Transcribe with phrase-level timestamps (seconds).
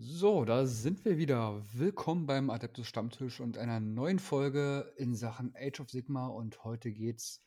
[0.00, 1.60] So, da sind wir wieder.
[1.72, 6.28] Willkommen beim Adeptus Stammtisch und einer neuen Folge in Sachen Age of Sigma.
[6.28, 7.42] Und heute geht's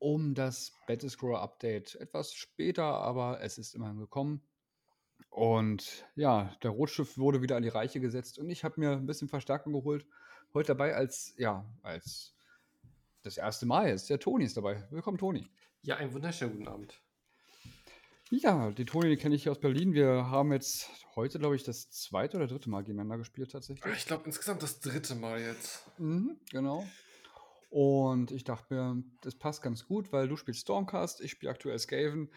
[0.00, 1.94] um das Battlescroll Update.
[1.94, 4.42] Etwas später, aber es ist immerhin gekommen.
[5.30, 9.06] Und ja, der Rotstift wurde wieder an die Reiche gesetzt und ich habe mir ein
[9.06, 10.04] bisschen Verstärkung geholt.
[10.52, 12.34] Heute dabei als, ja, als
[13.22, 14.10] das erste Mal ist.
[14.10, 14.84] Der Toni ist dabei.
[14.90, 15.46] Willkommen, Toni.
[15.82, 17.03] Ja, einen wunderschönen guten Abend.
[18.30, 19.92] Ja, die Toni, die kenne ich hier aus Berlin.
[19.92, 23.94] Wir haben jetzt heute, glaube ich, das zweite oder dritte Mal gegeneinander gespielt tatsächlich.
[23.94, 25.86] Ich glaube insgesamt das dritte Mal jetzt.
[25.98, 26.86] Mhm, genau.
[27.70, 31.78] Und ich dachte mir, das passt ganz gut, weil du spielst Stormcast, ich spiele aktuell
[31.78, 32.32] Skaven.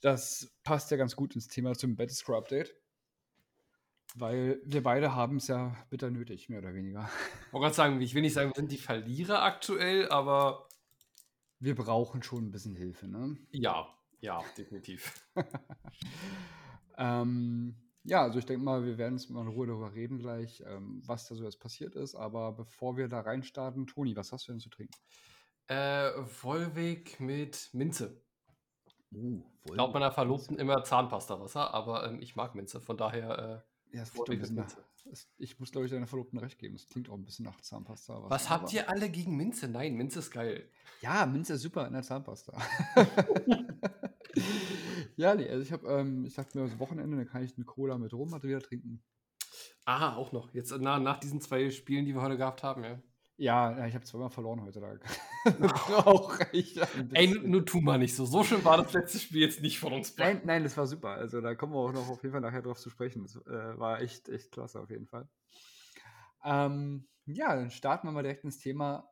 [0.00, 2.74] Das passt ja ganz gut ins Thema zum Battlescroll Update.
[4.14, 7.10] Weil wir beide haben es ja bitter nötig, mehr oder weniger.
[7.46, 10.68] Ich wollte gerade sagen, ich will nicht sagen, wir sind die Verlierer aktuell, aber.
[11.58, 13.36] Wir brauchen schon ein bisschen Hilfe, ne?
[13.50, 13.93] Ja,
[14.24, 15.22] ja, definitiv.
[16.98, 17.74] ähm,
[18.04, 21.02] ja, also ich denke mal, wir werden jetzt mal in Ruhe darüber reden gleich, ähm,
[21.04, 22.14] was da so jetzt passiert ist.
[22.14, 24.94] Aber bevor wir da reinstarten, Toni, was hast du denn zu trinken?
[25.66, 28.22] Äh, Vollweg mit Minze.
[29.12, 33.64] Uh, Ich glaube meiner Verlobten immer Zahnpasta-Wasser, aber ähm, ich mag Minze, von daher.
[33.92, 34.84] Ja, es äh, klingt doch ein Vollweg mit bisschen nach, Minze.
[35.12, 36.76] es, ich muss, glaube ich, deiner Verlobten recht geben.
[36.76, 38.30] Es klingt auch ein bisschen nach Zahnpasta.
[38.30, 39.68] Was habt ihr alle gegen Minze?
[39.68, 40.70] Nein, Minze ist geil.
[41.02, 42.56] Ja, Minze ist super in der Zahnpasta.
[45.16, 47.64] ja, nee, also ich habe, ähm, ich dachte mir, das Wochenende, dann kann ich eine
[47.64, 49.02] Cola mit Rum wieder trinken.
[49.84, 50.52] Ah, auch noch.
[50.54, 53.00] Jetzt na, nach diesen zwei Spielen, die wir heute gehabt haben, ja.
[53.36, 54.80] Ja, ich habe zweimal verloren heute.
[54.80, 54.96] Da
[55.58, 56.80] brauche ich
[57.12, 58.24] Ey, nur, tu mal nicht so.
[58.24, 61.10] So schön war das letzte Spiel jetzt nicht von uns Nein, nein, das war super.
[61.10, 63.22] Also da kommen wir auch noch auf jeden Fall nachher drauf zu sprechen.
[63.22, 65.28] Das äh, war echt, echt klasse auf jeden Fall.
[66.44, 69.10] Ähm, ja, dann starten wir mal direkt ins Thema.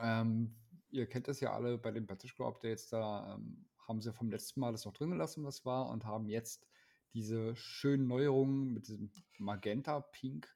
[0.00, 0.56] Ähm,
[0.90, 2.88] ihr kennt das ja alle bei den Battlescroll Updates.
[2.88, 6.28] Da ähm, haben sie vom letzten Mal das noch drin gelassen, was war, und haben
[6.28, 6.66] jetzt
[7.12, 10.48] diese schönen Neuerungen mit diesem Magenta Pink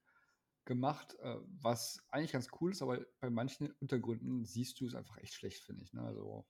[0.64, 5.18] gemacht, äh, was eigentlich ganz cool ist, aber bei manchen Untergründen siehst du es einfach
[5.18, 5.92] echt schlecht, finde ich.
[5.92, 6.02] Ne?
[6.02, 6.46] Also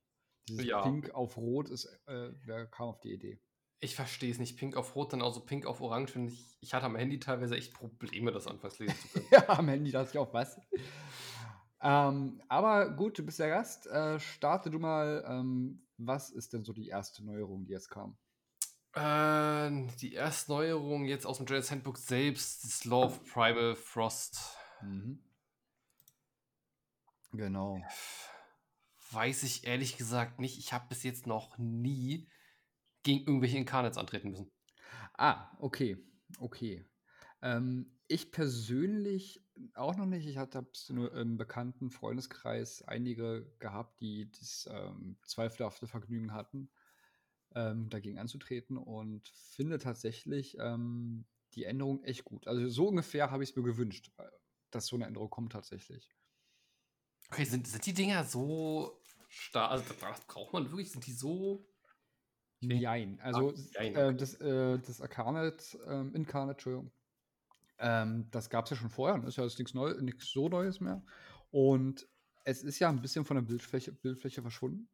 [0.47, 0.83] dieses Ja.
[0.83, 3.41] Pink auf Rot ist, äh, wer kam auf die Idee?
[3.81, 4.59] Ich verstehe es nicht.
[4.59, 6.17] Pink auf Rot, dann auch so Pink auf Orange.
[6.17, 9.27] Und ich, ich hatte am Handy teilweise echt Probleme, das anfangs lesen zu können.
[9.33, 10.59] ja, am Handy dachte ich auch was.
[11.83, 13.87] ähm, aber gut, du bist der Gast.
[13.87, 15.25] Äh, starte du mal.
[15.27, 18.17] Ähm, was ist denn so die erste Neuerung, die jetzt kam?
[18.95, 24.57] äh, die erste Neuerung jetzt aus dem Jedi Handbook selbst, das Law of Primal Frost.
[24.83, 25.19] Mhm.
[27.33, 27.83] Genau.
[29.11, 30.59] Weiß ich ehrlich gesagt nicht.
[30.59, 32.29] Ich habe bis jetzt noch nie
[33.03, 34.51] gegen irgendwelche Incarnates antreten müssen.
[35.15, 35.97] Ah, okay.
[36.39, 36.85] Okay.
[37.43, 39.44] Ähm, ich persönlich
[39.75, 40.27] auch noch nicht.
[40.27, 46.71] Ich hatte nur im bekannten Freundeskreis einige gehabt, die das ähm, zweifelhafte Vergnügen hatten,
[47.55, 52.47] ähm, dagegen anzutreten und finde tatsächlich ähm, die Änderung echt gut.
[52.49, 54.29] Also so ungefähr habe ich es mir gewünscht, äh,
[54.71, 56.15] dass so eine Änderung kommt tatsächlich.
[57.31, 59.71] Okay, sind, sind die Dinger so stark?
[59.73, 60.91] Also, das braucht man wirklich?
[60.91, 61.67] Sind die so.
[62.61, 64.17] Nein, also Ah, jein, äh, okay.
[64.17, 66.93] das, äh, das Arcanet, ähm, Incarnate, Entschuldigung,
[67.79, 70.49] ähm, das gab es ja schon vorher, das ist ja jetzt nichts Neu nichts so
[70.49, 71.05] Neues mehr.
[71.51, 72.09] Und
[72.45, 74.91] es ist ja ein bisschen von der Bildfläche, Bildfläche verschwunden.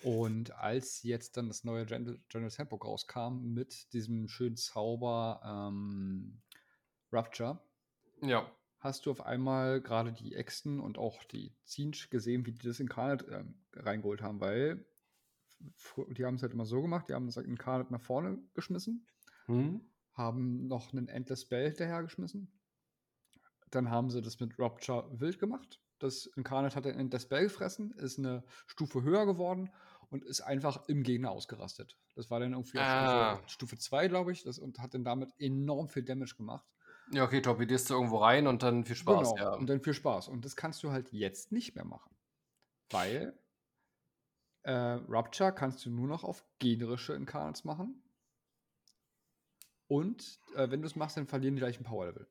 [0.00, 6.42] Und als jetzt dann das neue Gen General Handbook rauskam mit diesem schönen Zauber ähm,
[7.12, 7.60] Rupture,
[8.22, 8.50] Ja.
[8.78, 12.80] hast du auf einmal gerade die Äxten und auch die Zinch gesehen, wie die das
[12.80, 14.86] Incarnate ähm, reingeholt haben, weil
[16.16, 19.06] die haben es halt immer so gemacht, die haben das Incarnate nach vorne geschmissen,
[19.46, 19.80] Hm?
[20.18, 22.52] Haben noch einen Endless Spell hinterhergeschmissen,
[23.70, 27.92] dann haben sie das mit Rupture wild gemacht, das Incarnate hat den Endless Spell gefressen,
[27.92, 29.70] ist eine Stufe höher geworden
[30.10, 31.96] und ist einfach im Gegner ausgerastet.
[32.14, 33.36] Das war dann irgendwie Ah.
[33.36, 36.66] Stufe, Stufe 2, glaube ich, das, und hat dann damit enorm viel Damage gemacht.
[37.10, 39.34] Ja, okay, torpedierst du irgendwo rein und dann viel Spaß.
[39.34, 39.54] Genau, Ja.
[39.54, 40.28] und dann viel Spaß.
[40.28, 42.14] Und das kannst du halt jetzt nicht mehr machen.
[42.90, 43.38] Weil
[44.62, 48.02] äh, Rupture kannst du nur noch auf generische Incarnates machen.
[49.88, 52.28] Und äh, wenn du es machst, dann verlieren die gleichen Power-Level.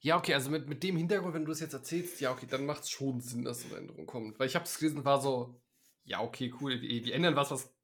[0.00, 2.66] Ja, okay, also mit, mit dem Hintergrund, wenn du es jetzt erzählst, ja, okay, dann
[2.66, 4.38] macht es schon Sinn, dass so eine Änderung kommt.
[4.38, 5.60] Weil ich habe es gelesen, war so,
[6.04, 7.74] ja, okay, cool, die, die ändern was, was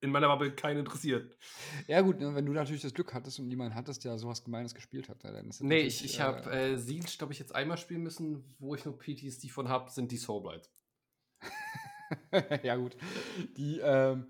[0.00, 1.36] in meiner Bubble keinen interessiert.
[1.86, 4.74] Ja, gut, ne, wenn du natürlich das Glück hattest und jemanden hattest, der sowas Gemeines
[4.74, 8.02] gespielt hat, dann ist Nee, ich, ich habe äh, Siege, glaube ich, jetzt einmal spielen
[8.02, 10.70] müssen, wo ich nur PTSD von habe, sind die Soulblights.
[12.62, 12.96] ja, gut.
[13.56, 14.26] Die ähm,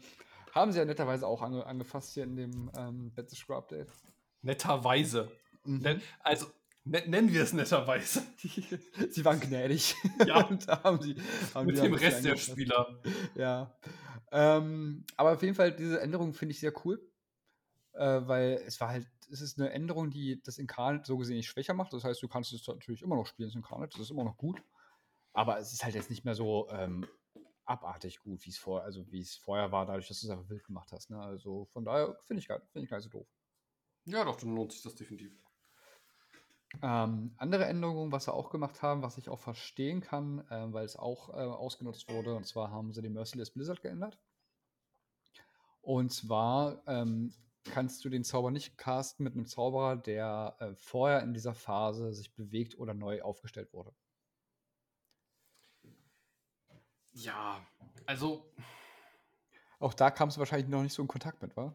[0.61, 3.13] haben sie ja netterweise auch ange angefasst hier in dem ähm,
[3.49, 3.89] Update.
[4.43, 5.31] Netterweise.
[5.65, 6.01] Mhm.
[6.21, 6.47] Also,
[6.85, 8.23] ne nennen wir es netterweise.
[9.11, 9.95] sie waren gnädig.
[10.27, 10.47] Ja.
[10.49, 11.17] und haben die,
[11.55, 12.37] haben Mit die dem Rest der.
[12.37, 13.01] Spieler.
[13.35, 13.75] Ja.
[14.31, 17.01] Ähm, aber auf jeden Fall, diese Änderung finde ich sehr cool.
[17.95, 21.49] äh, weil es war halt, es ist eine Änderung, die das Incarnate so gesehen nicht
[21.49, 21.93] schwächer macht.
[21.93, 24.37] Das heißt, du kannst es natürlich immer noch spielen, das Incarnate, das ist immer noch
[24.37, 24.63] gut.
[25.33, 27.07] Aber es ist halt jetzt nicht mehr so ähm,
[27.69, 30.49] abartig gut, wie es vor, also wie es vorher war, dadurch, dass du es einfach
[30.49, 31.11] wild gemacht hast.
[31.11, 31.21] Ne?
[31.21, 33.29] Also von daher finde ich, find ich gar nicht so doof.
[34.05, 35.33] Ja, doch, dann lohnt sich das definitiv.
[36.83, 40.85] Ähm, andere Änderungen, was sie auch gemacht haben, was ich auch verstehen kann, äh, weil
[40.85, 44.19] es auch äh, ausgenutzt wurde, und zwar haben sie den Merciless Blizzard geändert.
[45.81, 47.33] Und zwar ähm,
[47.65, 52.13] kannst du den Zauber nicht casten mit einem Zauberer, der äh, vorher in dieser Phase
[52.13, 53.95] sich bewegt oder neu aufgestellt wurde.
[57.23, 57.61] Ja,
[58.07, 58.45] also.
[59.81, 61.75] Auch da kamst du wahrscheinlich noch nicht so in Kontakt mit, wa?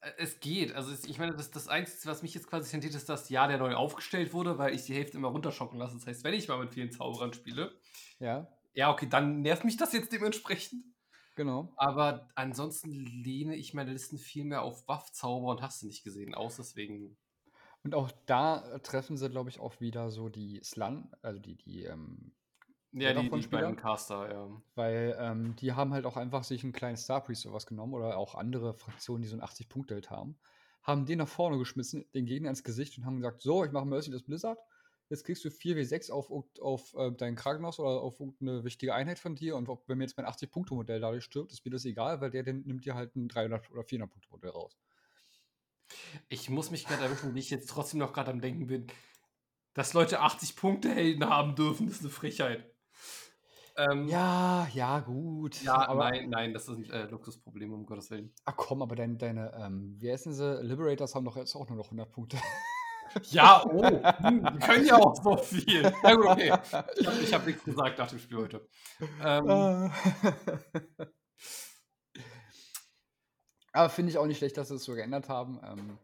[0.00, 0.74] Äh, es geht.
[0.74, 3.58] Also ich meine, das, das Einzige, was mich jetzt quasi sentiert, ist, dass ja, der
[3.58, 5.94] neu aufgestellt wurde, weil ich die Hälfte immer runterschocken lasse.
[5.94, 7.72] Das heißt, wenn ich mal mit vielen Zauberern spiele,
[8.18, 10.84] ja, ja, okay, dann nervt mich das jetzt dementsprechend.
[11.34, 11.72] Genau.
[11.76, 16.34] Aber ansonsten lehne ich meine Listen viel mehr auf Buff-Zauber und hast du nicht gesehen,
[16.34, 17.16] aus deswegen.
[17.82, 21.84] Und auch da treffen sie, glaube ich, auch wieder so die Slan, also die, die
[21.84, 22.34] ähm,
[22.96, 24.62] ja, die, die beiden Caster, ja.
[24.74, 28.16] Weil ähm, die haben halt auch einfach sich einen kleinen Star Priest sowas genommen oder
[28.16, 30.38] auch andere Fraktionen, die so ein 80-Punkt-Held haben,
[30.82, 33.86] haben den nach vorne geschmissen, den Gegner ins Gesicht und haben gesagt: So, ich mache
[33.86, 34.58] Mercy das Blizzard.
[35.08, 39.36] Jetzt kriegst du 4W6 auf, auf äh, deinen Krankenhaus oder auf eine wichtige Einheit von
[39.36, 39.56] dir.
[39.56, 42.84] Und wenn mir jetzt mein 80-Punkte-Modell dadurch stirbt, ist mir das egal, weil der nimmt
[42.84, 44.76] dir halt ein 300- oder 400-Punkte-Modell raus.
[46.28, 48.88] Ich muss mich gerade erwischen, wie ich jetzt trotzdem noch gerade am Denken bin,
[49.74, 52.75] dass Leute 80 Punkte Helden haben dürfen, das ist eine Frechheit.
[53.78, 55.62] Ähm, ja, ja, gut.
[55.62, 58.32] Ja, aber, nein, nein, das sind äh, Luxusprobleme, um Gottes Willen.
[58.46, 60.62] Ach komm, aber deine, deine ähm, wie heißen sie?
[60.62, 62.38] Liberators haben doch jetzt auch nur noch 100 Punkte.
[63.30, 65.82] Ja, oh, hm, die können ja auch so viel.
[66.02, 66.52] Na gut, okay.
[66.98, 68.68] Ich habe hab nichts gesagt nach dem Spiel heute.
[69.22, 69.48] Ähm,
[73.72, 75.98] aber finde ich auch nicht schlecht, dass sie es so geändert haben, ähm,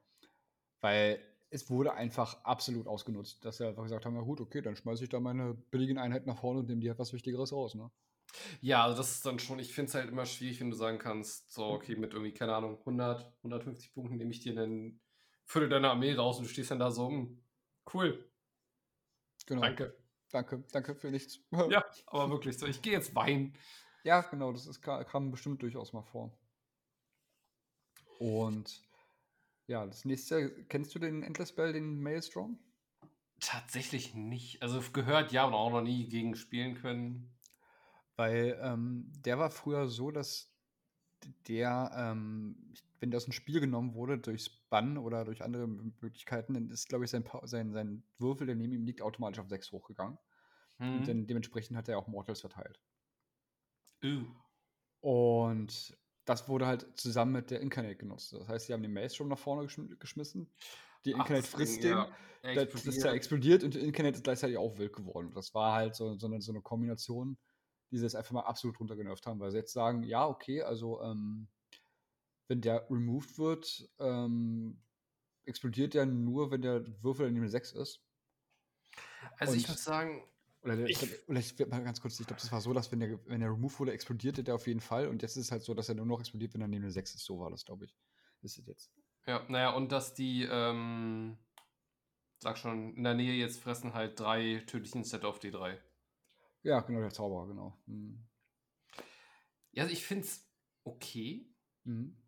[0.81, 1.19] weil
[1.53, 5.05] es wurde einfach absolut ausgenutzt, dass sie einfach gesagt haben, na gut, okay, dann schmeiße
[5.05, 7.91] ich da meine billigen Einheiten nach vorne und nehme die etwas Wichtigeres raus, ne?
[8.63, 10.99] Ja, also das ist dann schon, ich finde es halt immer schwierig, wenn du sagen
[10.99, 15.03] kannst, so, okay, mit irgendwie, keine Ahnung, 100, 150 Punkten nehme ich dir einen
[15.45, 17.45] Viertel deiner Armee raus und du stehst dann da so, hm,
[17.93, 18.31] cool.
[19.45, 19.61] Genau.
[19.61, 19.95] Danke.
[20.31, 21.41] Danke, danke für nichts.
[21.69, 23.55] ja, aber wirklich so, ich gehe jetzt weinen.
[24.05, 26.33] Ja, genau, das ist, kam bestimmt durchaus mal vor.
[28.19, 28.83] Und
[29.67, 32.59] ja, das nächste, kennst du den Endless Spell, den Maelstrom?
[33.41, 34.63] Tatsächlich nicht.
[34.63, 37.33] Also gehört ja, aber auch noch nie gegen spielen können.
[38.17, 40.53] Weil ähm, der war früher so, dass
[41.49, 46.55] der, ähm, wenn der aus dem Spiel genommen wurde durch Bann oder durch andere Möglichkeiten,
[46.55, 49.73] dann ist, glaube ich, sein, sein, sein Würfel, der neben ihm liegt, automatisch auf 6
[49.73, 50.19] hochgegangen.
[50.79, 50.97] Mhm.
[50.99, 52.81] Und dann dementsprechend hat er auch Mortals verteilt.
[54.05, 54.25] Uh.
[55.01, 58.33] Und das wurde halt zusammen mit der Incarnate genutzt.
[58.33, 60.51] Das heißt, sie haben den Maelstrom nach vorne geschm geschmissen.
[61.05, 62.09] Die Incarnate Ach, frisst den, ja.
[62.43, 65.33] das ist ja explodiert und die Incarnate ist gleichzeitig auch wild geworden.
[65.35, 67.37] Das war halt so, so, eine, so eine Kombination,
[67.91, 71.03] die sie jetzt einfach mal absolut runtergenervt haben, weil sie jetzt sagen, ja, okay, also
[71.03, 71.49] ähm,
[72.47, 74.81] wenn der removed wird, ähm,
[75.45, 78.01] explodiert der nur, wenn der Würfel in dem 6 ist.
[79.39, 80.25] Also und ich muss sagen,
[80.63, 83.01] oder, der, ich, oder ich mal ganz kurz, ich glaube, das war so, dass wenn
[83.01, 85.09] der, wenn der Remove wurde, explodierte der auf jeden Fall.
[85.09, 86.93] Und jetzt ist es halt so, dass er nur noch explodiert, wenn er neben der
[86.93, 87.25] 6 ist.
[87.25, 87.97] So war das, glaube ich.
[88.43, 88.93] Ist es jetzt.
[89.27, 91.39] Ja, naja, und dass die, ähm,
[92.39, 95.79] sag schon, in der Nähe jetzt fressen halt drei tödlichen Set auf D3.
[96.63, 97.77] Ja, genau, der Zauberer, genau.
[97.87, 98.25] Mhm.
[99.73, 100.49] Ja, also ich finde es
[100.85, 101.53] okay.
[101.85, 102.22] Mhm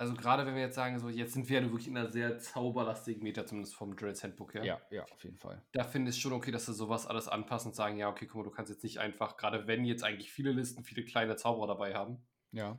[0.00, 2.38] also gerade wenn wir jetzt sagen, so jetzt sind wir ja wirklich in einer sehr
[2.38, 4.64] zauberlastigen Meta, zumindest vom Dreads Handbook her.
[4.64, 5.62] Ja, ja, auf jeden Fall.
[5.72, 8.26] Da finde ich es schon okay, dass sie sowas alles anpassen und sagen, ja, okay,
[8.26, 11.36] guck mal, du kannst jetzt nicht einfach, gerade wenn jetzt eigentlich viele Listen viele kleine
[11.36, 12.16] Zauberer dabei haben.
[12.50, 12.78] Ja.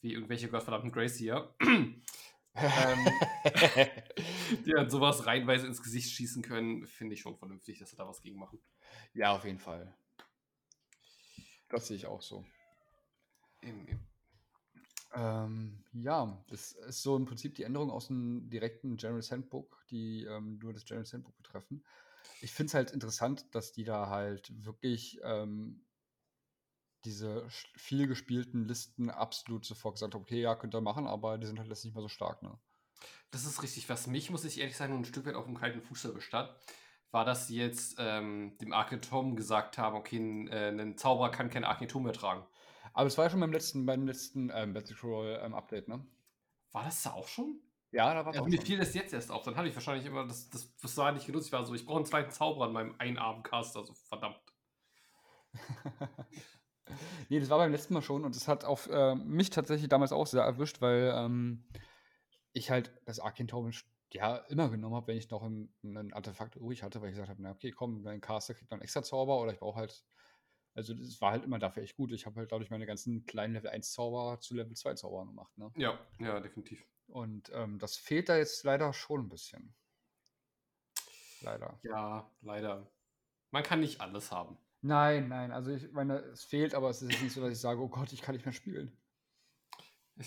[0.00, 1.54] Wie irgendwelche gottverdammten Gracie hier.
[1.60, 2.02] ähm,
[4.66, 8.08] die dann sowas reinweise ins Gesicht schießen können, finde ich schon vernünftig, dass sie da
[8.08, 8.58] was gegen machen.
[9.14, 9.94] Ja, auf jeden Fall.
[11.68, 12.44] Das sehe ich auch so.
[13.62, 14.07] Eben, eben.
[15.14, 20.24] Ähm, ja, das ist so im Prinzip die Änderung aus dem direkten General Handbook, die
[20.24, 21.84] ähm, nur das General Handbook betreffen.
[22.40, 25.84] Ich finde es halt interessant, dass die da halt wirklich ähm,
[27.04, 31.46] diese viel gespielten Listen absolut sofort gesagt haben, okay, ja, könnt ihr machen, aber die
[31.46, 32.58] sind halt jetzt nicht mehr so stark, ne?
[33.30, 33.88] Das ist richtig.
[33.88, 37.24] Was mich, muss ich ehrlich sagen, ein Stück weit auf dem kalten Fuß erwischt war,
[37.24, 41.64] dass sie jetzt ähm, dem Archetom gesagt haben, okay, ein, äh, ein Zauberer kann kein
[41.64, 42.44] Archetom mehr tragen.
[42.92, 46.06] Aber es war ja schon beim letzten, beim letzten ähm, Battlecrawl ähm, Update, ne?
[46.72, 47.60] War das da auch schon?
[47.90, 49.44] Ja, da war es auch Mir fiel das jetzt erst auf.
[49.44, 51.46] Dann hatte ich wahrscheinlich immer das, das, das war nicht genutzt.
[51.46, 54.40] Ich war so, ich brauche einen zweiten Zauberer an meinem Einarmcast, also verdammt.
[57.28, 60.12] nee, das war beim letzten Mal schon und das hat auch äh, mich tatsächlich damals
[60.12, 61.64] auch sehr erwischt, weil ähm,
[62.52, 63.72] ich halt das Arcane Tauben
[64.12, 67.30] ja immer genommen habe, wenn ich noch ein, ein Artefakt ruhig hatte, weil ich gesagt
[67.30, 70.04] habe, na okay, komm, mein Caster kriegt noch einen extra Zauber oder ich brauche halt,
[70.78, 72.12] also das war halt immer dafür echt gut.
[72.12, 75.58] Ich habe halt dadurch meine ganzen kleinen Level 1 Zauber zu Level 2 Zaubern gemacht.
[75.58, 75.72] Ne?
[75.76, 76.86] Ja, ja, definitiv.
[77.08, 79.74] Und ähm, das fehlt da jetzt leider schon ein bisschen.
[81.40, 81.80] Leider.
[81.82, 82.88] Ja, leider.
[83.50, 84.56] Man kann nicht alles haben.
[84.80, 87.80] Nein, nein, also ich meine, es fehlt, aber es ist nicht so, dass ich sage,
[87.80, 88.96] oh Gott, ich kann nicht mehr spielen.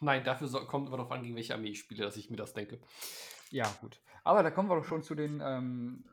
[0.00, 2.36] Nein, dafür so, kommt immer darauf an, gegen welche Armee ich spiele, dass ich mir
[2.36, 2.80] das denke.
[3.50, 4.00] Ja, gut.
[4.24, 6.08] Aber da kommen wir doch schon zu den ähm,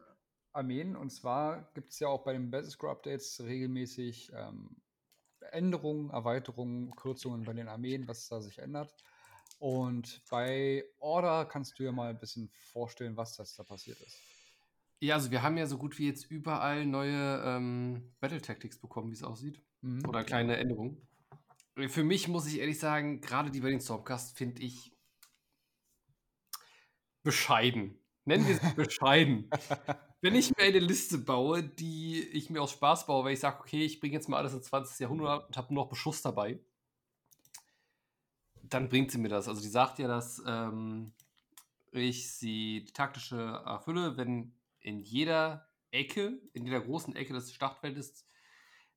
[0.55, 0.95] Armeen.
[0.95, 4.77] Und zwar gibt es ja auch bei den Battlescore Updates regelmäßig ähm,
[5.51, 8.93] Änderungen, Erweiterungen, Kürzungen bei den Armeen, was da sich ändert.
[9.59, 14.17] Und bei Order kannst du ja mal ein bisschen vorstellen, was das da passiert ist.
[14.99, 19.11] Ja, also wir haben ja so gut wie jetzt überall neue ähm, Battle Tactics bekommen,
[19.11, 19.61] wie es aussieht.
[19.81, 20.07] Mhm.
[20.07, 21.07] Oder kleine Änderungen.
[21.87, 24.93] Für mich muss ich ehrlich sagen, gerade die bei den Stormcast finde ich
[27.23, 27.99] bescheiden.
[28.23, 29.49] Nennen wir sie bescheiden.
[30.25, 33.59] Wenn ich mir eine Liste baue, die ich mir aus Spaß baue, weil ich sage,
[33.59, 34.99] okay, ich bringe jetzt mal alles ins 20.
[35.01, 36.59] Jahrhundert und habe nur noch Beschuss dabei,
[38.63, 39.47] dann bringt sie mir das.
[39.47, 41.13] Also die sagt ja, dass ähm,
[41.91, 48.25] ich sie die taktische erfülle, wenn in jeder Ecke, in jeder großen Ecke des Schlachtfeldes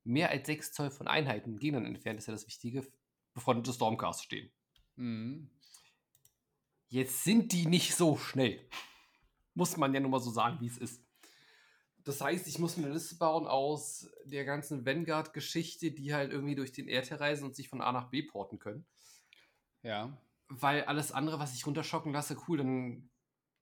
[0.03, 2.87] mehr als 6 Zoll von Einheiten Gegnern entfernt, ist ja das Wichtige,
[3.35, 4.51] befreundete Stormcasts stehen.
[4.95, 5.51] Mhm.
[6.87, 8.67] Jetzt sind die nicht so schnell.
[9.53, 11.03] Muss man ja nur mal so sagen, wie es ist.
[12.03, 16.55] Das heißt, ich muss mir eine Liste bauen aus der ganzen Vanguard-Geschichte, die halt irgendwie
[16.55, 18.85] durch den Erdteil reisen und sich von A nach B porten können.
[19.83, 20.17] Ja.
[20.47, 23.09] Weil alles andere, was ich runterschocken lasse, cool, dann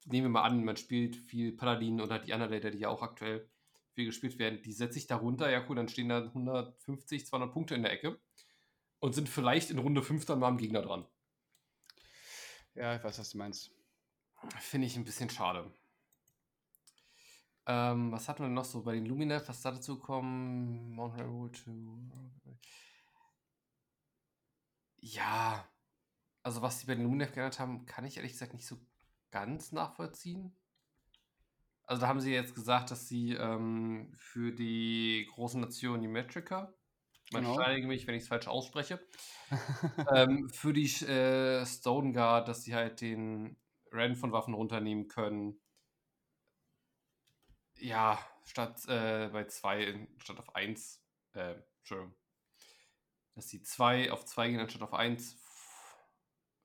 [0.06, 3.50] nehmen wir mal an, man spielt viel Paladin oder die Underlater, die ja auch aktuell
[3.94, 7.52] viel gespielt werden, die setze ich da runter, ja cool, dann stehen da 150, 200
[7.52, 8.20] Punkte in der Ecke
[9.00, 11.06] und sind vielleicht in Runde 5 dann mal am Gegner dran.
[12.76, 13.72] Ja, ich weiß, was du meinst.
[14.60, 15.74] Finde ich ein bisschen schade.
[17.68, 19.48] Ähm, was hatten wir noch so bei den Luminef?
[19.50, 20.92] Was da dazu kommen?
[20.92, 21.72] Mount Railroad to.
[25.00, 25.68] Ja,
[26.44, 28.78] also was die bei den Luminef geändert haben, kann ich ehrlich gesagt nicht so
[29.32, 30.56] ganz nachvollziehen.
[31.84, 36.74] Also da haben sie jetzt gesagt, dass sie ähm, für die großen Nationen die Metrica,
[37.32, 37.56] man genau.
[37.56, 39.06] steinige mich, wenn ich es falsch ausspreche,
[40.14, 43.58] ähm, für die äh, Stone Guard, dass sie halt den
[43.92, 45.60] Rand von Waffen runternehmen können.
[47.80, 51.04] Ja, statt äh, bei 2 statt auf 1,
[51.34, 52.16] äh, Entschuldigung.
[53.36, 55.38] Dass sie 2 auf 2 gehen anstatt auf 1,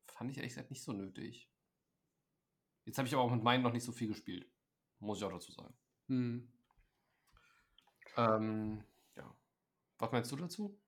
[0.06, 1.50] fand ich ehrlich gesagt nicht so nötig.
[2.84, 4.50] Jetzt habe ich aber auch mit meinen noch nicht so viel gespielt.
[4.98, 5.74] Muss ich auch dazu sagen.
[6.08, 6.52] Hm.
[8.16, 8.84] Ähm,
[9.16, 9.34] ja.
[9.98, 10.80] Was meinst du dazu?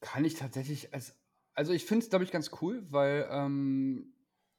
[0.00, 1.16] Kann ich tatsächlich als.
[1.54, 4.14] Also ich finde es, glaube ich, ganz cool, weil ähm,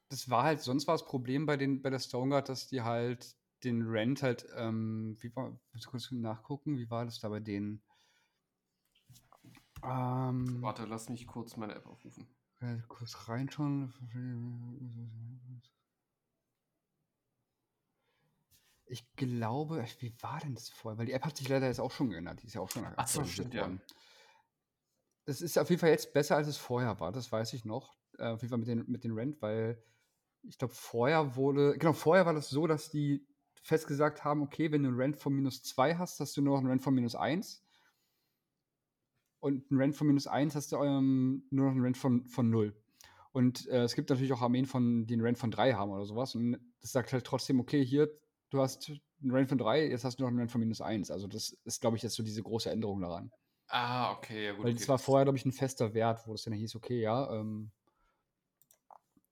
[0.10, 3.36] das war halt, sonst war das Problem bei, den, bei der Stoneguard, dass die halt
[3.64, 7.40] den Rent halt, ähm, wie war, muss ich kurz nachgucken, wie war das da bei
[7.40, 7.82] denen?
[9.84, 12.28] Ähm, Warte, lass mich kurz meine App aufrufen.
[12.60, 13.94] Äh, kurz reinschauen.
[18.86, 21.00] Ich glaube, wie war denn das vorher?
[21.00, 22.42] Weil die App hat sich leider jetzt auch schon geändert.
[22.42, 23.72] Die ist ja auch schon Ach so, stimmt, ja.
[25.26, 27.12] Das ist auf jeden Fall jetzt besser, als es vorher war.
[27.12, 27.96] Das weiß ich noch.
[28.18, 29.82] Äh, auf jeden Fall mit den, mit den Rent, weil
[30.44, 33.26] ich glaube, vorher wurde, genau, vorher war das so, dass die
[33.62, 36.60] festgesagt haben, okay, wenn du einen Rent von minus 2 hast, hast du nur noch
[36.60, 37.64] einen Rent von minus 1.
[39.40, 42.50] Und einen Rent von minus 1 hast du ähm, nur noch einen Rent von, von
[42.50, 42.76] 0.
[43.32, 46.06] Und äh, es gibt natürlich auch Armeen, von, die einen Rent von 3 haben oder
[46.06, 46.36] sowas.
[46.36, 48.10] Und das sagt halt trotzdem, okay, hier,
[48.50, 48.92] du hast
[49.22, 51.12] einen Rank von 3, jetzt hast du noch einen Rank von minus 1.
[51.12, 53.32] Also das ist, glaube ich, jetzt so diese große Änderung daran.
[53.68, 54.66] Ah, okay, ja gut.
[54.66, 54.80] Weil okay.
[54.80, 57.72] das war vorher, glaube ich, ein fester Wert, wo es dann hieß, okay, ja, ähm,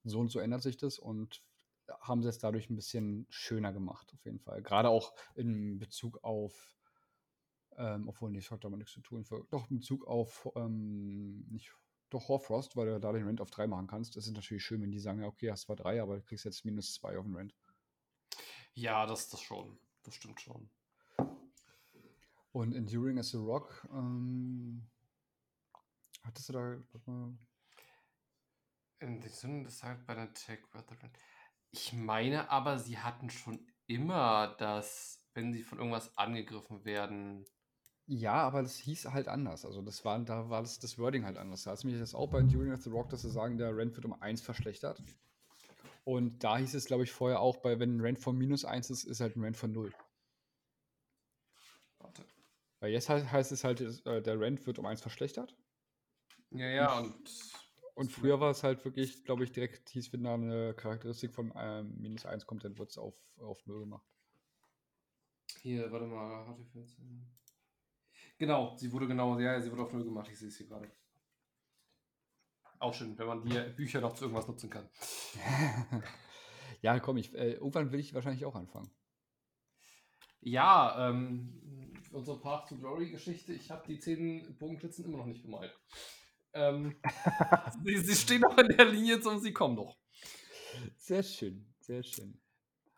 [0.05, 1.43] so und so ändert sich das und
[2.01, 4.61] haben sie es dadurch ein bisschen schöner gemacht, auf jeden Fall.
[4.61, 6.77] Gerade auch in Bezug auf,
[7.77, 11.73] ähm, obwohl nicht, hat damit nichts zu tun, für, doch in Bezug auf, ähm, nicht,
[12.09, 14.15] doch Horfrost, weil du da den Rent auf 3 machen kannst.
[14.15, 16.45] Das ist natürlich schön, wenn die sagen, ja, okay, hast zwar 3, aber du kriegst
[16.45, 17.55] jetzt minus 2 auf den Rent.
[18.73, 19.77] Ja, das, das schon.
[20.03, 20.69] Das stimmt schon.
[22.51, 24.89] Und Enduring as a Rock, ähm,
[26.23, 26.77] hattest du da.
[26.91, 27.37] Warte
[28.99, 30.61] In die Sünden des halt bei der Tech
[31.71, 37.45] Ich meine aber, sie hatten schon immer das, wenn sie von irgendwas angegriffen werden.
[38.07, 39.65] Ja, aber das hieß halt anders.
[39.65, 41.63] Also das war, da war das, das Wording halt anders.
[41.63, 43.95] Da hat mich das auch bei Enduring as a Rock, dass sie sagen, der Rent
[43.95, 45.01] wird um 1 verschlechtert.
[46.05, 48.89] Und da hieß es, glaube ich, vorher auch, bei, wenn ein Rent von minus 1
[48.89, 49.93] ist, ist halt ein Rent von 0.
[51.99, 52.25] Warte.
[52.79, 55.55] Weil jetzt heißt, heißt es halt, äh, der Rent wird um 1 verschlechtert.
[56.49, 57.29] Ja, ja, und.
[57.99, 61.51] Und früher war es halt wirklich, glaube ich, direkt hieß, wenn da eine Charakteristik von
[61.57, 64.07] ähm, minus 1 kommt, dann wird es auf, auf 0 gemacht.
[65.59, 66.95] Hier, warte mal, hatte ich jetzt.
[68.37, 70.89] Genau, sie wurde genau, ja, sie wurde auf 0 gemacht, ich sehe es hier gerade.
[72.79, 74.87] Auch schön, wenn man die Bücher noch zu irgendwas nutzen kann.
[76.81, 78.89] ja, komm, ich, äh, irgendwann will ich wahrscheinlich auch anfangen.
[80.39, 85.43] Ja, ähm, unsere Path to Glory Geschichte, ich habe die 10 Bogenschlitzen immer noch nicht
[85.43, 85.77] bemalt.
[86.59, 86.95] Ähm,
[87.85, 89.97] sie, sie, stehen noch in der Linie zum Sie kommen noch.
[90.97, 92.37] Sehr schön, sehr schön.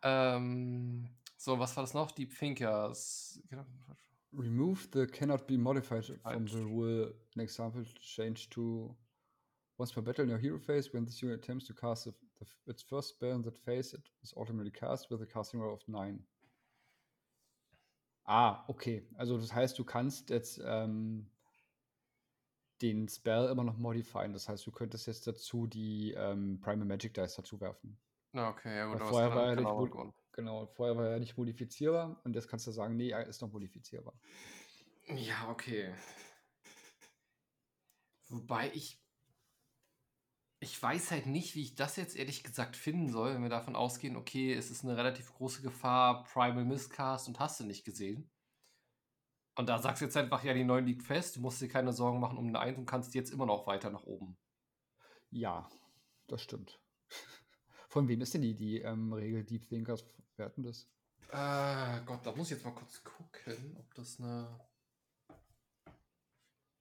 [0.02, 2.12] Ähm, so, was war das noch?
[2.12, 3.40] Deep Thinkers.
[4.34, 7.14] Remove the cannot be modified from the rule.
[7.36, 8.96] An example, change to
[9.78, 10.92] once per battle in your hero phase.
[10.92, 14.10] When this unit attempts to cast the, the, its first spell in that phase, it
[14.24, 16.20] is automatically cast with a casting roll of 9.
[18.26, 19.04] Ah, okay.
[19.18, 21.30] Also das heißt, du kannst jetzt ähm,
[22.82, 24.34] den Spell immer noch modifieren.
[24.34, 27.98] Das heißt, du könntest jetzt dazu die ähm, Primal Magic Dice dazu werfen.
[28.34, 29.02] Okay, ja gut.
[29.02, 32.96] vorher war er nicht genau, vorher war er nicht modifizierbar und jetzt kannst du sagen,
[32.96, 34.14] nee, er ist noch modifizierbar.
[35.08, 35.94] Ja, okay.
[38.30, 39.02] Wobei ich
[40.64, 43.76] ich weiß halt nicht, wie ich das jetzt ehrlich gesagt finden soll, wenn wir davon
[43.76, 48.30] ausgehen, okay, es ist eine relativ große Gefahr, Primal Miscast und hast du nicht gesehen.
[49.62, 51.94] Und da sagst du jetzt einfach, ja, die 9 liegt fest, du musst dir keine
[51.94, 54.36] Sorgen machen um eine 1 und kannst jetzt immer noch weiter nach oben.
[55.30, 55.70] Ja,
[56.26, 56.80] das stimmt.
[57.88, 60.04] Von wem ist denn die, die ähm, Regel Deep Thinkers?
[60.36, 60.90] Werten das?
[61.30, 64.60] Äh, Gott, da muss ich jetzt mal kurz gucken, ob das eine.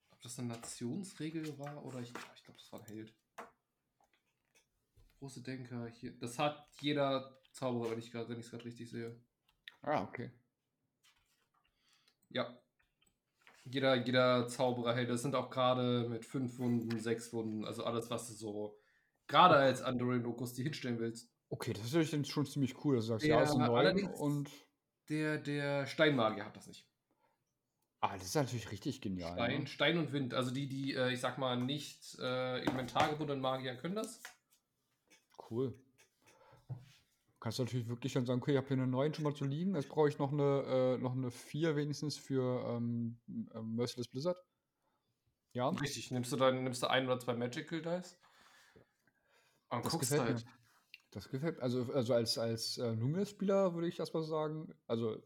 [0.09, 3.13] Ob das eine Nationsregel war oder ich, ich glaube, das war ein Held.
[5.19, 6.17] Große Denker hier.
[6.17, 8.11] Das hat jeder Zauberer, wenn ich es
[8.49, 9.23] gerade richtig sehe.
[9.83, 10.31] Ah, okay.
[12.29, 12.60] Ja.
[13.63, 15.09] Jeder, jeder Zauberer hält.
[15.09, 18.77] Das sind auch gerade mit fünf Wunden, sechs Wunden, also alles, was du so
[19.27, 21.29] gerade als Andorin Locus die hinstellen willst.
[21.49, 24.49] Okay, das ist natürlich schon ziemlich cool, dass du sagst, der, ja, ist neun und.
[25.09, 26.87] Der, der Steinmagier hat das nicht.
[27.99, 29.33] Ah, das ist natürlich richtig genial.
[29.33, 29.67] Stein, ne?
[29.67, 30.33] Stein und Wind.
[30.33, 34.21] Also die, die, äh, ich sag mal, nicht äh, inventargebundenen Magier können das.
[35.49, 35.75] Cool
[37.41, 39.45] kannst du natürlich wirklich dann sagen, okay, ich habe hier eine 9 schon mal zu
[39.45, 40.63] liegen, jetzt brauche ich noch eine,
[40.95, 43.19] äh, noch eine 4 wenigstens für ähm,
[43.53, 44.37] äh, Merciless Blizzard.
[45.53, 45.69] Ja.
[45.69, 48.17] Richtig, nimmst du dann nimmst du ein oder zwei Magical Dice?
[49.69, 50.45] Und das gefällt halt.
[50.45, 50.51] mir.
[51.11, 51.63] Das gefällt mir.
[51.63, 55.21] Also, also als, als äh, Luminous-Spieler würde ich erstmal sagen, also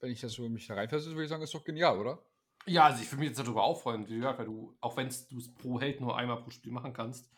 [0.00, 2.22] wenn ich das so mich da reinversetze, würde ich sagen, ist doch genial, oder?
[2.66, 5.08] Ja, also ich würde mich jetzt darüber auch freuen, wie gesagt, weil du, auch wenn
[5.30, 7.30] du es pro Held nur einmal pro Spiel machen kannst,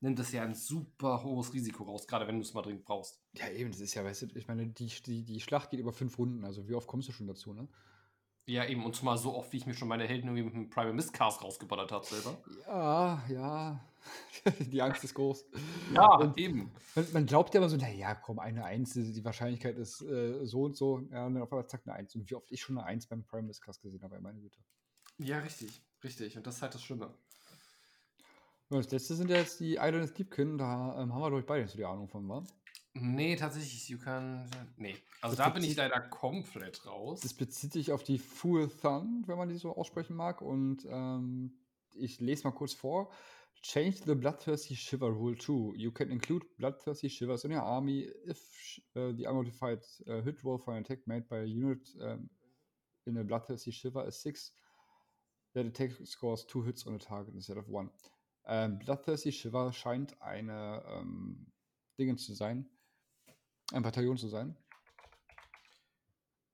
[0.00, 3.20] nimmt das ja ein super hohes Risiko raus, gerade wenn du es mal dringend brauchst.
[3.32, 5.92] Ja, eben, das ist ja, weißt du, ich meine, die, die, die Schlacht geht über
[5.92, 7.68] fünf Runden, also wie oft kommst du schon dazu, ne?
[8.46, 10.70] Ja, eben, und zumal so oft, wie ich mir schon meine Helden irgendwie mit einem
[10.70, 12.38] Primal Mistcast rausgeballert habe selber.
[12.66, 13.84] Ja, ja.
[14.72, 15.44] die Angst ist groß.
[15.94, 16.72] Ja, und eben.
[16.94, 20.62] Man, man, glaubt ja immer so, naja, komm, eine Eins, die Wahrscheinlichkeit ist äh, so
[20.62, 21.00] und so.
[21.10, 22.14] Ja, und dann auf einmal zack, eine Eins.
[22.14, 24.58] Und wie oft ich schon eine Eins beim Primal Mistcast gesehen habe, meine Güte.
[25.18, 26.38] Ja, richtig, richtig.
[26.38, 27.12] Und das ist halt das Schlimme.
[28.70, 31.62] Das letzte sind ja jetzt die Island Deepkin, da ähm, haben wir, glaube ich, beide
[31.62, 32.44] nicht so die Ahnung von, wa?
[32.94, 34.48] Nee, tatsächlich, you can.
[34.76, 34.96] Nee.
[35.22, 37.20] Also das da bin ich leider komplett raus.
[37.20, 40.42] Das bezieht sich auf die Full Thun, wenn man die so aussprechen mag.
[40.42, 41.56] Und ähm,
[41.94, 43.10] ich lese mal kurz vor.
[43.62, 45.74] Change the Bloodthirsty Shiver Rule too.
[45.74, 48.38] You can include Bloodthirsty Shivers in your army if
[48.94, 52.28] uh, the unmodified uh, hit roll for an attack made by a unit um,
[53.06, 54.52] in a Bloodthirsty Shiver is 6.
[55.54, 57.90] That attack scores two hits on a target instead of one.
[58.48, 61.52] Ähm, Bloodthirsty Shiver scheint eine ähm,
[61.98, 62.66] Dinge zu sein.
[63.72, 64.56] Ein Bataillon zu sein.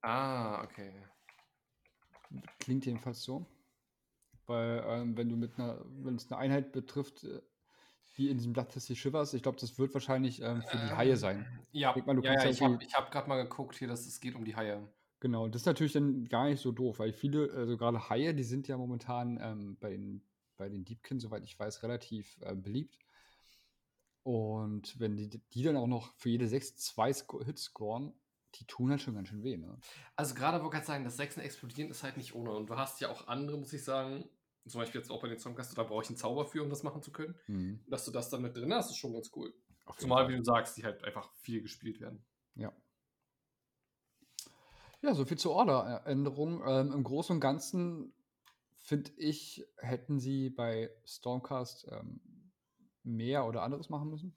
[0.02, 0.92] Ah, okay.
[2.59, 3.46] Klingt jedenfalls so.
[4.46, 7.40] Weil, ähm, wenn du mit einer, wenn es eine Einheit betrifft, äh,
[8.16, 11.16] die in diesem Bloodthirsty Shiver ist, ich glaube, das wird wahrscheinlich ähm, für die Haie
[11.16, 11.46] sein.
[11.72, 14.44] Ja, mal, ja, ja, ich habe hab gerade mal geguckt hier, dass es geht um
[14.44, 14.87] die Haie.
[15.20, 18.42] Genau, das ist natürlich dann gar nicht so doof, weil viele, also gerade Haie, die
[18.42, 20.22] sind ja momentan ähm, bei den
[20.64, 22.98] bei den Deepkin, soweit ich weiß, relativ äh, beliebt.
[24.22, 28.14] Und wenn die, die dann auch noch für jede 6 zwei Hits scoren,
[28.55, 29.59] die tun halt schon ganz schön weh.
[29.59, 29.77] Ne?
[30.16, 32.50] Also gerade wollte ich sagen, das Sechsen explodieren ist halt nicht ohne.
[32.53, 34.24] Und du hast ja auch andere, muss ich sagen,
[34.66, 36.83] zum Beispiel jetzt auch bei den Songcasts, da brauche ich einen Zauber für, um das
[36.83, 37.35] machen zu können.
[37.46, 37.81] Mhm.
[37.87, 39.53] Dass du das dann mit drin hast, ist schon ganz cool.
[39.98, 42.24] Zumal, wie du sagst, die halt einfach viel gespielt werden.
[42.55, 42.72] Ja.
[45.03, 46.62] Ja, soviel zur Orderänderung.
[46.66, 48.14] Ähm, Im Großen und Ganzen
[48.84, 52.20] finde ich, hätten sie bei Stormcast ähm,
[53.02, 54.36] mehr oder anderes machen müssen?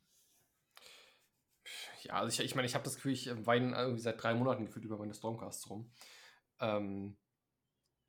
[2.04, 4.66] Ja, also ich, ich meine, ich habe das Gefühl, ich weine irgendwie seit drei Monaten
[4.66, 5.92] gefühlt über meine Stormcasts rum.
[6.62, 7.18] Ähm,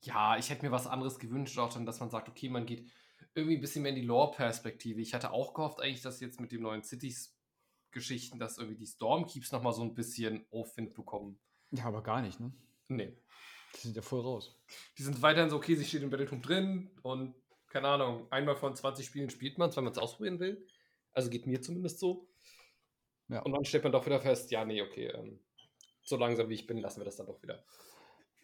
[0.02, 2.88] ja, ich hätte mir was anderes gewünscht, auch dann, dass man sagt, okay, man geht
[3.34, 5.00] irgendwie ein bisschen mehr in die Lore-Perspektive.
[5.00, 9.50] Ich hatte auch gehofft, eigentlich, dass jetzt mit den neuen Cities-Geschichten, dass irgendwie die Stormkeeps
[9.50, 11.40] nochmal so ein bisschen Aufwind bekommen.
[11.72, 12.52] Ja, aber gar nicht, ne?
[12.86, 13.20] Nee.
[13.76, 14.56] Die sind ja voll raus.
[14.96, 17.34] Die sind weiterhin so, okay, sie steht im Battlefield drin und
[17.68, 20.66] keine Ahnung, einmal von 20 Spielen spielt man es, wenn man es ausprobieren will.
[21.12, 22.28] Also geht mir zumindest so.
[23.28, 23.40] Ja.
[23.42, 25.40] Und dann stellt man doch wieder fest, ja, nee, okay, ähm,
[26.02, 27.62] so langsam wie ich bin, lassen wir das dann doch wieder.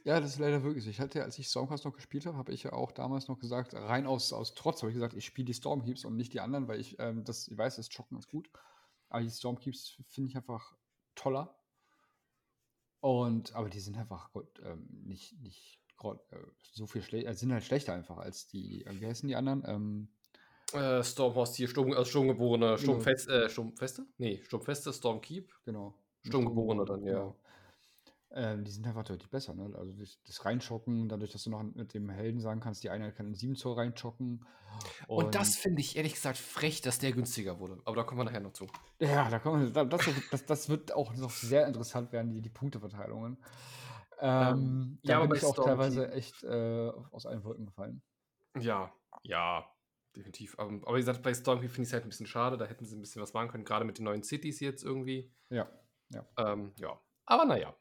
[0.04, 0.90] Ja, das ist leider wirklich so.
[0.90, 3.72] Ich hatte, als ich Stormcast noch gespielt habe, habe ich ja auch damals noch gesagt,
[3.72, 6.68] rein aus, aus Trotz habe ich gesagt, ich spiele die Stormkeeps und nicht die anderen,
[6.68, 8.50] weil ich ähm, das, ich weiß, das Chocken ist gut.
[9.08, 10.76] Aber die Stormkeeps finde ich einfach
[11.14, 11.56] toller.
[13.04, 16.38] Und, aber die sind einfach gut, ähm, nicht, nicht äh,
[16.72, 19.62] so viel schlechter, äh, sind halt schlechter einfach als die, äh, wie heißen die anderen?
[19.66, 20.08] Ähm,
[20.72, 22.78] Äh, Stormhorst hier, Sturm, also Sturmgeborene, Genau.
[22.78, 24.06] Sturmfest, äh, Sturmfeste?
[24.16, 25.52] Nee, Sturmfeste, Stormkeep.
[25.66, 25.98] genau.
[26.22, 27.34] Sturmgeborene dann, ja.
[28.36, 29.72] Ähm, die sind einfach deutlich besser, ne?
[29.78, 33.14] Also das, das Reinschocken, dadurch, dass du noch mit dem Helden sagen kannst, die Einheit
[33.14, 34.44] kann in 7 Zoll reinschocken.
[35.06, 37.80] Und, das finde ich ehrlich gesagt frech, dass der günstiger wurde.
[37.84, 38.66] Aber da kommen wir nachher noch zu.
[38.98, 42.42] Ja, da kommen wir, da- das, das, das wird auch noch sehr interessant werden, die,
[42.42, 43.38] die Punkteverteilungen.
[44.18, 48.02] Ähm, ja, da aber bin ich auch Stormkeep- teilweise echt äh, aus allen Wolken gefallen.
[48.58, 48.92] Ja,
[49.22, 49.64] ja,
[50.16, 50.58] definitiv.
[50.58, 52.56] Aber, aber wie gesagt, bei Stormkeep finde ich es halt ein bisschen schade.
[52.56, 55.32] Da hätten sie ein bisschen was machen können, gerade mit den neuen Cities jetzt irgendwie.
[56.10, 56.26] Ja.
[56.38, 56.98] Ähm, ja.
[57.26, 57.74] Aber naja.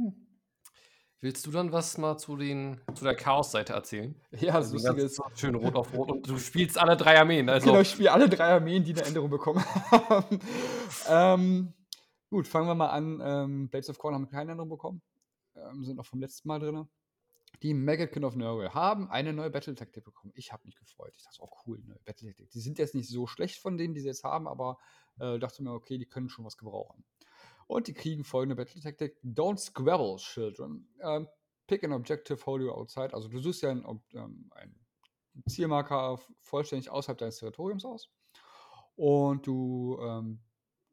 [0.00, 0.26] Hm.
[1.22, 4.14] Willst du dann was mal zu, den, zu der Chaos-Seite erzählen?
[4.32, 7.46] Ja, das Also Lustige ist, Schön rot auf rot und du spielst alle drei Armeen.
[7.50, 10.40] Also, genau, ich spiele alle drei Armeen, die eine Änderung bekommen haben.
[11.10, 11.74] ähm,
[12.30, 13.20] gut, fangen wir mal an.
[13.22, 15.02] Ähm, Blades of Corn haben keine Änderung bekommen.
[15.56, 16.88] Ähm, sind noch vom letzten Mal drin.
[17.62, 20.32] Die Megakin of Nurgle haben eine neue Battle-Taktik bekommen.
[20.34, 21.12] Ich habe mich gefreut.
[21.18, 22.48] Ich dachte, oh cool, neue Battle-Taktik.
[22.48, 24.78] Die sind jetzt nicht so schlecht von denen, die sie jetzt haben, aber
[25.18, 27.04] äh, dachte mir, okay, die können schon was gebrauchen.
[27.70, 29.20] Und die kriegen folgende Battle-Taktik.
[29.22, 30.88] Don't squabble, children.
[31.02, 31.28] Ähm,
[31.68, 33.14] pick an objective, hold you outside.
[33.14, 34.74] Also du suchst ja einen, ähm, einen
[35.48, 38.10] Zielmarker vollständig außerhalb deines Territoriums aus.
[38.96, 40.40] Und du, ähm,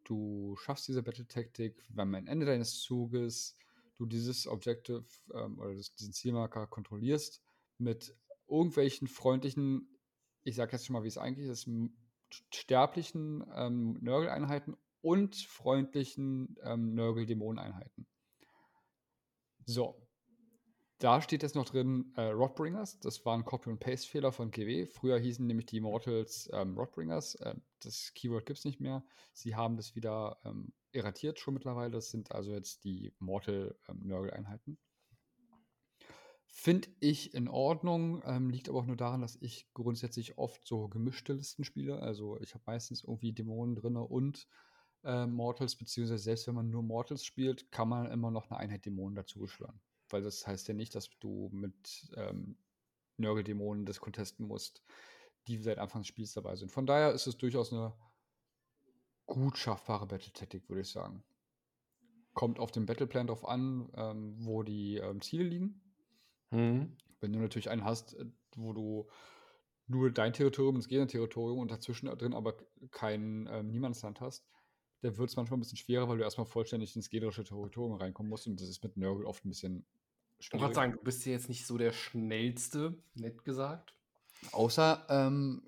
[0.03, 3.57] du schaffst diese Battle-Taktik, wenn am Ende deines Zuges
[3.95, 7.41] du dieses Objective ähm, oder diesen Zielmarker kontrollierst
[7.79, 8.15] mit
[8.47, 9.97] irgendwelchen freundlichen,
[10.43, 11.67] ich sag jetzt schon mal, wie es eigentlich ist,
[12.51, 18.07] sterblichen ähm, Nörgel-Einheiten und freundlichen ähm, Nörgel-Dämonen-Einheiten.
[19.65, 20.07] So.
[20.99, 22.99] Da steht jetzt noch drin äh, Rodbringers.
[22.99, 24.87] Das war ein Copy- und Paste-Fehler von GW.
[24.87, 27.37] Früher hießen nämlich die Immortals ähm, Rodbringers.
[27.43, 29.05] Ähm, das Keyword gibt es nicht mehr.
[29.31, 31.91] Sie haben das wieder ähm, erratiert schon mittlerweile.
[31.91, 34.79] Das sind also jetzt die Mortal-Nörgel-Einheiten.
[36.47, 40.87] Finde ich in Ordnung, ähm, liegt aber auch nur daran, dass ich grundsätzlich oft so
[40.87, 41.99] gemischte Listen spiele.
[41.99, 44.47] Also ich habe meistens irgendwie Dämonen drin und
[45.03, 48.85] äh, Mortals, beziehungsweise selbst wenn man nur Mortals spielt, kann man immer noch eine Einheit
[48.85, 49.79] Dämonen dazu beschwören.
[50.09, 52.57] Weil das heißt ja nicht, dass du mit ähm,
[53.17, 54.83] Nörgeldämonen das contesten musst,
[55.47, 56.71] die seit Anfang des Spiels dabei sind.
[56.71, 57.93] Von daher ist es durchaus eine
[59.25, 61.23] gut schaffbare Battle-Taktik, würde ich sagen.
[62.33, 65.81] Kommt auf den Battleplan drauf an, ähm, wo die ähm, Ziele liegen.
[66.51, 66.97] hm.
[67.19, 69.09] Wenn du natürlich einen hast, äh, wo du
[69.87, 72.55] nur dein Territorium das Gegner-Territorium und dazwischen drin aber
[72.91, 74.47] kein ähm, Niemandsland hast,
[75.01, 78.29] dann wird es manchmal ein bisschen schwerer, weil du erstmal vollständig ins gegnerische Territorium reinkommen
[78.29, 79.85] musst und das ist mit Nörgel oft ein bisschen
[80.39, 80.75] Ich wollte schwierig.
[80.75, 83.93] sagen, du bist ja jetzt nicht so der schnellste, nett gesagt.
[84.51, 85.63] Außer ähm,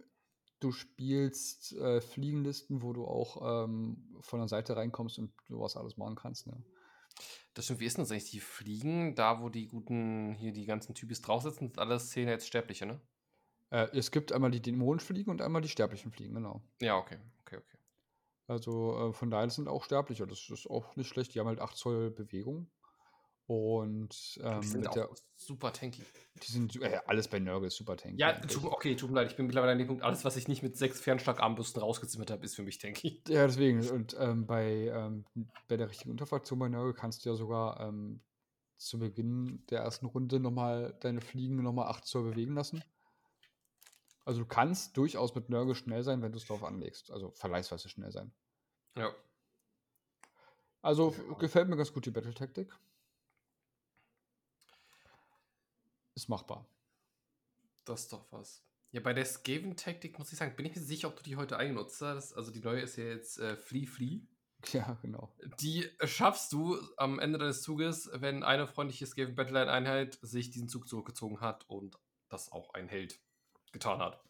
[0.60, 5.76] du spielst äh, Fliegenlisten, wo du auch ähm, von der Seite reinkommst und du was
[5.76, 6.48] alles machen kannst.
[6.48, 6.62] Ne?
[7.54, 8.32] Das stimmt, wie ist denn das eigentlich?
[8.32, 12.32] Die Fliegen, da wo die guten, hier die ganzen Typis drauf sitzen, sind alles Szene
[12.32, 13.02] jetzt Sterbliche, ne?
[13.72, 16.62] Äh, es gibt einmal die Dämonenfliegen und einmal die sterblichen Fliegen, genau.
[16.82, 17.78] Ja, okay, okay, okay.
[18.50, 20.26] Also äh, von daher das sind auch Sterbliche.
[20.26, 21.36] Das ist auch nicht schlecht.
[21.36, 22.70] Die haben halt 8 Zoll Bewegung.
[23.46, 26.04] Und ähm, die sind mit auch der, super tanky.
[26.44, 28.20] die sind äh, alles bei Nörgel ist super tanky.
[28.20, 30.48] Ja, tut, okay, tut mir leid, ich bin mittlerweile an dem Punkt, alles, was ich
[30.48, 33.24] nicht mit sechs Fernschlagarmbürsten rausgezimmert habe, ist für mich tanky.
[33.28, 33.88] Ja, deswegen.
[33.90, 35.26] Und ähm, bei, ähm,
[35.68, 38.22] bei der richtigen Unterfraktion bei Nörgel kannst du ja sogar ähm,
[38.78, 42.84] zu Beginn der ersten Runde nochmal deine Fliegen nochmal 8 Zoll bewegen lassen.
[44.26, 47.10] Also du kannst durchaus mit Nörgel schnell sein, wenn du es drauf anlegst.
[47.12, 48.32] Also vergleichsweise schnell sein.
[48.96, 49.14] Ja.
[50.82, 51.34] Also Ja.
[51.36, 52.72] gefällt mir ganz gut die Battle-Taktik.
[56.16, 56.66] Ist machbar.
[57.86, 58.64] Das ist doch was.
[58.92, 61.58] Ja, bei der Skaven-Taktik muss ich sagen, bin ich mir sicher, ob du die heute
[61.58, 62.34] eingenutzt hast.
[62.34, 64.22] Also die neue ist ja jetzt äh, Flee Flee.
[64.74, 65.34] Ja, genau.
[65.62, 70.90] Die schaffst du am Ende deines Zuges, wenn eine freundliche Skaven Battleline-Einheit sich diesen Zug
[70.90, 73.22] zurückgezogen hat und das auch ein Held
[73.72, 74.24] getan hat.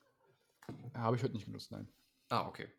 [0.94, 1.92] Habe ich heute nicht genutzt, nein.
[2.30, 2.70] Ah, okay.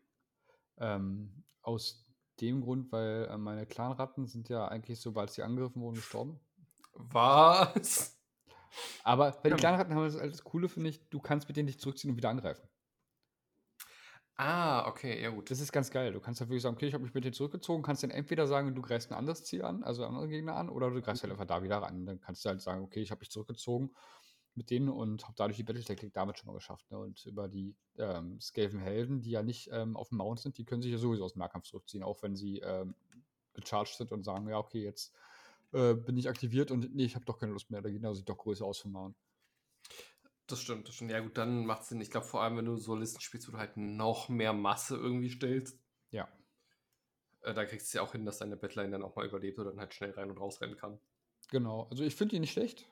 [0.77, 2.07] Ähm, aus
[2.39, 6.39] dem Grund, weil äh, meine Clanratten sind ja eigentlich, sobald sie angegriffen wurden, gestorben.
[6.93, 8.17] Was?
[9.03, 9.57] Aber bei den.
[9.57, 12.17] Clanratten haben wir das alles Coole, finde ich, du kannst mit denen dich zurückziehen und
[12.17, 12.67] wieder angreifen.
[14.37, 15.51] Ah, okay, ja gut.
[15.51, 16.13] Das ist ganz geil.
[16.13, 18.47] Du kannst halt wirklich sagen, okay, ich habe mich mit dir zurückgezogen, kannst dann entweder
[18.47, 21.31] sagen, du greifst ein anderes Ziel an, also andere Gegner an, oder du greifst halt
[21.31, 21.39] Mhm.
[21.39, 22.05] einfach da wieder ran.
[22.05, 23.93] Dann kannst du halt sagen, okay, ich habe mich zurückgezogen
[24.55, 26.89] mit denen und habe dadurch die Battle-Taktik damit schon mal geschafft.
[26.91, 26.99] Ne?
[26.99, 30.81] Und über die ähm, Skaven-Helden, die ja nicht ähm, auf dem Mount sind, die können
[30.81, 32.95] sich ja sowieso aus dem Nahkampf zurückziehen, auch wenn sie ähm,
[33.53, 35.13] gecharged sind und sagen, ja, okay, jetzt
[35.73, 37.81] äh, bin ich aktiviert und nee, ich habe doch keine Lust mehr.
[37.81, 39.17] Der Gegner sieht doch größer aus vom Mount.
[40.45, 41.09] Das stimmt, das stimmt.
[41.11, 41.99] Ja gut, dann macht es Sinn.
[42.01, 44.95] Ich glaube vor allem, wenn du so Listen spielst, wo du halt noch mehr Masse
[44.95, 45.79] irgendwie stellst,
[46.11, 46.27] Ja,
[47.41, 49.69] äh, da kriegst du ja auch hin, dass deine Battline dann auch mal überlebt oder
[49.71, 50.99] dann halt schnell rein und rausrennen kann.
[51.49, 51.87] genau.
[51.91, 52.90] Also ich finde die nicht schlecht.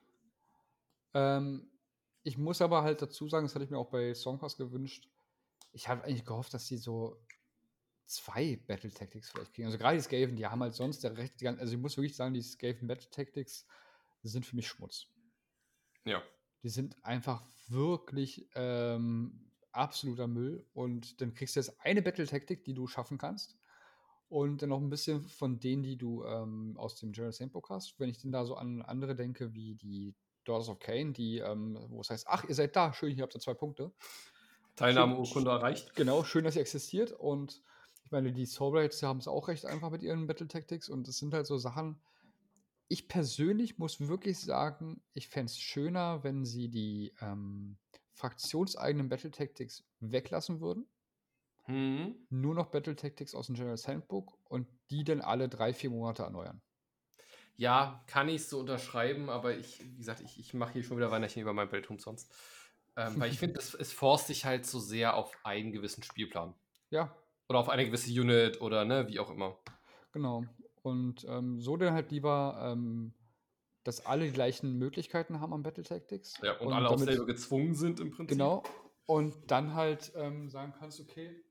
[1.14, 1.70] Ähm,
[2.24, 5.10] ich muss aber halt dazu sagen, das hatte ich mir auch bei Songpass gewünscht.
[5.72, 7.24] Ich habe eigentlich gehofft, dass die so
[8.06, 9.68] zwei Battle Tactics vielleicht kriegen.
[9.68, 12.34] Also gerade die Skaven, die haben halt sonst der recht, also ich muss wirklich sagen,
[12.34, 13.66] die Skaven Battle Tactics
[14.24, 15.08] sind für mich Schmutz.
[16.06, 16.22] Ja.
[16.64, 20.66] Die sind einfach wirklich ähm, absoluter Müll.
[20.74, 23.58] Und dann kriegst du jetzt eine Battle-Taktik, die du schaffen kannst.
[24.28, 28.00] Und dann noch ein bisschen von denen, die du ähm, aus dem General Handbook hast.
[28.00, 30.16] Wenn ich denn da so an andere denke, wie die
[30.50, 33.36] Daughters of Cain, die, ähm, wo es heißt, ach, ihr seid da, schön, hier habt
[33.36, 33.92] ihr zwei Punkte.
[34.76, 35.96] Teilnahmeurkunde erreicht.
[35.96, 37.12] Genau, schön, dass ihr existiert.
[37.12, 37.62] Und
[38.04, 40.90] ich meine, die Soulblades haben es auch recht einfach mit ihren Battle Tactics.
[40.90, 42.02] Und es sind halt so Sachen.
[42.88, 47.78] Ich persönlich muss wirklich sagen, ich fände es schöner, wenn sie die ähm,
[48.14, 50.88] fraktionseigenen Battle Tactics weglassen würden.
[51.66, 52.16] Hm.
[52.30, 56.24] Nur noch Battle Tactics aus dem General's Handbook und die dann alle drei, vier Monate
[56.24, 56.62] erneuern.
[57.60, 61.12] Ja, kann ich so unterschreiben, aber ich, wie gesagt, ich, ich mache hier schon wieder
[61.12, 62.34] Weinerchen über mein Bild umsonst.
[62.96, 66.56] Ähm, weil ich finde, es, es forst sich halt so sehr auf einen gewissen Spielplan.
[66.90, 67.14] Ja,
[67.50, 69.60] Oder auf eine gewisse Unit oder ne, wie auch immer.
[70.14, 70.46] genau.
[70.84, 73.14] Und ähm, so dann halt lieber, ähm,
[73.84, 76.40] dass alle die gleichen Möglichkeiten haben am Battle Tactics.
[76.42, 78.38] Ja, und, alle aufs damit- selbe gezwungen sind im Prinzip.
[78.38, 78.64] Genau.
[79.06, 81.44] Und dann halt ähm, sagen kannst, okay,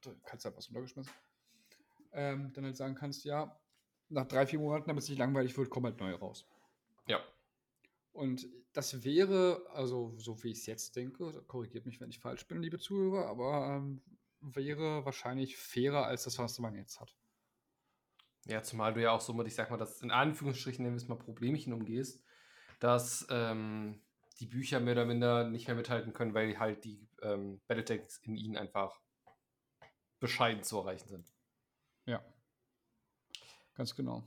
[0.00, 1.12] du kannst halt was runtergeschmissen.
[2.10, 3.61] Ähm, dann halt sagen kannst, ja,
[4.12, 6.46] nach drei, vier Monaten, damit es nicht langweilig wird, kommen halt neue raus.
[7.06, 7.20] Ja.
[8.12, 12.46] Und das wäre, also so wie ich es jetzt denke, korrigiert mich, wenn ich falsch
[12.46, 14.02] bin, liebe Zuhörer, aber ähm,
[14.40, 17.14] wäre wahrscheinlich fairer als das, was man jetzt hat.
[18.46, 21.02] Ja, zumal du ja auch so mit, ich sag mal, das in Anführungsstrichen nennen wir
[21.02, 22.24] es mal Problemchen umgehst,
[22.80, 24.02] dass ähm,
[24.40, 28.36] die Bücher mehr oder minder nicht mehr mithalten können, weil halt die ähm, Battletechs in
[28.36, 29.00] ihnen einfach
[30.18, 31.32] bescheiden zu erreichen sind.
[32.06, 32.24] Ja.
[33.74, 34.22] Ganz genau.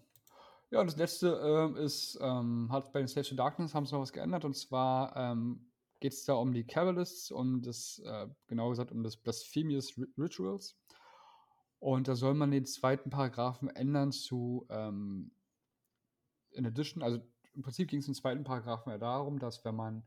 [0.71, 3.93] Ja, und das letzte ähm, ist, ähm, hat bei den Slaves to Darkness haben sie
[3.93, 8.27] noch was geändert und zwar ähm, geht es da um die Cabalists, um das, äh,
[8.47, 10.77] genau gesagt, um das Blasphemous Ri- Rituals.
[11.79, 15.31] Und da soll man den zweiten Paragraphen ändern zu ähm,
[16.51, 17.19] in addition, also
[17.53, 20.03] im Prinzip ging es im zweiten Paragraphen ja darum, dass wenn man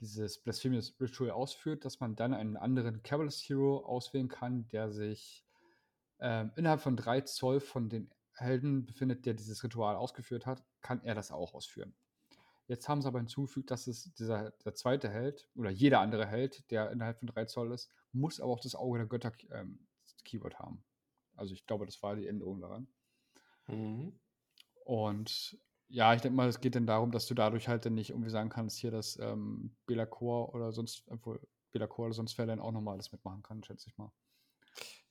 [0.00, 5.44] dieses Blasphemous Ritual ausführt, dass man dann einen anderen Cabalist Hero auswählen kann, der sich
[6.18, 11.02] ähm, innerhalb von drei Zoll von den Helden befindet, der dieses Ritual ausgeführt hat, kann
[11.04, 11.94] er das auch ausführen.
[12.66, 16.70] Jetzt haben sie aber hinzugefügt, dass es dieser, der zweite Held oder jeder andere Held,
[16.70, 19.88] der innerhalb von drei Zoll ist, muss aber auch das Auge der Götter ähm,
[20.24, 20.84] Keyword haben.
[21.34, 22.86] Also ich glaube, das war die Änderung daran.
[23.66, 24.18] Mhm.
[24.84, 28.10] Und ja, ich denke mal, es geht dann darum, dass du dadurch halt dann nicht
[28.10, 31.40] irgendwie sagen kannst, hier, dass ähm, Belacor oder sonst, obwohl
[31.72, 34.12] Belacor oder sonst wer dann auch nochmal alles mitmachen kann, schätze ich mal.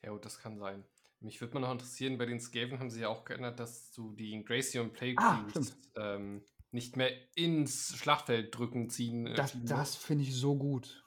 [0.02, 0.86] Ja, gut, das kann sein.
[1.22, 4.14] Mich würde mal noch interessieren, bei den Skaven haben sie ja auch geändert, dass du
[4.14, 5.46] die Ingracium Plague Ah,
[5.98, 9.28] ähm, nicht mehr ins Schlachtfeld drücken, ziehen.
[9.28, 11.04] äh, Das, das finde ich so gut.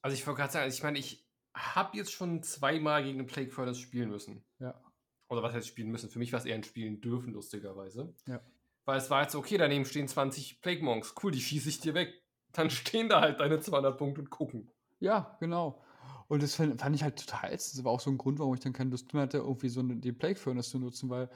[0.00, 3.26] Also ich wollte gerade sagen, also ich meine, ich habe jetzt schon zweimal gegen den
[3.26, 4.44] Plague Furnace spielen müssen.
[4.58, 4.80] Ja.
[5.28, 6.10] Oder was heißt spielen müssen?
[6.10, 8.14] Für mich war es eher ein Spielen dürfen, lustigerweise.
[8.26, 8.40] Ja.
[8.84, 11.14] Weil es war jetzt okay, daneben stehen 20 Plague Monks.
[11.22, 12.14] Cool, die schieße ich dir weg.
[12.52, 14.70] Dann stehen da halt deine 200 Punkte und gucken.
[15.00, 15.84] Ja, genau.
[16.32, 17.76] Und das fand, fand ich halt total ätzend.
[17.76, 19.80] Das war auch so ein Grund, warum ich dann keine Lust mehr hatte, irgendwie so
[19.80, 21.28] eine, die Plague Furnace zu nutzen, weil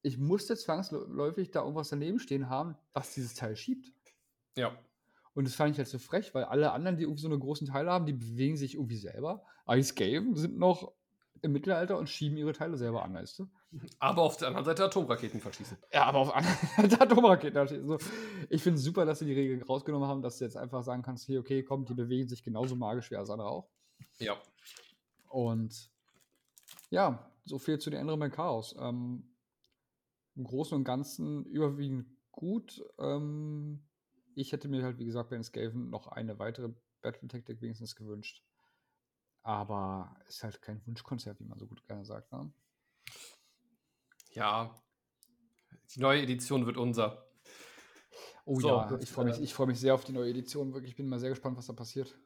[0.00, 3.92] ich musste zwangsläufig da irgendwas daneben stehen haben, was dieses Teil schiebt.
[4.56, 4.74] Ja.
[5.34, 7.66] Und das fand ich halt so frech, weil alle anderen, die irgendwie so einen großen
[7.66, 9.44] Teil haben, die bewegen sich irgendwie selber.
[9.70, 10.94] Die Skaven sind noch
[11.42, 13.50] im Mittelalter und schieben ihre Teile selber an, weißt du?
[13.98, 15.76] Aber auf der anderen Seite Atomraketen verschießen.
[15.92, 17.58] Ja, aber auf anderen Atomraketen.
[17.58, 17.98] Also,
[18.48, 21.02] ich finde es super, dass sie die Regeln rausgenommen haben, dass du jetzt einfach sagen
[21.02, 23.68] kannst, hier, okay, komm, die bewegen sich genauso magisch wie alles andere auch.
[24.18, 24.40] Ja.
[25.28, 25.90] Und
[26.90, 28.74] ja, so viel zu den Änderungen Chaos.
[28.78, 29.24] Ähm,
[30.34, 32.82] Im Großen und Ganzen überwiegend gut.
[32.98, 33.82] Ähm,
[34.34, 36.70] ich hätte mir halt, wie gesagt, bei den Skaven noch eine weitere
[37.02, 38.42] Battle-Taktik wenigstens gewünscht.
[39.42, 42.32] Aber ist halt kein Wunschkonzert, wie man so gut gerne sagt.
[42.32, 42.52] Ne?
[44.30, 44.74] Ja.
[45.94, 47.26] Die neue Edition wird unser.
[48.44, 50.72] Oh So, ja, ich freue mich, ich freu mich sehr auf die neue Edition.
[50.72, 52.16] Wirklich, ich bin mal sehr gespannt, was da passiert.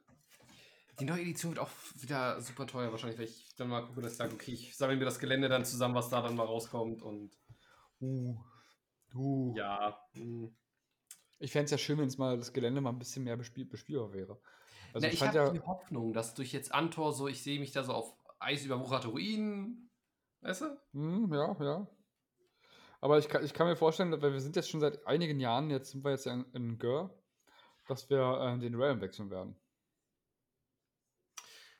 [0.99, 4.13] Die neue Edition wird auch wieder super teuer wahrscheinlich, weil ich dann mal gucke, dass
[4.13, 7.01] ich sage, okay, ich sammle mir das Gelände dann zusammen, was da dann mal rauskommt
[7.01, 7.35] und
[8.01, 8.35] Uh.
[9.13, 9.53] Uh.
[9.55, 9.99] ja.
[10.13, 10.55] hm.
[11.39, 13.65] Ich fände es ja schön, wenn es mal das Gelände mal ein bisschen mehr bespiel
[13.65, 14.39] bespielbar wäre.
[14.93, 15.49] Also Na, ich ich habe ja.
[15.49, 19.89] die Hoffnung, dass durch jetzt Antor so, ich sehe mich da so auf eisüberwucherte Ruinen,
[20.41, 20.77] weißt du?
[20.93, 21.87] Hm, ja, ja.
[22.99, 25.71] Aber ich kann, ich kann mir vorstellen, weil wir sind jetzt schon seit einigen Jahren,
[25.71, 27.09] jetzt sind wir jetzt in, in Gör,
[27.87, 29.55] dass wir äh, den Realm wechseln werden.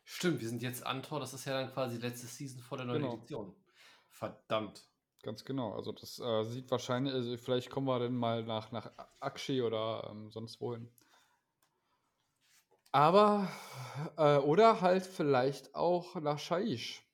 [0.03, 3.01] Stimmt, wir sind jetzt Antor, das ist ja dann quasi letzte Season vor der neuen
[3.01, 3.15] Genau.
[3.15, 3.55] Edition.
[4.09, 4.87] Verdammt.
[5.23, 5.73] Ganz genau.
[5.73, 10.07] Also das äh, sieht wahrscheinlich, also vielleicht kommen wir dann mal nach, nach Akshi oder
[10.09, 10.89] ähm, sonst wohin.
[12.91, 13.47] Aber,
[14.17, 17.07] äh, oder halt vielleicht auch nach Shaish,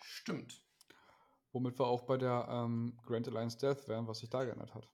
[0.00, 0.62] Stimmt.
[1.52, 4.88] womit wir auch bei der ähm, Grand Alliance Death wären, was sich da geändert hat.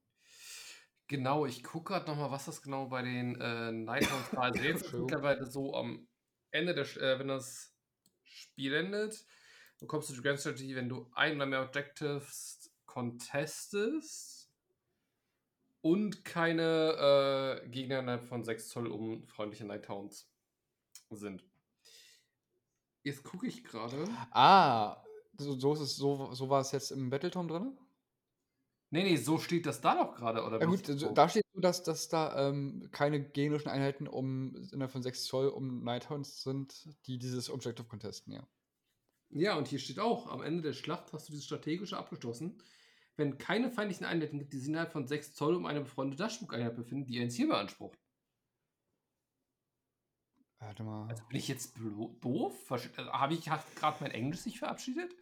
[1.07, 5.45] Genau, ich gucke gerade nochmal, was das genau bei den äh, Nighthounds jetzt ist mittlerweile
[5.47, 6.09] so am
[6.55, 7.75] Ende, der, äh, wenn das
[8.23, 9.27] Spiel endet,
[9.81, 14.49] bekommst du die Grand Strategy, wenn du ein oder mehr Objectives contestest
[15.81, 20.31] und keine äh, Gegner innerhalb von 6 Zoll um freundliche Nighthounds
[21.11, 21.45] sind.
[23.03, 24.05] Jetzt gucke ich gerade.
[24.31, 25.03] Ah,
[25.37, 27.79] so, so, ist es, so, so war es jetzt im Battletome drin?
[28.91, 31.13] Nee, nee, so steht das da doch gerade, oder Ja gut, So.
[31.13, 35.85] da steht dass, dass da ähm, keine gegnerischen Einheiten um innerhalb von 6 Zoll um
[35.85, 38.47] Nighthounds sind, die dieses Objective contesten, ja.
[39.31, 42.63] Ja, und hier steht auch, am Ende der Schlacht hast du dieses strategische abgeschlossen.
[43.17, 46.77] Wenn keine feindlichen Einheiten gibt, die sich innerhalb von 6 Zoll um eine befreundete Dashbook-Einheit
[46.77, 47.99] befinden, die ein Ziel beansprucht.
[50.59, 51.09] Warte mal.
[51.09, 51.77] Also bin ich jetzt
[52.21, 52.71] doof?
[52.71, 55.15] Also, Habe ich gerade mein Englisch sich verabschiedet?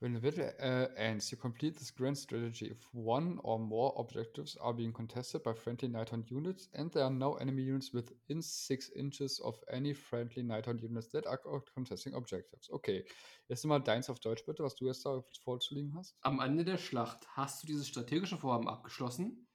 [0.00, 4.56] When the battle uh, ends, you complete this grand strategy if one or more objectives
[4.56, 8.90] are being contested by friendly Nighthawk units and there are no enemy units within 6
[8.96, 11.38] inches of any friendly Nighthawk units that are
[11.74, 12.70] contesting objectives.
[12.70, 13.04] Okay,
[13.48, 16.16] jetzt mal deins auf Deutsch bitte, was du jetzt da vorzulegen hast.
[16.22, 19.48] Am Ende der Schlacht hast du dieses strategische Vorhaben abgeschlossen,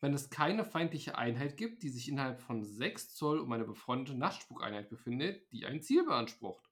[0.00, 4.16] wenn es keine feindliche Einheit gibt, die sich innerhalb von 6 Zoll um eine befreundete
[4.16, 6.66] Nachtspuk-Einheit befindet, die ein Ziel beansprucht.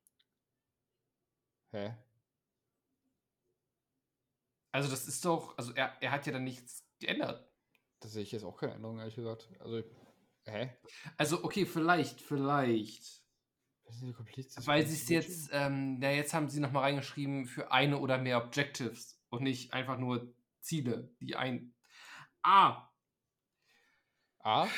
[1.73, 1.95] Hä?
[4.79, 7.45] Also das ist doch, also er, er hat ja dann nichts geändert.
[7.99, 9.49] Da sehe ich jetzt auch keine Änderung, ehrlich gesagt.
[9.59, 9.83] Also,
[10.45, 10.71] hä?
[11.17, 13.25] Also okay, vielleicht, vielleicht.
[14.67, 18.41] Weil sie es jetzt, ähm, ja, jetzt haben sie nochmal reingeschrieben für eine oder mehr
[18.41, 21.75] Objectives und nicht einfach nur Ziele, die ein.
[22.45, 22.89] Ah,
[24.45, 24.69] Ah,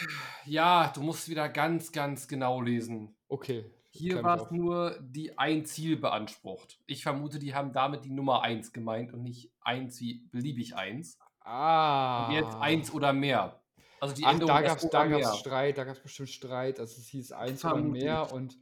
[0.46, 3.18] ja, du musst wieder ganz, ganz genau lesen.
[3.28, 3.70] okay.
[3.92, 6.78] Hier war es nur die ein Ziel beansprucht.
[6.86, 11.18] Ich vermute, die haben damit die Nummer 1 gemeint und nicht 1 wie beliebig 1.
[11.40, 12.26] Ah.
[12.26, 13.60] Und jetzt 1 oder mehr.
[14.00, 15.38] Also die Ach, Änderung da gab es da gab's.
[15.38, 16.80] Streit, da gab es bestimmt Streit.
[16.80, 18.58] Also es hieß eins oder mehr und.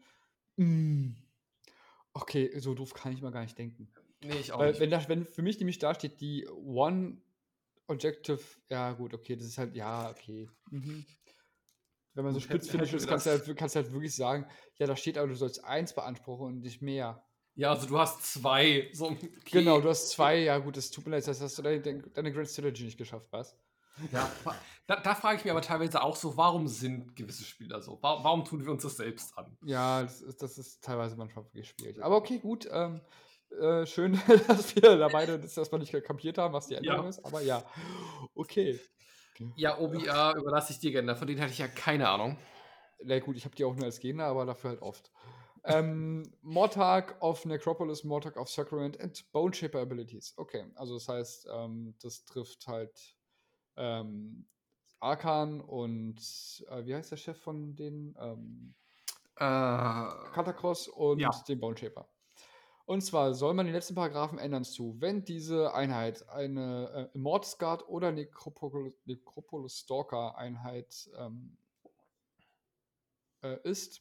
[0.56, 1.12] Mm.
[2.12, 3.88] Okay, so doof kann ich mal gar nicht denken.
[4.20, 4.80] Nee, ich auch Weil, nicht.
[4.80, 7.18] wenn, da, wenn für mich nämlich da steht, die One
[7.86, 10.48] Objective, ja gut, okay, das ist halt, ja, okay.
[10.70, 11.06] Mhm.
[12.18, 14.96] Wenn man so spitzfindig ist, kannst du, halt, kannst du halt wirklich sagen, ja, da
[14.96, 17.22] steht aber, du sollst eins beanspruchen und nicht mehr.
[17.54, 18.90] Ja, also du hast zwei.
[18.92, 19.30] So, okay.
[19.52, 22.32] Genau, du hast zwei, ja gut, das tut mir leid, das hast du deine, deine
[22.32, 23.56] Grand Strategy nicht geschafft, was?
[24.10, 24.28] Ja,
[24.88, 27.98] da, da frage ich mich aber teilweise auch so, warum sind gewisse Spieler so?
[28.00, 29.56] Warum, warum tun wir uns das selbst an?
[29.64, 32.02] Ja, das ist, das ist teilweise manchmal wirklich schwierig.
[32.02, 32.68] Aber okay, gut.
[32.72, 33.00] Ähm,
[33.60, 37.08] äh, schön, dass wir da beide das erstmal nicht kapiert haben, was die Änderung Ja.
[37.08, 37.24] ist.
[37.24, 37.64] Aber ja,
[38.34, 38.80] okay.
[39.56, 41.16] Ja, OBA überlasse ich dir gerne.
[41.16, 42.36] Von denen hatte ich ja keine Ahnung.
[43.02, 45.10] Na gut, ich habe die auch nur als Gegner, aber dafür halt oft.
[45.64, 50.34] ähm, Mortag of Necropolis, Mortag of Sacrament and Bone Shaper Abilities.
[50.36, 53.16] Okay, also das heißt, ähm, das trifft halt
[53.76, 54.48] ähm,
[55.00, 56.18] Arkan und
[56.68, 58.16] äh, wie heißt der Chef von den?
[58.18, 58.74] Ähm,
[59.36, 59.44] Äh,
[60.34, 61.30] Catacross und Ja.
[61.48, 62.08] den Bone Shaper.
[62.88, 67.58] Und zwar soll man den letzten Paragraphen ändern zu, wenn diese Einheit eine äh, Immortus
[67.58, 71.58] Guard oder Necropolis, Necropolis Stalker Einheit ähm,
[73.42, 74.00] äh, ist,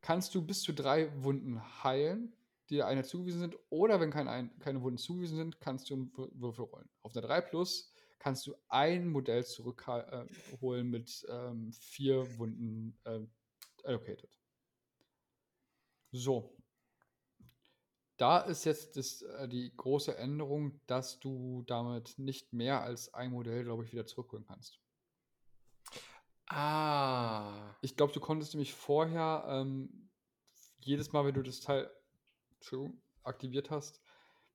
[0.00, 2.34] kannst du bis zu drei Wunden heilen,
[2.70, 3.58] die der Einheit zugewiesen sind.
[3.68, 6.88] Oder wenn kein, ein, keine Wunden zugewiesen sind, kannst du einen Wür- Würfel rollen.
[7.02, 13.20] Auf einer 3 Plus kannst du ein Modell zurückholen äh, mit ähm, vier Wunden äh,
[13.82, 14.30] allocated.
[16.10, 16.56] So.
[18.16, 23.32] Da ist jetzt das, äh, die große Änderung, dass du damit nicht mehr als ein
[23.32, 24.78] Modell, glaube ich, wieder zurückholen kannst.
[26.46, 27.74] ah.
[27.82, 30.10] Ich glaube, du konntest nämlich vorher ähm,
[30.78, 31.90] jedes Mal, wenn du das Teil
[33.22, 34.00] aktiviert hast,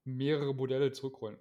[0.03, 1.38] mehrere Modelle zurückholen.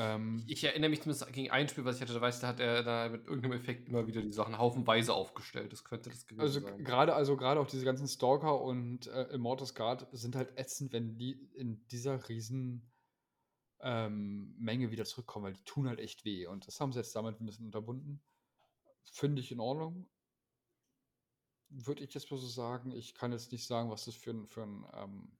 [0.00, 2.60] Ähm, Ich erinnere mich zumindest gegen ein Spiel, was ich hatte, da weiß da hat
[2.60, 5.72] er da mit irgendeinem Effekt immer wieder die Sachen haufenweise aufgestellt.
[5.72, 6.84] Das könnte das gewesen also sein.
[6.84, 11.18] gerade also gerade auch diese ganzen Stalker und äh, Immortus Guard sind halt ätzend, wenn
[11.18, 12.88] die in dieser riesen
[13.80, 16.46] ähm, Menge wieder zurückkommen, weil die tun halt echt weh.
[16.46, 18.22] Und das haben sie jetzt damit ein bisschen unterbunden.
[19.10, 20.08] Finde ich in Ordnung.
[21.70, 22.92] Würde ich jetzt mal so sagen.
[22.92, 25.32] Ich kann jetzt nicht sagen, was das für ein, für ein ähm,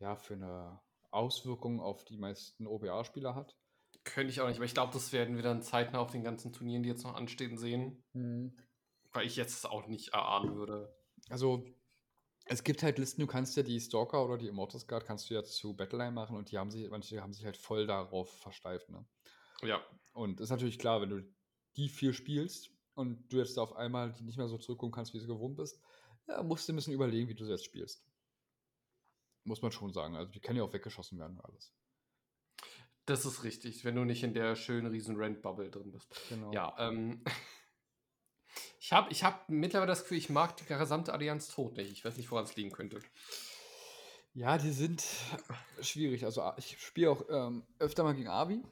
[0.00, 0.80] ja, für eine
[1.10, 3.56] Auswirkung auf die meisten OBA-Spieler hat.
[4.04, 6.52] Könnte ich auch nicht, aber ich glaube, das werden wir dann zeitnah auf den ganzen
[6.52, 8.02] Turnieren, die jetzt noch anstehen, sehen.
[9.12, 10.94] Weil ich jetzt auch nicht erahnen würde.
[11.28, 11.64] Also,
[12.46, 15.34] es gibt halt Listen, du kannst ja die Stalker oder die Immortus Guard kannst du
[15.34, 18.88] ja zu Battleline machen und die haben sich, manche haben sich halt voll darauf versteift,
[18.88, 19.04] ne?
[19.62, 19.82] Ja.
[20.14, 21.22] Und ist natürlich klar, wenn du
[21.76, 25.18] die vier spielst und du jetzt auf einmal die nicht mehr so zurückkommen kannst, wie
[25.18, 25.80] du gewohnt bist,
[26.26, 28.07] ja, musst du ein bisschen überlegen, wie du sie jetzt spielst.
[29.48, 30.14] Muss man schon sagen.
[30.14, 31.72] Also die können ja auch weggeschossen werden und alles.
[33.06, 36.14] Das ist richtig, wenn du nicht in der schönen riesen Rent-Bubble drin bist.
[36.28, 36.52] Genau.
[36.52, 37.24] Ja, ähm.
[38.80, 41.90] Ich habe ich hab mittlerweile das Gefühl, ich mag die gesamte Allianz tot nicht.
[41.92, 43.00] Ich weiß nicht, woran es liegen könnte.
[44.32, 45.04] Ja, die sind
[45.82, 46.24] schwierig.
[46.24, 48.62] Also ich spiele auch ähm, öfter mal gegen Avi.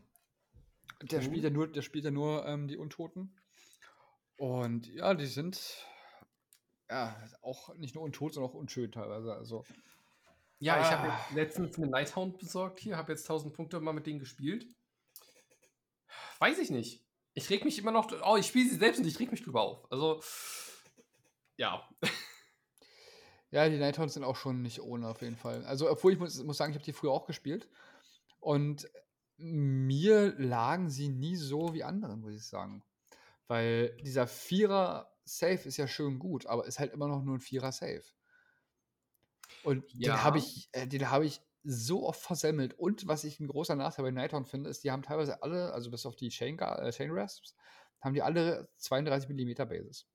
[1.02, 1.24] Der Mhm.
[1.24, 3.36] spielt ja nur, der spielt ja nur ähm, die Untoten.
[4.38, 5.84] Und ja, die sind
[6.88, 9.34] ja auch nicht nur untot, sondern auch unschön teilweise.
[9.34, 9.66] Also
[10.58, 10.98] Ja, ich Ah.
[10.98, 14.66] habe jetzt letztens eine Nighthound besorgt hier, habe jetzt 1000 Punkte mal mit denen gespielt.
[16.38, 17.04] Weiß ich nicht.
[17.34, 18.10] Ich reg mich immer noch.
[18.24, 19.90] Oh, ich spiele sie selbst und ich reg mich drüber auf.
[19.90, 20.22] Also,
[21.56, 21.88] ja.
[23.52, 25.64] Ja, die Nighthounds sind auch schon nicht ohne auf jeden Fall.
[25.66, 27.68] Also, obwohl ich muss, muss sagen, ich habe die früher auch gespielt.
[28.40, 28.90] Und
[29.36, 32.82] mir lagen sie nie so wie anderen, muss ich sagen.
[33.46, 37.40] Weil dieser Vierer Safe ist ja schön gut, aber ist halt immer noch nur ein
[37.40, 37.70] Vierer
[39.62, 40.22] Und den Ja.
[40.22, 42.74] habe ich, äh, den habe ich so oft versemmelt.
[42.78, 45.90] Und was ich ein großer Nachteil bei Nighthound finde, ist, die haben teilweise alle, also
[45.90, 47.56] bis auf die Chain, äh, Chain Rasps,
[48.00, 50.06] haben die alle 32 mm Bases.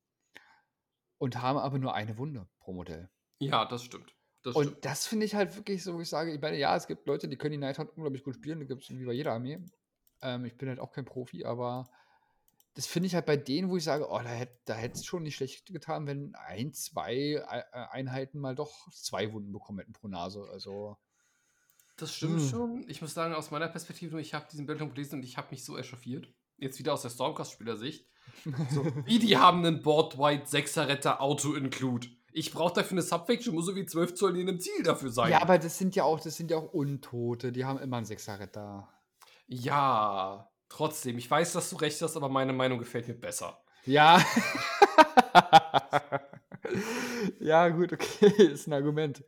[1.19, 3.09] Und haben aber nur eine Wunde pro Modell.
[3.39, 4.15] Ja, das stimmt.
[4.41, 4.82] Das Und stimmt.
[4.82, 7.29] das finde ich halt wirklich so, wo ich sage, ich meine, ja, es gibt Leute,
[7.29, 9.59] die können die Nighthound unglaublich gut spielen, die gibt es wie bei jeder Armee.
[10.21, 11.89] Ähm, ich bin halt auch kein Profi, aber
[12.74, 15.24] das finde ich halt bei denen, wo ich sage, oh, da hätte da es schon
[15.24, 19.93] nicht schlecht getan, wenn ein, zwei Ei- äh, Einheiten mal doch zwei Wunden bekommen hätten
[19.93, 20.47] pro Nase.
[20.51, 20.97] Also,
[21.97, 22.47] Das stimmt Hm.
[22.49, 22.86] schon.
[22.89, 25.63] Ich muss sagen, aus meiner Perspektive, ich habe diesen Bildung gelesen und ich habe mich
[25.65, 26.34] so echauffiert.
[26.57, 28.07] Jetzt wieder aus der Stormcast-Spielersicht.
[28.69, 32.07] So, wie die haben einen Board White 6er Retter Auto-Include.
[32.32, 35.32] Ich brauche dafür eine Subfaction, muss so wie 12 Zoll in einem Ziel dafür sein.
[35.32, 38.05] ja, aber das sind ja auch, das sind ja auch Untote, die haben immer einen
[38.05, 38.88] Sechser-Retter.
[39.47, 41.17] Ja, trotzdem.
[41.17, 43.61] Ich weiß, dass du recht hast, aber meine Meinung gefällt mir besser.
[43.86, 44.24] Ja.
[47.39, 49.24] ja, gut, okay, ist ein Argument.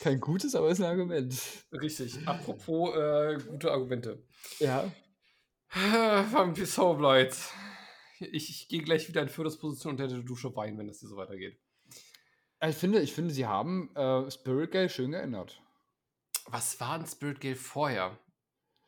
[0.00, 1.34] Kein gutes, aber ist ein Argument.
[1.72, 2.26] Richtig.
[2.26, 4.22] Apropos äh, gute Argumente.
[4.58, 4.90] Ja.
[6.30, 7.36] Vampir Soulblight.
[8.18, 11.16] Ich, ich gehe gleich wieder in Führungsposition unter der Dusche weinen, wenn das hier so
[11.16, 11.58] weitergeht.
[12.64, 15.60] Ich finde, ich finde, sie haben äh, Spirit Gale schön geändert.
[16.46, 18.18] Was war ein Spirit Gale vorher?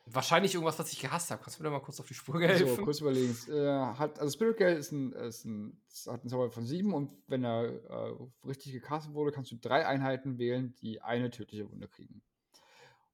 [0.07, 1.42] Wahrscheinlich irgendwas, was ich gehasst habe.
[1.42, 2.84] Kannst du mir da mal kurz auf die Spur So, helfen?
[2.84, 3.34] kurz überlegen.
[3.50, 7.14] Äh, hat, also Spirit Gale ist ein, ist ein, hat einen Zauber von sieben und
[7.26, 8.14] wenn er äh,
[8.46, 12.22] richtig gecastet wurde, kannst du drei Einheiten wählen, die eine tödliche Wunde kriegen.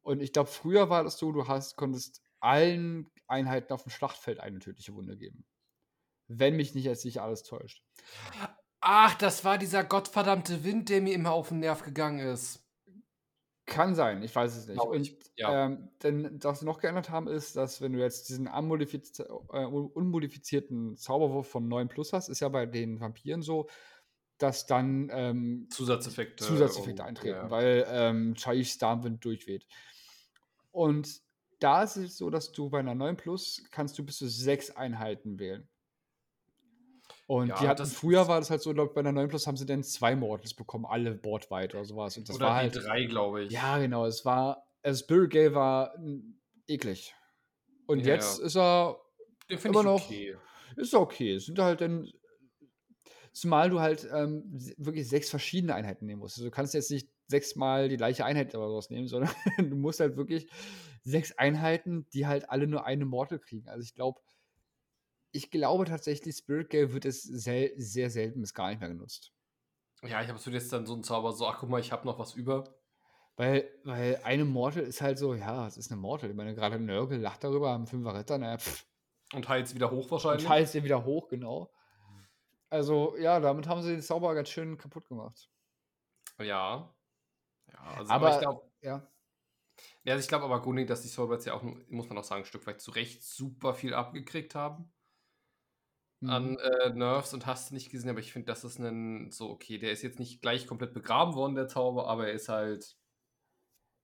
[0.03, 4.41] Und ich glaube, früher war das so, du hast, konntest allen Einheiten auf dem Schlachtfeld
[4.41, 5.45] eine tödliche Wunde geben.
[6.27, 7.85] Wenn mich nicht jetzt nicht alles täuscht.
[8.81, 12.65] Ach, das war dieser gottverdammte Wind, der mir immer auf den Nerv gegangen ist.
[13.71, 14.77] Kann sein, ich weiß es nicht.
[14.77, 15.67] Glaub Und ja.
[15.67, 19.25] ähm, denn was sie noch geändert haben, ist, dass wenn du jetzt diesen unmodifiz äh,
[19.31, 23.69] un- unmodifizierten Zauberwurf vom 9 Plus hast, ist ja bei den Vampiren so,
[24.39, 26.45] dass dann ähm, Zusatzeffekte.
[26.45, 27.51] Zusatzeffekte eintreten, ja.
[27.51, 29.67] weil ähm, Chai's Starmwind durchweht.
[30.73, 31.21] Und
[31.61, 34.71] da ist es so, dass du bei einer 9 Plus kannst du bis zu sechs
[34.71, 35.69] Einheiten wählen.
[37.31, 39.57] Und Ja, die hatten, früher war das halt so, glaub, bei einer 9 Plus haben
[39.57, 42.17] sie dann zwei Mortals bekommen, alle bordweit oder sowas.
[42.17, 42.85] Und das Oder war die halt.
[42.85, 43.53] drei, glaube ich.
[43.53, 44.05] Ja, genau.
[44.05, 47.15] Es war, also Spirit Gale war mm, eklig.
[47.87, 48.47] Und Ja, jetzt ja.
[48.47, 49.01] ist er,
[49.63, 50.35] immer noch- okay.
[50.75, 51.37] ist er okay.
[51.37, 52.11] Es sind halt dann,
[53.33, 54.43] zumal du halt ähm,
[54.77, 56.37] wirklich sechs verschiedene Einheiten nehmen musst.
[56.37, 60.01] Also du kannst jetzt nicht sechsmal die gleiche Einheit oder sowas nehmen, sondern du musst
[60.01, 60.51] halt wirklich
[61.05, 63.69] sechs Einheiten, die halt alle nur eine Mortal kriegen.
[63.69, 64.21] Also ich glaube,
[65.33, 69.33] ich glaube tatsächlich, Spirit Gale wird es sel sehr selten bis gar nicht mehr genutzt.
[70.03, 72.07] Ja, ich habe so jetzt dann so einen Zauber, so, ach guck mal, ich habe
[72.07, 72.65] noch was über.
[73.37, 76.31] Weil, weil eine Mortal ist halt so, ja, es ist eine Mortal.
[76.31, 78.87] Ich meine, gerade Nörgel lacht darüber, am Fünfer Ritter, naja, pfff.
[79.33, 80.49] Und heizt wieder hoch Und wahrscheinlich.
[80.49, 81.71] heißt den wieder hoch, genau.
[82.69, 85.51] Also, ja, damit haben sie den Zauber ganz schön kaputt gemacht.
[86.39, 86.95] Ja.
[87.69, 89.07] Ja, also Aber- ich glaube, Ja.
[90.05, 92.43] Ja, also ich glaube aber grundlegend, dass die Soulblades ja auch, muss man auch sagen,
[92.43, 94.93] ein Stück weit zu Recht super viel abgekriegt haben.
[96.21, 96.31] Mhm.
[96.31, 99.79] An äh, Nerves und hast nicht gesehen, aber ich finde, das ist ein so, okay,
[99.79, 102.97] der ist jetzt nicht gleich komplett begraben worden, der Zauber, aber er ist halt.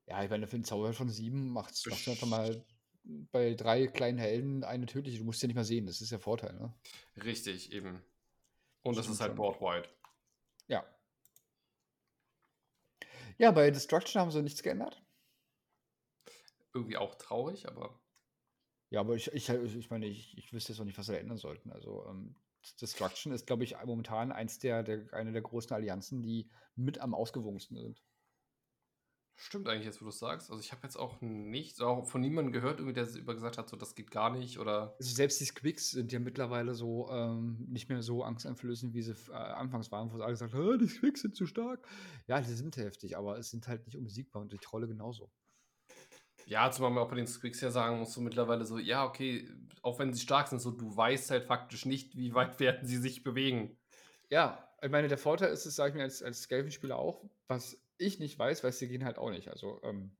[0.07, 2.65] Ja, ich meine, für einen Zauber von sieben macht es einfach mal
[3.33, 5.19] bei drei kleinen Helden eine tödliche.
[5.19, 6.75] Du musst ja nicht mal sehen, das ist der Vorteil, ne?
[7.23, 8.03] Richtig, eben.
[8.83, 9.89] Und das, das ist halt board-wide.
[10.69, 10.85] Ja.
[13.39, 15.03] Ja, bei Destruction haben sie nichts geändert.
[16.73, 18.01] Irgendwie auch traurig, aber.
[18.91, 21.39] Ja, aber ich, ich, ich meine, ich, ich wüsste jetzt auch nicht, was da ändern
[21.39, 21.73] sollten.
[21.73, 22.37] Also, ähm,
[22.81, 27.15] Destruction ist, glaube ich, momentan eins der, der, eine der großen Allianzen, die mit am
[27.15, 28.03] ausgewogensten sind.
[29.39, 30.51] Stimmt eigentlich jetzt, wo du es sagst.
[30.51, 33.69] Also ich habe jetzt auch nicht, auch von niemandem gehört, irgendwie, der über gesagt hat,
[33.69, 34.97] so das geht gar nicht oder.
[34.99, 39.15] Also selbst die Squicks sind ja mittlerweile so ähm, nicht mehr so angsteinflößend, wie sie
[39.31, 41.87] äh, anfangs waren, wo sie alle gesagt haben, die Squicks sind zu stark.
[42.27, 45.31] Ja, die sind heftig, aber es sind halt nicht unbesiegbar und die Trolle genauso.
[46.47, 49.49] Ja, zumal man auch bei den Squicks ja sagen muss, so mittlerweile so, ja, okay,
[49.83, 52.99] auch wenn sie stark sind, so du weißt halt faktisch nicht, wie weit werden sie
[52.99, 53.77] sich bewegen.
[54.31, 57.77] Ja, ich meine, der Vorteil ist es, sage ich mir als, als Skelven-Spieler auch, was
[57.99, 59.49] ich nicht weiß, weiß die gehen halt auch nicht.
[59.49, 60.17] Also, ähm,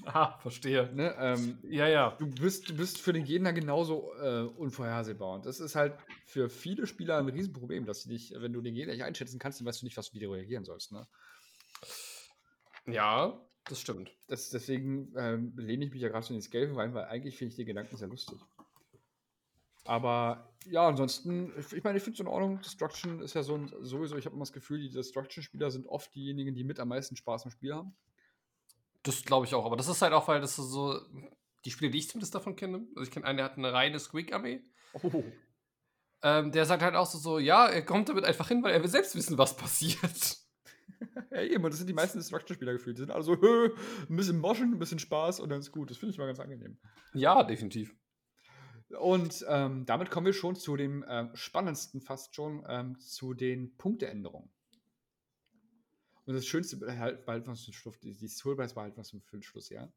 [0.06, 0.90] Ah, verstehe.
[0.94, 2.16] Ne, ähm, ja, ja.
[2.18, 5.34] Du bist, du bist für den Gegner genauso äh, unvorhersehbar.
[5.34, 8.74] Und das ist halt für viele Spieler ein Riesenproblem, dass sie dich, wenn du den
[8.74, 10.92] Gegner nicht einschätzen kannst, dann weißt du nicht, was du wieder reagieren sollst.
[10.92, 11.06] Ne?
[12.86, 14.10] Ja, das stimmt.
[14.26, 17.50] Das, deswegen ähm, lehne ich mich ja gerade so ins Gelbe rein, weil eigentlich finde
[17.50, 18.38] ich die Gedanken sehr lustig.
[19.84, 22.60] Aber ja, ansonsten, ich meine, ich finde es in Ordnung.
[22.60, 26.14] Destruction ist ja so ein, sowieso, ich habe immer das Gefühl, die Destruction-Spieler sind oft
[26.14, 27.96] diejenigen, die mit am meisten Spaß am Spiel haben.
[29.02, 31.00] Das glaube ich auch, aber das ist halt auch, weil das so,
[31.64, 33.98] die Spiele, die ich zumindest davon kenne, also ich kenne einen, der hat eine reine
[33.98, 34.62] Squeak-Armee.
[34.92, 35.24] Oh.
[36.22, 38.82] Ähm, der sagt halt auch so, so, ja, er kommt damit einfach hin, weil er
[38.82, 40.36] will selbst wissen, was passiert.
[41.30, 42.96] ja, eben, und das sind die meisten Destruction-Spieler gefühlt.
[42.96, 43.32] Die sind alle so,
[44.08, 45.90] ein bisschen moschen, ein bisschen Spaß und dann ist gut.
[45.90, 46.78] Das finde ich mal ganz angenehm.
[47.14, 47.94] Ja, definitiv.
[48.98, 53.76] Und ähm, damit kommen wir schon zu dem ähm, spannendsten fast schon, ähm, zu den
[53.76, 54.50] Punkteänderungen.
[56.26, 59.42] Und das Schönste behalten wir uns zum Schluss, die, die Soulbase behalten wir uns den
[59.42, 59.88] Schluss, ja?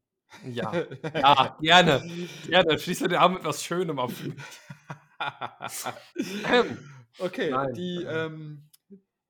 [0.44, 0.72] Ja,
[1.14, 2.10] ja gerne.
[2.46, 4.12] Gerne, schließ den Arm mit was Schönem auf.
[7.18, 7.74] okay, Nein.
[7.74, 8.68] die, ähm,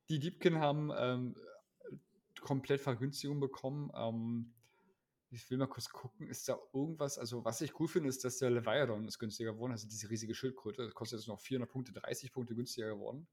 [0.09, 1.37] die Diebkin haben ähm,
[2.45, 3.91] komplett Vergünstigung bekommen.
[3.97, 4.53] Ähm,
[5.31, 8.39] ich will mal kurz gucken, ist da irgendwas, also was ich cool finde, ist, dass
[8.39, 11.93] der Leviathan ist günstiger geworden, also diese riesige Schildkröte, das kostet jetzt noch 400 Punkte,
[11.93, 13.27] 30 Punkte günstiger geworden.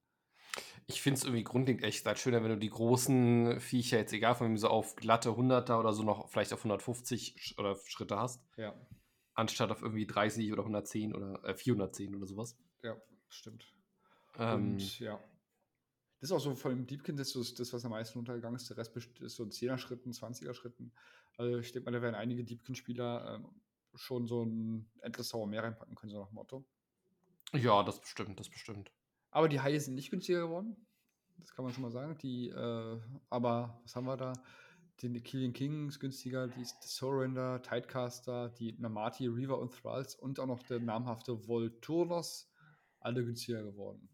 [0.88, 4.36] Ich finde es irgendwie grundlegend echt halt schöner, wenn du die großen Viecher jetzt, egal
[4.36, 8.44] von wem, so auf glatte 100er oder so noch vielleicht auf 150 oder Schritte hast.
[8.58, 8.74] Ja.
[9.34, 12.58] Anstatt auf irgendwie 30 oder 110 oder äh, 410 oder sowas.
[12.84, 12.98] Ja,
[13.30, 13.74] stimmt.
[14.38, 15.20] Ähm, Und ja.
[16.22, 18.70] Das ist auch so von dem Deepkin das, das, was am meisten untergegangen ist.
[18.70, 20.92] Der Rest ist so in 10er Schritten, 20er Schritten.
[21.36, 23.50] Also ich denke mal, da werden einige Deepkin-Spieler ähm,
[23.96, 26.64] schon so ein Endless Sauer mehr reinpacken können, so nach dem Motto.
[27.54, 28.92] Ja, das bestimmt, das bestimmt.
[29.32, 30.78] Aber die Haie sind nicht günstiger geworden.
[31.40, 32.16] Das kann man schon mal sagen.
[32.20, 33.00] Die, äh,
[33.32, 34.34] aber was haben wir da?
[35.02, 40.46] Den Killian King ist günstiger, die Surrender, Tidecaster, die Namati, Reaver und Thralls und auch
[40.46, 42.54] noch der namhafte Volturnos,
[43.00, 44.08] alle günstiger geworden.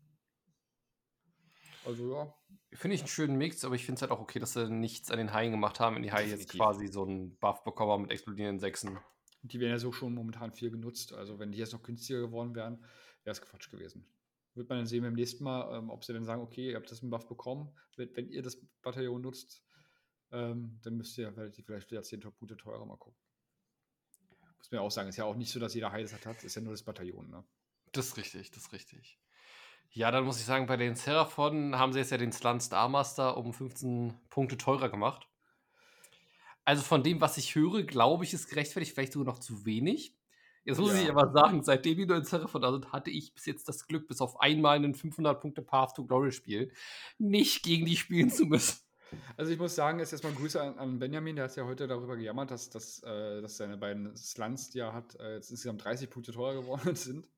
[1.88, 2.33] Also ja.
[2.73, 5.09] Finde ich einen schönen Mix, aber ich finde es halt auch okay, dass sie nichts
[5.09, 8.01] an den Haien gemacht haben, wenn die Haie jetzt quasi so einen Buff bekommen haben
[8.01, 8.99] mit explodierenden Sechsen.
[9.41, 11.13] Die werden ja so schon momentan viel genutzt.
[11.13, 12.83] Also wenn die jetzt noch günstiger geworden wären,
[13.23, 14.05] wäre es Quatsch gewesen.
[14.53, 16.91] Wird man dann sehen beim nächsten Mal, ähm, ob sie dann sagen, okay, ihr habt
[16.91, 17.73] das einen Buff bekommen.
[17.95, 19.63] Wenn, wenn ihr das Bataillon nutzt,
[20.31, 23.17] ähm, dann müsst ihr vielleicht, vielleicht wieder 10 Punkte teurer mal gucken.
[24.57, 26.43] Muss man ja auch sagen, ist ja auch nicht so, dass jeder Hai das hat,
[26.43, 27.45] ist ja nur das Bataillon, ne?
[27.93, 29.17] Das ist richtig, das ist richtig.
[29.91, 32.89] Ja, dann muss ich sagen, bei den Seraphon haben sie jetzt ja den Slan Star
[32.89, 35.27] Master um 15 Punkte teurer gemacht.
[36.65, 40.17] Also von dem, was ich höre, glaube ich, ist gerechtfertigt, vielleicht sogar noch zu wenig.
[40.65, 41.01] Jetzt muss ja.
[41.01, 44.05] ich aber sagen, seitdem wir in Seraphon da sind, hatte ich bis jetzt das Glück,
[44.05, 46.73] bis auf einmal einen 500 Punkte Path to Glory Spiel,
[47.17, 48.81] nicht gegen die spielen zu müssen.
[49.38, 52.17] Also ich muss sagen, jetzt erstmal Grüße an, an, Benjamin, der hat ja heute darüber
[52.17, 56.09] gejammert, dass, dass, äh, dass seine beiden Slants, die er hat, äh, jetzt insgesamt 30
[56.09, 57.29] Punkte teurer geworden sind.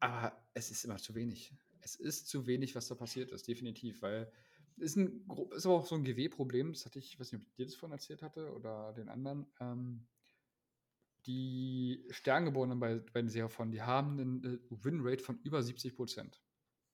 [0.00, 1.52] Aber es ist immer zu wenig.
[1.80, 4.30] Es ist zu wenig, was da passiert ist, definitiv, weil
[4.76, 7.40] es ist, ein, ist aber auch so ein GW-Problem, das hatte ich, ich weiß nicht,
[7.40, 9.46] ob ich dir das vorhin erzählt hatte oder den anderen.
[9.60, 10.06] Ähm,
[11.24, 16.40] die Sterngeborenen bei, bei den Seraphon, die haben eine Winrate von über 70 Prozent.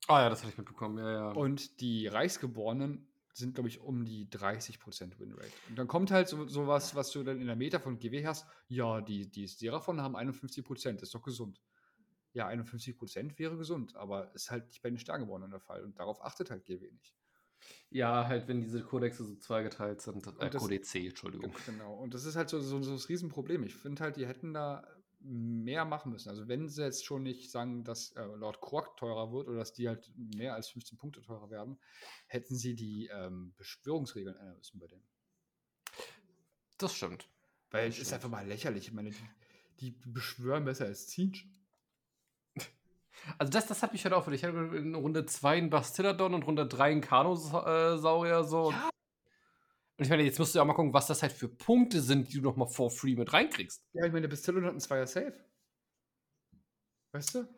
[0.06, 1.30] Ah ja, das habe ich mitbekommen, ja, ja.
[1.32, 5.52] Und die Reichsgeborenen sind, glaube ich, um die 30 Prozent Winrate.
[5.68, 8.46] Und dann kommt halt so, sowas, was du dann in der Meta von GW hast.
[8.68, 11.60] Ja, die, die Seraphon haben 51 Prozent, das ist doch gesund
[12.32, 15.98] ja, 51 Prozent wäre gesund, aber ist halt nicht bei den Sterngeborenen der Fall und
[15.98, 17.14] darauf achtet halt GW nicht.
[17.90, 20.26] Ja, halt, wenn diese Kodexe so zweigeteilt sind.
[20.40, 21.54] Äh, das- Kodexe, Entschuldigung.
[21.66, 21.94] Genau.
[21.94, 23.62] Und das ist halt so, so, so das Riesenproblem.
[23.64, 24.84] Ich finde halt, die hätten da
[25.20, 26.30] mehr machen müssen.
[26.30, 29.72] Also wenn sie jetzt schon nicht sagen, dass äh, Lord Quark teurer wird oder dass
[29.72, 31.78] die halt mehr als 15 Punkte teurer werden,
[32.26, 35.04] hätten sie die ähm, Beschwörungsregeln ändern müssen bei denen.
[36.78, 37.28] Das stimmt.
[37.70, 38.14] Weil Das es ist stimmt.
[38.24, 38.88] einfach mal lächerlich.
[38.88, 39.16] Ich meine, die,
[39.80, 41.46] die beschwören besser als Zinch.
[43.38, 46.46] Also das, das hat mich halt auch Ich hatte in Runde 2 einen Bastiladon und
[46.46, 48.70] Runde 3 einen Kanosaurier so.
[48.70, 48.90] Ja.
[49.98, 52.00] Und ich meine, jetzt musst du ja auch mal gucken, was das halt für Punkte
[52.00, 53.82] sind, die du noch mal for free mit reinkriegst.
[53.92, 55.34] Ja, ich meine, der Bastillon hat einen Zweier Safe.
[57.12, 57.48] Weißt du?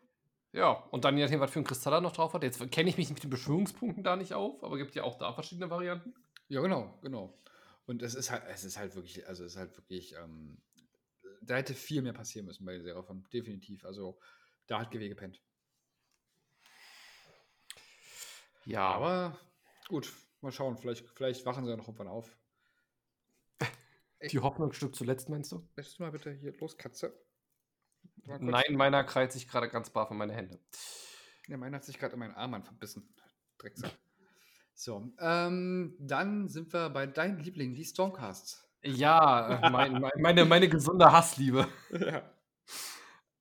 [0.53, 2.43] Ja, und dann je nachdem, was für ein Kristall er noch drauf hat.
[2.43, 5.33] Jetzt kenne ich mich mit den Beschwörungspunkten da nicht auf, aber gibt ja auch da
[5.33, 6.15] verschiedene Varianten.
[6.49, 7.41] Ja, genau, genau.
[7.87, 10.63] Und es ist halt, es ist halt wirklich, also es ist halt wirklich, ähm,
[11.43, 13.85] da hätte viel mehr passieren müssen bei der Seraphon, definitiv.
[13.85, 14.19] Also
[14.67, 15.43] da hat GW gepennt.
[18.67, 19.39] Ja, Aber
[19.89, 22.37] gut, mal schauen, vielleicht, vielleicht wachen sie ja noch irgendwann auf.
[24.31, 25.69] die Hoffnung stirbt zuletzt, meinst du?
[25.77, 27.19] Lässt du mal bitte hier los, Katze?
[28.25, 30.59] Nein, meiner krallt sich gerade ganz brav in meine Hände.
[31.49, 33.15] Ja, meiner hat sich gerade in meinen Arm verbissen.
[33.59, 33.93] Drecksack.
[34.75, 38.69] So, ähm, dann sind wir bei deinem Liebling, die Stormcasts.
[38.83, 41.69] Ja, äh, mein, mein, meine, meine gesunde Hassliebe.
[41.91, 42.31] ja.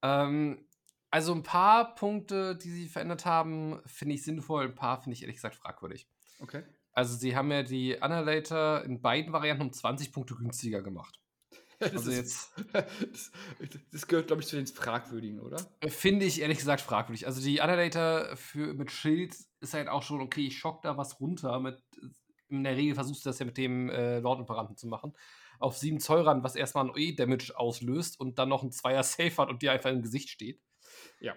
[0.02, 0.68] Ähm,
[1.14, 5.22] also ein paar Punkte, die sie verändert haben, finde ich sinnvoll, ein paar finde ich
[5.22, 6.08] ehrlich gesagt fragwürdig.
[6.40, 6.64] Okay.
[6.92, 11.20] Also sie haben ja die Annihilator in beiden Varianten um 20 Punkte günstiger gemacht.
[11.80, 12.54] Das Also ist- jetzt
[13.92, 15.58] das, gehört, glaube ich, zu den Fragwürdigen, oder?
[15.82, 17.26] äh, finde ich ehrlich gesagt fragwürdig.
[17.28, 21.20] Also die Annihilator für, mit Schild ist halt auch schon, okay, ich schock da was
[21.20, 21.60] runter.
[21.60, 21.82] Mit,
[22.50, 25.14] in der Regel versuchst du das ja mit dem äh, Lord Imperanten zu machen.
[25.60, 29.36] Auf 7 Zoll ran, was erstmal ein E-Damage auslöst und dann noch ein Zweier Safe
[29.38, 30.62] hat und dir einfach im Gesicht steht.
[31.24, 31.36] Ja.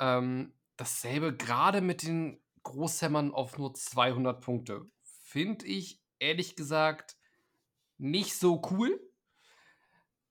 [0.00, 4.90] Ähm, dasselbe gerade mit den Großhämmern auf nur 200 Punkte.
[5.02, 7.16] Finde ich ehrlich gesagt
[7.98, 9.00] nicht so cool.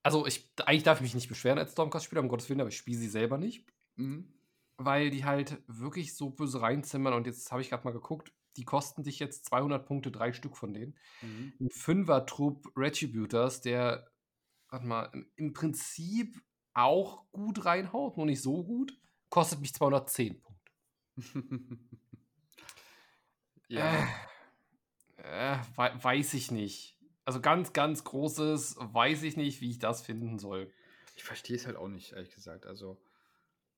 [0.03, 2.77] Also, ich, eigentlich darf ich mich nicht beschweren als Stormcast-Spieler, um Gottes Willen, aber ich
[2.77, 4.33] spiele sie selber nicht, Mhm.
[4.77, 7.13] weil die halt wirklich so böse reinzimmern.
[7.13, 10.57] Und jetzt habe ich gerade mal geguckt, die kosten dich jetzt 200 Punkte, drei Stück
[10.57, 10.97] von denen.
[11.21, 11.53] Mhm.
[11.59, 14.09] Ein Fünfer-Trupp Retributors, der,
[14.69, 16.41] warte mal, im- im Prinzip
[16.83, 18.97] auch gut reinhaut, nur nicht so gut,
[19.29, 20.71] kostet mich 210 Punkte.
[23.67, 24.07] ja.
[25.17, 26.97] Äh, wei- weiß ich nicht.
[27.25, 30.71] Also ganz, ganz großes, weiß ich nicht, wie ich das finden soll.
[31.15, 32.65] Ich verstehe es halt auch nicht, ehrlich gesagt.
[32.65, 32.99] Also,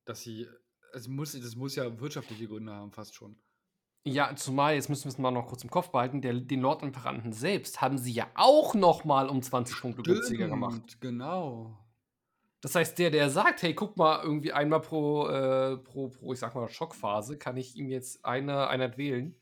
[0.06, 0.48] dass sie.
[0.94, 3.38] Es muss, das muss ja wirtschaftliche Gründe haben, fast schon.
[4.04, 6.82] Ja, zumal, jetzt müssen wir es mal noch kurz im Kopf behalten, der, den Lord
[6.84, 11.00] Imperanten selbst haben sie ja auch noch mal um 20 Punkte günstiger gemacht.
[11.02, 11.78] Genau.
[12.62, 16.40] Das heißt, der, der sagt, hey, guck mal, irgendwie einmal pro, äh, pro, pro, ich
[16.40, 19.36] sag mal, Schockphase, kann ich ihm jetzt eine Einheit wählen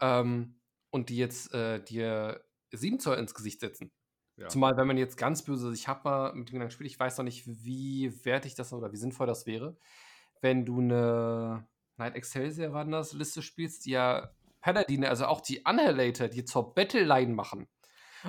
[0.00, 0.60] ähm,
[0.90, 3.90] und die jetzt äh, dir 7 Zoll ins Gesicht setzen.
[4.36, 4.48] Ja.
[4.48, 7.18] Zumal, wenn man jetzt ganz böse, ich habe mal mit dem Gedanken gespielt, ich weiß
[7.18, 9.76] noch nicht, wie wertig das oder wie sinnvoll das wäre,
[10.40, 11.66] wenn du eine
[11.96, 16.74] Night Excelsior war das, Liste spielst, die ja Paladine, also auch die Annihilator, die zur
[16.74, 17.68] Battleline machen.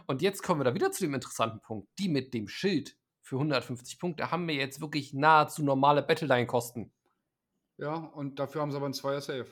[0.08, 1.88] Und jetzt kommen wir da wieder zu dem interessanten Punkt.
[2.00, 6.92] Die mit dem Schild für 150 Punkte haben wir jetzt wirklich nahezu normale Battleline-Kosten.
[7.78, 9.48] ja, und dafür haben sie aber einen Zweier Safe.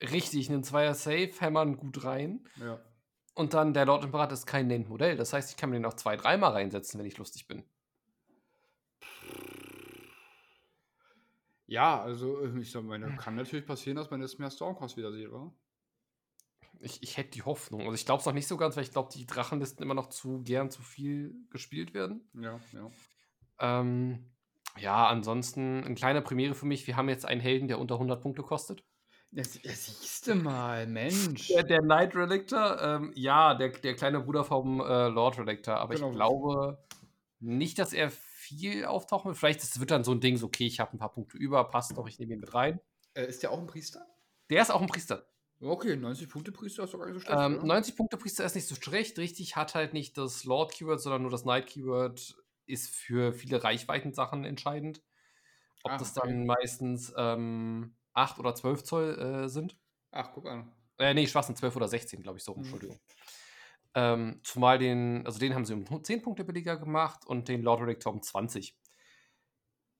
[0.00, 2.46] Richtig, einen Zweier Safe, hämmern gut rein.
[2.56, 2.80] Ja.
[3.34, 5.16] Und dann der Lord Imperator ist kein Named Modell.
[5.16, 7.64] Das heißt, ich kann mir den auch zwei, dreimal reinsetzen, wenn ich lustig bin.
[11.66, 15.12] Ja, also äh, ich sag meine, kann natürlich passieren, dass man jetzt mehr Stormcast wieder
[15.12, 15.52] sieht, oder?
[16.78, 17.80] Ich, ich hätte die Hoffnung.
[17.80, 20.10] Also ich glaube es noch nicht so ganz, weil ich glaube, die Drachenlisten immer noch
[20.10, 22.28] zu gern zu viel gespielt werden.
[22.34, 22.90] Ja, ja.
[23.60, 24.30] Ähm,
[24.78, 26.86] ja, ansonsten eine kleine Premiere für mich.
[26.86, 28.84] Wir haben jetzt einen Helden, der unter 100 Punkte kostet.
[29.32, 31.48] Sie- ja siehst du mal, Mensch.
[31.48, 35.76] Der, der Knight Relictor, ähm, ja, der, der kleine Bruder vom äh, Lord Relictor.
[35.76, 36.08] Aber Genau.
[36.10, 36.78] ich glaube
[37.40, 39.38] nicht, dass er viel auftauchen wird.
[39.38, 41.64] Vielleicht ist, wird dann so ein Ding, so, okay, ich habe ein paar Punkte über,
[41.64, 42.80] passt doch, ich nehme ihn mit rein.
[43.14, 44.06] Äh, ist der auch ein Priester?
[44.50, 45.26] Der ist auch ein Priester.
[45.60, 47.38] Okay, 90 Punkte Priester ist doch gar nicht so schlecht.
[47.38, 47.66] Ähm, oder?
[47.66, 51.30] 90 Punkte Priester ist nicht so schlecht, richtig, hat halt nicht das Lord-Keyword, sondern nur
[51.30, 52.36] das Knight-Keyword
[52.66, 55.02] ist für viele Reichweiten-Sachen entscheidend.
[55.82, 56.28] Ob Ah, das okay.
[56.28, 59.78] dann meistens ähm, 8 oder 12 Zoll äh, sind.
[60.10, 60.72] Ach, guck an.
[60.98, 62.60] Äh, nee, sind 12 oder 16, glaube ich, so, Mhm.
[62.62, 63.00] Entschuldigung.
[63.94, 67.82] Ähm, zumal den, also den haben sie um 10 Punkte billiger gemacht und den Lord
[67.82, 68.76] Relictor um 20.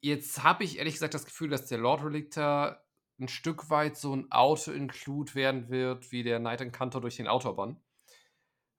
[0.01, 2.83] Jetzt habe ich ehrlich gesagt das Gefühl, dass der Lord Relictor
[3.19, 7.81] ein Stück weit so ein Auto-Include werden wird, wie der Knight Encanter durch den Autobahn.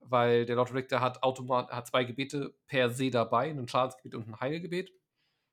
[0.09, 4.27] Weil der Lord Relictor hat, automat hat zwei Gebete per se dabei, ein Schadensgebet und
[4.27, 4.91] ein Heilgebet.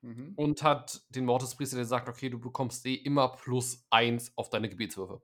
[0.01, 0.33] Mhm.
[0.35, 4.69] Und hat den Mortispriester, der sagt, okay, du bekommst eh immer plus eins auf deine
[4.69, 5.21] Gebetswürfe.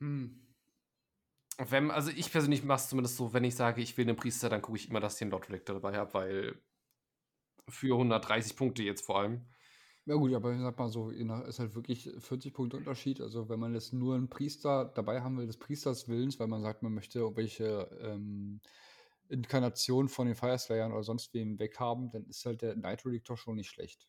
[0.00, 0.40] Hm.
[1.58, 4.48] Wenn, also ich persönlich mache es zumindest so, wenn ich sage, ich will einen Priester,
[4.48, 6.62] dann gucke ich immer, dass ich einen Lord Protector dabei habe, weil
[7.68, 9.46] für 130 Punkte jetzt vor allem.
[10.10, 13.20] Ja gut, aber ich sag mal so, ist halt wirklich 40 Punkte Unterschied.
[13.20, 16.62] Also wenn man jetzt nur einen Priester dabei haben will, des Priesters Willens, weil man
[16.62, 18.60] sagt, man möchte irgendwelche ähm,
[19.28, 23.54] Inkarnationen von den Fireslayern oder sonst wem weghaben, dann ist halt der Night Relictor schon
[23.54, 24.08] nicht schlecht.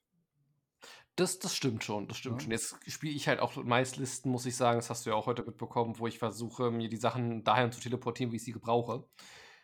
[1.17, 2.45] Das, das stimmt schon, das stimmt Ja.
[2.45, 2.51] schon.
[2.51, 5.27] Jetzt spiele ich halt auch meist Listen, muss ich sagen, das hast du ja auch
[5.27, 9.07] heute mitbekommen, wo ich versuche, mir die Sachen dahin zu teleportieren, wie ich sie gebrauche.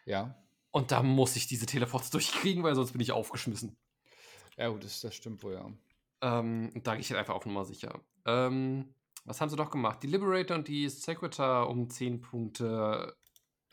[0.05, 0.35] Ja.
[0.69, 3.75] Und da muss ich diese Teleports durchkriegen, weil sonst bin ich aufgeschmissen.
[4.55, 5.71] Ja gut, das, das stimmt wohl, ja.
[6.21, 8.01] Ähm, da gehe ich halt einfach auf Nummer sicher.
[8.25, 8.93] Ähm,
[9.25, 10.01] was haben sie doch gemacht?
[10.03, 13.15] Die Liberator und die Secretar um 10 Punkte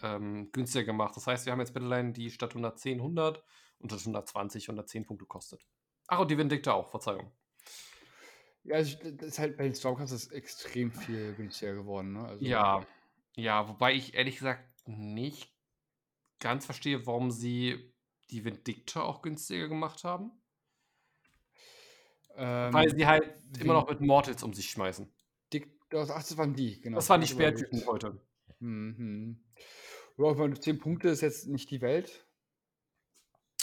[0.03, 1.17] ähm, günstiger gemacht.
[1.17, 3.43] Das heißt, wir haben jetzt Battleline, die statt 110 100
[3.79, 5.65] und statt 120 110 Punkte kostet.
[6.09, 7.33] Ach, und die Vindicta auch, Verzeihung.
[8.65, 12.25] Ja, also das ist halt bei den Stormcasts ist extrem viel günstiger geworden, ne?
[12.25, 12.85] Also, Ja,
[13.37, 15.55] ja, wobei ich ehrlich gesagt nicht
[16.41, 17.93] ganz verstehe, warum sie
[18.31, 20.33] die Vindicta auch günstiger gemacht haben.
[22.37, 23.25] Ähm, Weil sie halt
[23.61, 25.09] immer noch mit Mortals um sich schmeißen.
[25.53, 26.97] Dick, ach, das waren die, genau.
[26.97, 27.27] Das waren die.
[27.27, 28.21] Speertypen heute.
[28.61, 29.45] Mhm.
[30.17, 32.27] Ja, meine, 10 Punkte ist jetzt nicht die Welt.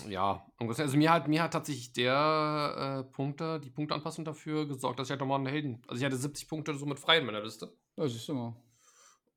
[0.08, 0.46] Ja.
[0.58, 5.12] Also mir hat, mir hat tatsächlich der äh, Punkte, die Punkteanpassung dafür gesorgt, dass ich
[5.12, 5.82] halt nochmal einen Helden.
[5.88, 7.74] Also ich hatte 70 Punkte so mit frei in meiner Liste.
[7.98, 8.56] Siehst du mal.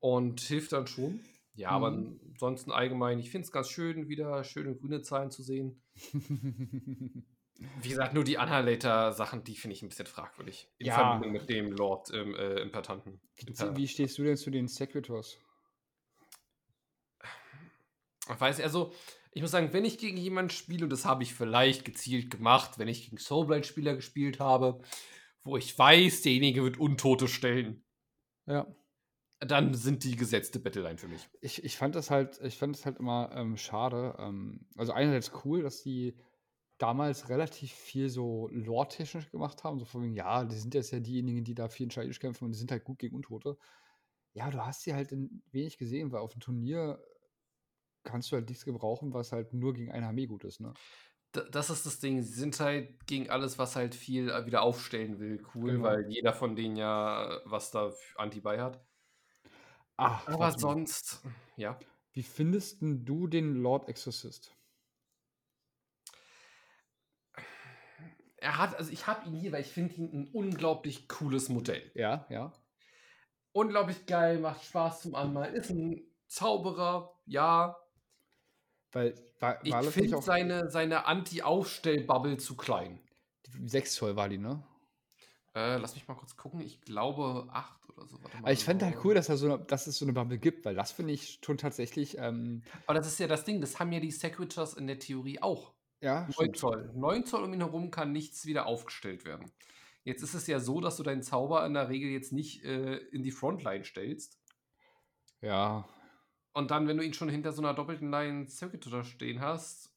[0.00, 1.20] Und hilft dann schon.
[1.54, 2.20] Ja, aber Mhm.
[2.32, 5.82] ansonsten allgemein, ich finde es ganz schön, wieder schöne grüne Zahlen zu sehen.
[7.80, 10.68] Wie gesagt, nur die Annihilator-Sachen, die finde ich ein bisschen fragwürdig.
[10.78, 10.94] In Ja.
[10.96, 13.20] Verbindung mit dem Lord ähm, äh, Imperatanten.
[13.36, 15.38] Wie, wie stehst du denn zu den Secretors?
[18.30, 18.92] Ich weiß also
[19.32, 22.78] ich muss sagen, wenn ich gegen jemanden spiele, und das habe ich vielleicht gezielt gemacht,
[22.78, 24.80] wenn ich gegen Soulblind-Spieler gespielt habe,
[25.42, 27.84] wo ich weiß, derjenige wird Untote stellen,
[28.46, 28.64] Ja.
[29.40, 31.28] dann sind die gesetzte Battleline für mich.
[31.40, 34.14] Ich, ich fand das halt, ich fand das halt immer ähm, schade.
[34.20, 36.16] Ähm, also einerseits cool, dass die
[36.78, 39.78] damals relativ viel so lore-technisch gemacht haben.
[39.78, 42.52] So von wegen, ja, die sind jetzt ja diejenigen, die da viel entscheidend kämpfen und
[42.52, 43.56] die sind halt gut gegen Untote.
[44.32, 45.14] Ja, du hast sie halt
[45.52, 47.00] wenig gesehen, weil auf dem Turnier
[48.02, 50.74] kannst du halt nichts gebrauchen, was halt nur gegen eine Armee gut ist, ne?
[51.50, 55.18] Das ist das Ding, sie sind halt gegen alles, was halt viel äh, wieder aufstellen
[55.18, 55.84] will, cool, Genau.
[55.84, 58.84] weil jeder von denen ja äh, was da Anti bei hat.
[59.96, 61.22] Ach, Aber sonst,
[61.56, 61.78] ja.
[62.12, 64.53] Wie findest denn du den Lord Exorcist?
[68.44, 71.90] Er hat, also ich habe ihn hier, weil ich finde ihn ein unglaublich cooles Modell.
[71.94, 72.52] Ja, ja.
[73.52, 77.74] unglaublich geil, macht Spaß zum Anmalen, ist ein Zauberer, ja.
[78.92, 83.00] Weil war, Ich war nicht finde seine, seine Anti-Aufstell-Bubble zu klein.
[83.64, 84.62] 6 Zoll war die, ne?
[85.54, 86.60] Äh, lass mich mal kurz gucken.
[86.60, 88.22] Ich glaube 8 oder so.
[88.22, 88.42] Warte mal.
[88.42, 90.64] Aber ich fände halt cool, dass, da so eine, dass es so eine Bubble gibt,
[90.64, 93.92] weil das finde ich schon tatsächlich, ähm, Aber das ist ja das Ding, das haben
[93.92, 95.73] ja die Secretors in der Theorie auch.
[96.04, 96.56] Ja, 9 stimmt.
[96.56, 96.90] Zoll.
[96.94, 99.52] 9 Zoll um ihn herum kann nichts wieder aufgestellt werden.
[100.04, 102.96] Jetzt ist es ja so, dass du deinen Zauber in der Regel jetzt nicht äh,
[102.96, 104.38] in die Frontline stellst.
[105.40, 105.88] Ja,
[106.52, 109.90] Und dann, wenn du ihn schon hinter so einer doppelten Line Circuitor stehen hast,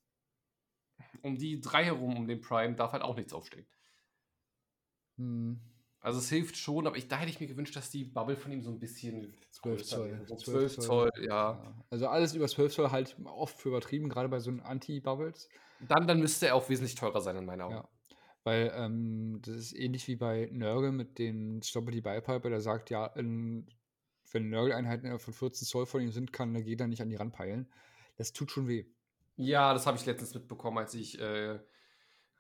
[1.22, 3.68] um die drei herum, um den Prime, darf halt auch nichts aufstehen.
[5.18, 5.60] hm,
[5.99, 8.51] Also es hilft schon, aber ich, da hätte ich mir gewünscht, dass die Bubble von
[8.51, 10.22] ihm so ein bisschen 12 größer Zoll.
[10.26, 11.62] So 12 12 Zoll, ja.
[11.64, 11.86] ja.
[11.89, 15.49] Also alles über 12 Zoll halt oft für übertrieben, gerade bei so Anti-Bubbles.
[15.80, 17.75] Dann, dann müsste er auch wesentlich teurer sein in meinen Augen.
[17.75, 17.89] Ja.
[18.43, 23.05] Weil ähm, das ist ähnlich wie bei Nörgel mit den Stoppity Beipiper, der sagt, ja,
[23.07, 23.67] in,
[24.32, 27.67] wenn Nörgel-Einheiten von 14 Zoll von ihm sind, kann der Gegner nicht an die ranpeilen.
[28.15, 28.86] Das tut schon weh.
[29.36, 31.59] Ja, das habe ich letztens mitbekommen, als ich äh,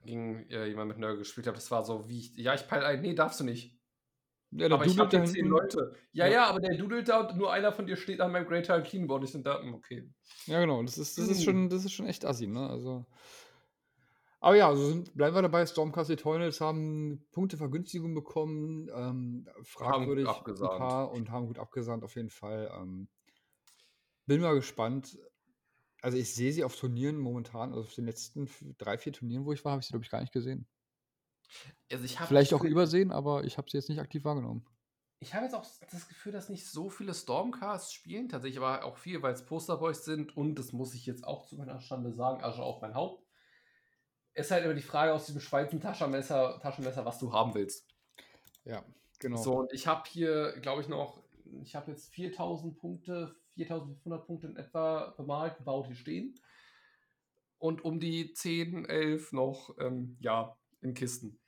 [0.05, 1.57] gegen äh, jemand mit Nörgel gespielt habe.
[1.57, 3.76] Das war so, wie ich, ja, ich peile ein, nee, darfst du nicht.
[4.51, 5.93] Ja, aber ich habe hier zehn Leute.
[6.13, 6.33] Ja, Ja.
[6.33, 8.83] ja, aber der dudelt da und nur einer von dir steht an meinem Great Time
[8.83, 9.23] Clean Board.
[9.25, 10.09] Ich bin da, hm, okay.
[10.45, 10.81] Ja, genau.
[10.83, 11.43] Das ist, das ist, Hm.
[11.43, 12.69] schon, das ist schon echt assi, ne?
[12.69, 13.05] Also.
[14.39, 15.65] Aber ja, also sind, bleiben wir dabei.
[15.65, 18.87] Stormcast Eternals haben Punktevergünstigung bekommen.
[18.93, 20.77] Ähm, fragwürdig ein abgesahnt.
[20.77, 22.71] paar und haben gut abgesandt auf jeden Fall.
[22.79, 23.09] Ähm,
[24.27, 25.17] bin mal gespannt.
[26.01, 29.53] Also ich sehe sie auf Turnieren momentan, also auf den letzten drei, vier Turnieren, wo
[29.53, 30.67] ich war, habe ich sie, glaube ich, gar nicht gesehen.
[31.91, 34.65] Also ich Vielleicht auch übersehen, aber ich habe sie jetzt nicht aktiv wahrgenommen.
[35.19, 38.97] Ich habe jetzt auch das Gefühl, dass nicht so viele Stormcasts spielen, tatsächlich aber auch
[38.97, 42.43] viel, weil es Posterboys sind und das muss ich jetzt auch zu meiner Schande sagen,
[42.43, 43.25] also auf mein Haupt.
[44.33, 47.87] Es ist halt immer die Frage aus diesem Schweizer Taschenmesser, Taschenmesser, was du haben willst.
[48.63, 48.83] Ja,
[49.17, 49.37] genau.
[49.37, 51.23] So, und ich habe hier, glaube ich, noch,
[51.63, 56.35] ich habe jetzt 4000 Punkte, 4500 Punkte in etwa bemalt, gebaut hier stehen.
[57.57, 61.39] Und um die 10, 11 noch, ähm, ja, in Kisten.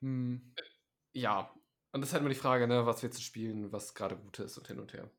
[0.00, 0.54] Hm.
[1.12, 1.52] Ja,
[1.92, 4.38] Und das ist halt immer die Frage, ne, was wir zu spielen, was gerade gut
[4.38, 5.10] ist und hin und her.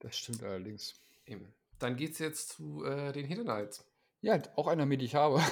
[0.00, 1.00] Das stimmt allerdings.
[1.26, 1.52] Eben.
[1.78, 3.84] Dann geht's jetzt zu äh, den Hidden Knights.
[4.20, 5.42] Ja, auch einer, mit die ich habe.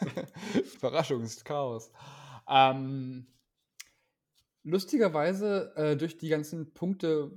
[0.76, 1.92] Überraschungschaos.
[2.48, 3.26] Ähm,
[4.62, 7.30] lustigerweise, äh, durch die ganzen Punkte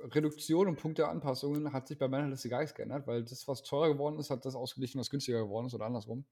[0.00, 3.92] Reduktion und Punkteanpassungen hat sich bei meiner Liste gar nichts geändert, weil das, was teurer
[3.92, 6.24] geworden ist, hat das ausgeglichen, was günstiger geworden ist oder andersrum.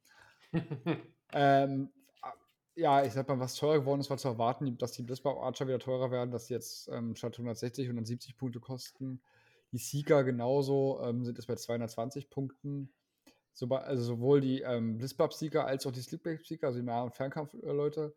[1.33, 1.91] ähm,
[2.75, 5.67] ja, ich sag mal, was teurer geworden ist, war zu erwarten, dass die Blitzbau Archer
[5.67, 9.21] wieder teurer werden, dass die jetzt ähm, statt 160, 170 Punkte kosten.
[9.73, 12.93] Die Sieger genauso ähm, sind es bei 220 Punkten.
[13.53, 18.15] So, also sowohl die ähm, Blitzbab-Sieger als auch die Sleepback-Sieger, also die Nah- und Fernkampf-Leute.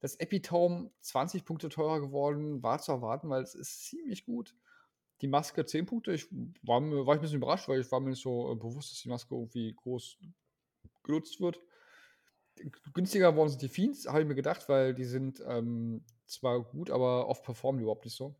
[0.00, 4.54] Das Epitome 20 Punkte teurer geworden, war zu erwarten, weil es ist ziemlich gut.
[5.20, 6.26] Die Maske 10 Punkte, ich
[6.62, 9.00] war, war ich ein bisschen überrascht, weil ich war mir nicht so äh, bewusst, dass
[9.00, 10.18] die Maske irgendwie groß
[11.04, 11.60] genutzt wird.
[12.92, 16.90] Günstiger geworden sind die Fiends, habe ich mir gedacht, weil die sind ähm, zwar gut,
[16.90, 18.34] aber oft performen die überhaupt nicht so.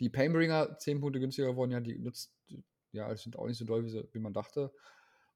[0.00, 2.34] Die Painbringer 10 Punkte günstiger geworden, ja, die nutzt,
[2.92, 4.72] ja, sind auch nicht so doll, wie, wie man dachte.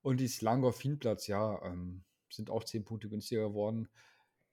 [0.03, 3.89] Und die Slangor Fiendplatz, ja, ähm, sind auch 10 Punkte günstiger geworden.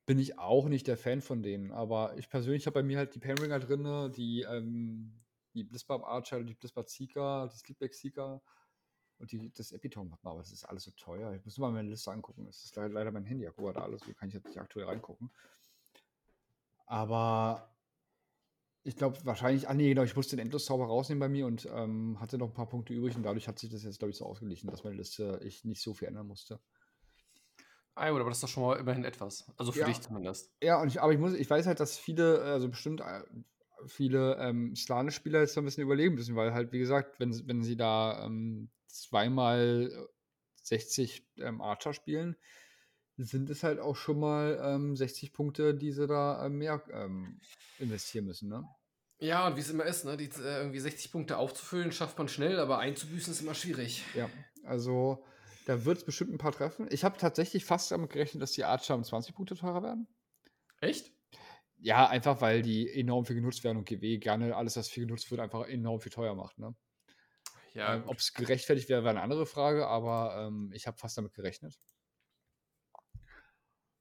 [0.06, 3.16] Bin ich auch nicht der Fan von denen, aber ich persönlich habe bei mir halt
[3.16, 5.14] die Painbringer drin, die, ähm,
[5.54, 8.42] die Blizzbab Archer, die Blizzbab Seeker, die Sleepback Seeker
[9.20, 11.34] und die, das Epitome hat man, aber das ist alles so teuer.
[11.34, 12.46] Ich muss mal meine Liste angucken.
[12.46, 15.32] Das ist leider mein Handy, guck da alles, wie kann ich jetzt nicht aktuell reingucken.
[16.86, 17.76] Aber
[18.84, 22.20] ich glaube wahrscheinlich, ah nee, genau, ich musste den Endlos-Zauber rausnehmen bei mir und ähm,
[22.20, 24.26] hatte noch ein paar Punkte übrig und dadurch hat sich das jetzt, glaube ich, so
[24.26, 26.60] ausgeglichen, dass meine Liste ich nicht so viel ändern musste.
[27.96, 29.50] Ah, gut, aber das ist doch schon mal immerhin etwas.
[29.58, 29.86] Also für ja.
[29.86, 30.54] dich zumindest.
[30.62, 33.24] Ja, und ich, aber ich muss, ich weiß halt, dass viele, also bestimmt äh,
[33.88, 37.78] viele ähm, Slane-Spieler jetzt ein bisschen überlegen müssen, weil halt, wie gesagt, wenn, wenn sie
[37.78, 40.08] da ähm, zweimal
[40.64, 42.36] 60 ähm, Archer spielen,
[43.18, 47.40] sind es halt auch schon mal ähm, 60 Punkte, die sie da äh, mehr ähm,
[47.80, 48.64] investieren müssen, ne?
[49.20, 50.18] Ja, und wie es immer ist, ne?
[50.18, 54.04] Die, äh, irgendwie 60 Punkte aufzufüllen, schafft man schnell, aber einzubüßen ist immer schwierig.
[54.14, 54.30] Ja,
[54.64, 55.24] also
[55.66, 56.88] da wird es bestimmt ein paar treffen.
[56.92, 60.08] Ich habe tatsächlich fast damit gerechnet, dass die Archer um 20 Punkte teurer werden.
[60.82, 61.12] Echt?
[61.78, 65.32] Ja, einfach weil die enorm viel genutzt werden und GW gerne alles, was viel genutzt
[65.32, 66.76] wird, einfach enorm viel teuer macht, ne?
[67.76, 67.96] Ja.
[67.96, 71.34] Ähm, Ob es gerechtfertigt wäre, wäre eine andere Frage, aber ähm, ich habe fast damit
[71.34, 71.80] gerechnet.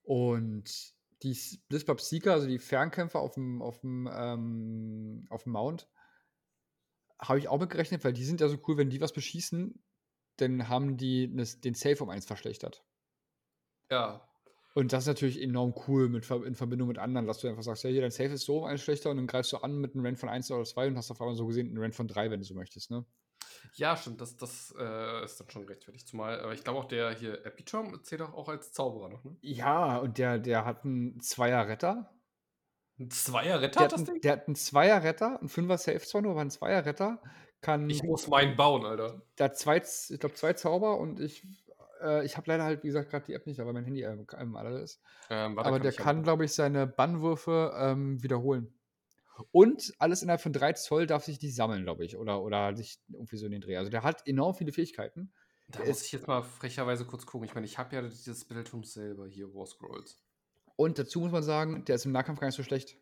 [0.03, 1.37] Und die
[1.69, 5.89] Blitzbab Seeker, also die Fernkämpfer auf dem, auf dem, ähm, auf dem Mount,
[7.19, 9.83] habe ich auch mitgerechnet, weil die sind ja so cool, wenn die was beschießen,
[10.37, 12.85] dann haben die den Safe um eins verschlechtert.
[13.91, 14.29] Ja.
[14.75, 17.85] Und das ist natürlich enorm cool mit, in Verbindung mit anderen, dass du einfach sagst,
[17.85, 19.95] ja, hier, dein Safe ist so um eins schlechter und dann greifst du an mit
[19.95, 22.09] einem Rent von 1 oder 2 und hast auf einmal so gesehen einen Rent von
[22.09, 23.07] 3, wenn du so möchtest, ne?
[23.75, 26.07] Ja, stimmt, das, das äh, ist dann schon rechtfertigt.
[26.07, 29.37] Zumal, aber ich glaube auch der hier Epitome zählt auch, auch als Zauberer noch, ne?
[29.41, 32.11] Ja, und der, der hat einen Zweier-Retter.
[32.99, 34.21] Ein Zweier-Retter hat das Ding?
[34.21, 37.21] der hat einen Zweier-Retter, ein Fünfer-Safe zwar nur, aber ein Zweier-Retter
[37.61, 37.91] kann.
[37.91, 39.23] Ich muss meinen bauen, Alter.
[39.39, 41.45] Der hat zwei, ich glaube, zwei Zauber und ich,
[42.03, 44.27] äh, ich habe leider halt, wie gesagt, gerade die App nicht, weil mein Handy ähm,
[44.39, 45.01] im Alter ist.
[45.31, 48.74] Ähm, warte, aber kann der kann, glaube ich, seine Bannwürfe ähm, wiederholen.
[49.51, 52.17] Und alles innerhalb von 3 Zoll darf sich nicht sammeln, glaube ich.
[52.17, 53.77] Oder, oder sich irgendwie so in den Dreh.
[53.77, 55.33] Also der hat enorm viele Fähigkeiten.
[55.69, 57.49] Da der muss ist- ich jetzt mal frecherweise kurz gucken.
[57.49, 60.23] Ich meine, ich habe ja dieses Bildtum selber hier, War Scrolls.
[60.77, 62.97] Und dazu muss man sagen, der ist im Nahkampf gar nicht so schlecht.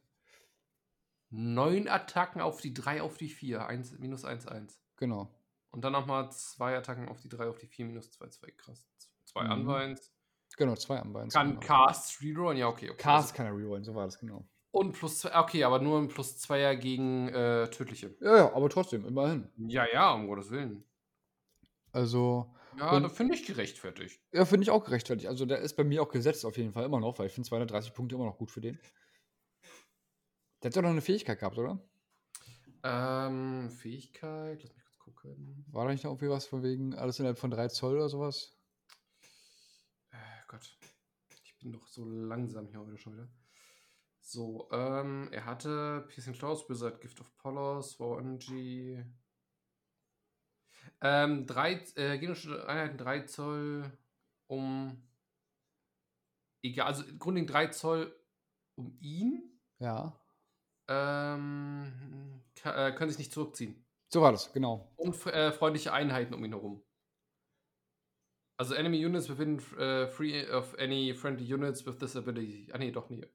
[1.30, 3.66] Neun Attacken auf die 3 auf die 4.
[3.66, 4.78] 1, minus 1, 1.
[4.96, 5.34] Genau.
[5.70, 8.50] Und dann nochmal zwei Attacken auf die 3 auf die 4, minus 2, 2.
[8.52, 8.86] Krass.
[9.24, 9.52] Zwei Mhm.
[9.68, 10.12] Unbinds.
[10.58, 11.32] Genau, zwei Unbinds.
[11.34, 11.60] Kann genau.
[11.60, 12.58] Casts rerollen?
[12.58, 12.90] Ja, okay.
[12.90, 13.02] okay.
[13.02, 14.46] Cast kann er rerollen, so war das, genau.
[14.72, 18.16] Und plus zwei, okay, aber nur ein plus Zweier gegen äh, tödliche.
[18.20, 19.48] Ja, ja, aber trotzdem, immerhin.
[19.56, 20.84] Ja, ja, um Gottes Willen.
[21.92, 24.20] Also, Ja, da finde ich gerechtfertigt.
[24.32, 25.28] ja, finde ich auch gerechtfertigt.
[25.28, 27.48] Also, der ist bei mir auch gesetzt auf jeden Fall immer noch, weil ich finde
[27.48, 28.78] 230 Punkte immer noch gut für den.
[30.62, 31.78] Der hat doch noch eine Fähigkeit gehabt, oder?
[32.82, 35.66] Ähm, Fähigkeit, lass mich kurz gucken.
[35.70, 38.56] War da nicht noch irgendwie was von wegen alles innerhalb von 3 Zoll oder sowas?
[40.12, 40.16] Äh,
[40.48, 40.78] Gott.
[41.44, 43.28] Ich bin doch so langsam hier heute schon wieder.
[44.24, 49.04] So, ähm, er hatte Piercing Claws, Wizard, Gift of Polos, War Energy.
[51.00, 53.90] Ähm, drei, äh, gegnerische Einheiten 3 Zoll
[54.46, 55.02] um.
[56.64, 58.16] Egal, also grundlegend 3 Zoll
[58.76, 59.60] um ihn.
[59.80, 60.16] Ja.
[60.88, 63.84] Ähm, ka- äh, können sich nicht zurückziehen.
[64.12, 64.92] So war das, genau.
[64.96, 66.84] Und äh, freundliche Einheiten um ihn herum.
[68.56, 72.70] Also Enemy Units within äh, free of any friendly units with this ability.
[72.72, 73.26] Ah nee, doch nie.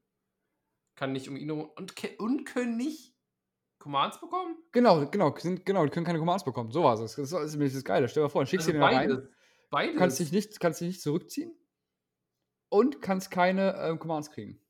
[0.98, 1.70] Kann nicht um ihn herum.
[1.76, 3.14] Und, und können nicht
[3.78, 4.56] Commands bekommen?
[4.72, 6.72] Genau, genau, sind, genau, die können keine Commands bekommen.
[6.72, 7.14] So war es.
[7.14, 8.08] Das ist nämlich das Geile.
[8.08, 9.28] Stell dir mal vor, dann schickst du den da rein, Also
[9.70, 9.96] Beides.
[9.96, 11.56] kannst dich, nicht, kannst dich nicht zurückziehen
[12.68, 14.60] und kannst keine ähm, Commands kriegen.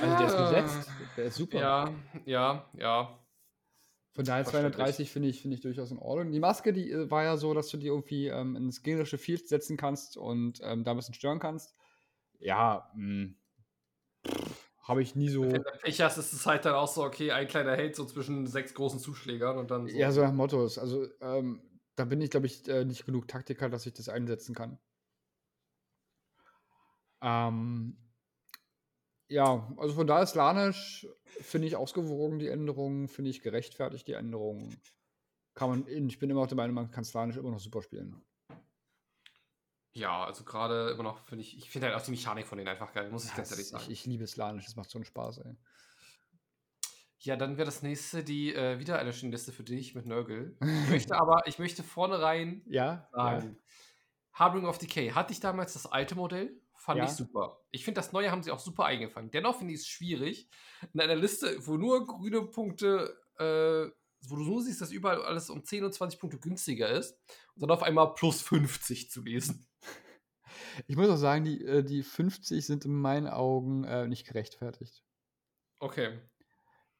[0.00, 1.58] Also der ist gesetzt, der ist super.
[1.58, 1.94] Ja,
[2.24, 3.18] ja, ja.
[4.14, 4.76] Von daher Verständlich.
[4.76, 6.30] 230 finde ich, finde ich durchaus in Ordnung.
[6.30, 9.48] Die Maske, die äh, war ja so, dass du die irgendwie ähm, ins gegnerische Field
[9.48, 11.74] setzen kannst und ähm, da ein bisschen stören kannst.
[12.40, 13.36] Ja, hm,
[14.88, 15.42] habe ich nie so.
[15.42, 18.06] Wenn du Pech hast, ist es halt dann auch so, okay, ein kleiner Hate so
[18.06, 19.98] zwischen sechs großen Zuschlägern und dann so.
[19.98, 20.78] Ja, so nach Mottos.
[20.78, 21.60] Also ähm,
[21.94, 24.78] da bin ich, glaube ich, äh, nicht genug Taktiker, dass ich das einsetzen kann.
[27.20, 27.98] Ähm,
[29.28, 34.14] ja, also von daher ist Lanisch, finde ich ausgewogen, die Änderungen, finde ich gerechtfertigt, die
[34.14, 34.80] Änderungen.
[35.54, 38.22] Kann man, ich bin immer auch der Meinung, man kann Slanisch immer noch super spielen.
[39.98, 42.68] Ja, also gerade immer noch finde ich, ich finde halt auch die Mechanik von denen
[42.68, 43.84] einfach geil, muss ich Ja, ganz ehrlich sagen.
[43.84, 45.56] ich, ich liebe Slanisch, das macht so einen Spaß, ey.
[47.18, 50.56] Ja, dann wäre das nächste die äh, wieder eine Liste für dich mit Nörgel.
[50.84, 53.40] Ich möchte aber, ich möchte vornherein Ja, ja.
[53.40, 53.58] sagen,
[54.32, 56.60] Harbinger of Decay, hatte ich damals das alte Modell?
[56.76, 57.04] Fand Ja.
[57.06, 57.60] ich super.
[57.72, 59.32] Ich finde, das neue haben sie auch super eingefangen.
[59.32, 60.48] Dennoch finde ich es schwierig,
[60.94, 63.90] in einer Liste, wo nur grüne Punkte, äh,
[64.22, 67.18] wo du nur siehst, dass überall alles um 10 und 20 Punkte günstiger ist,
[67.54, 69.66] und dann auf einmal plus 50 zu lesen.
[70.86, 75.04] Ich muss auch sagen, die, äh, die 50 sind in meinen Augen äh, nicht gerechtfertigt.
[75.80, 76.18] Okay.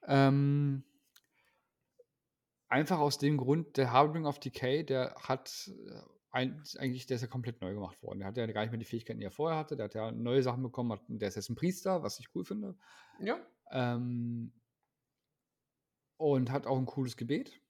[0.06, 0.84] Ähm,
[2.68, 6.00] einfach aus dem Grund, der Harbinger of Decay, der hat äh,
[6.30, 8.20] ein, eigentlich, der ist ja komplett neu gemacht worden.
[8.20, 9.76] Der hat ja gar nicht mehr die Fähigkeiten, die er vorher hatte.
[9.76, 10.92] Der hat ja neue Sachen bekommen.
[10.92, 12.76] Hat, der ist jetzt ein Priester, was ich cool finde.
[13.18, 13.38] Ja.
[13.70, 14.52] Ähm,
[16.18, 17.62] und hat auch ein cooles Gebet.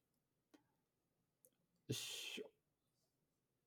[1.86, 2.42] Ich,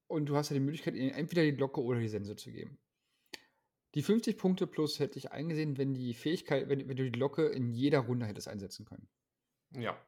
[0.08, 2.78] und du hast ja die Möglichkeit, ihnen entweder die Glocke oder die Sense zu geben.
[3.96, 7.48] Die 50 Punkte plus hätte ich eingesehen, wenn die Fähigkeit, wenn, wenn du die Glocke
[7.48, 9.10] in jeder Runde hättest einsetzen können.
[9.74, 10.00] Ja.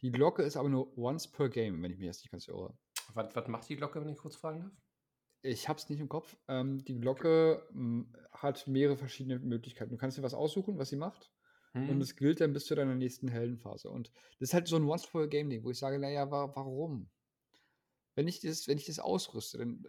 [0.00, 2.76] Die Glocke ist aber nur once per game, wenn ich mich jetzt nicht ganz irre.
[3.14, 4.72] Was, was macht die Glocke, wenn ich kurz fragen darf?
[5.42, 6.36] Ich habe es nicht im Kopf.
[6.48, 9.90] Ähm, die Glocke m, hat mehrere verschiedene Möglichkeiten.
[9.90, 11.32] Du kannst dir was aussuchen, was sie macht.
[11.72, 11.88] Hm.
[11.88, 13.90] Und es gilt dann bis zu deiner nächsten Heldenphase.
[13.90, 17.08] Und das ist halt so ein Once-per-Game-Ding, wo ich sage, naja, wa warum?
[18.14, 19.86] Wenn ich das, wenn ich das ausrüste, dann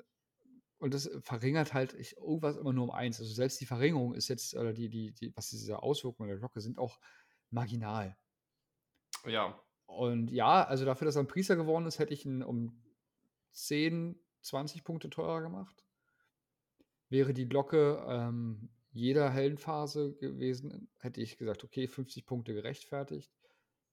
[0.84, 3.17] und das verringert halt ich, irgendwas immer nur um eins.
[3.17, 6.59] Also selbst die Verringerung ist jetzt, oder die, die, die, was diese Auswirkungen der Glocke
[6.59, 6.99] sind, auch
[7.51, 8.17] marginal.
[9.25, 9.57] ja.
[9.86, 12.81] Und ja, also dafür, dass er ein Priester geworden ist, hätte ich ihn um
[13.51, 15.86] 10, 20 Punkte teurer gemacht.
[17.09, 23.33] Wäre die Glocke ähm, jeder Heldenphase gewesen, hätte ich gesagt, okay, 50 Punkte gerechtfertigt.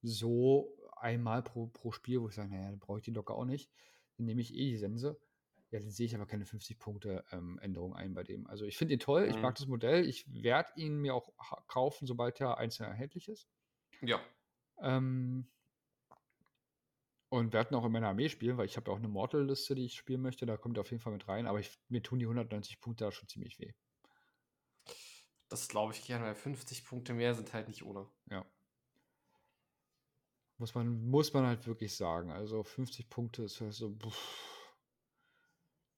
[0.02, 3.44] So einmal pro, pro Spiel, wo ich sage, naja, dann brauche ich die Glocke auch
[3.46, 3.70] nicht.
[4.16, 5.18] Dann nehme ich eh die Sense.
[5.70, 8.46] Ja, dann sehe ich aber keine 50 Punkte ähm, Änderung ein bei dem.
[8.46, 9.42] Also ich finde ihn toll, ich Mhm.
[9.42, 10.06] mag das Modell.
[10.06, 11.32] Ich werde ihn mir auch
[11.66, 13.48] kaufen, sobald er einzeln erhältlich ist.
[14.02, 14.20] Ja.
[14.82, 15.46] Ähm,
[17.28, 19.84] und werden auch in meiner Armee spielen, weil ich habe ja auch eine Mortal-Liste, die
[19.86, 20.46] ich spielen möchte.
[20.46, 21.46] Da kommt er auf jeden Fall mit rein.
[21.46, 23.72] Aber ich, mir tun die 190 Punkte da schon ziemlich weh.
[25.50, 28.06] Das glaube ich gerne, weil 50 Punkte mehr sind halt nicht ohne.
[28.30, 28.46] Ja.
[30.58, 32.30] Muss man, muss man halt wirklich sagen.
[32.30, 33.90] Also 50 Punkte ist halt so.
[33.90, 34.70] Pff.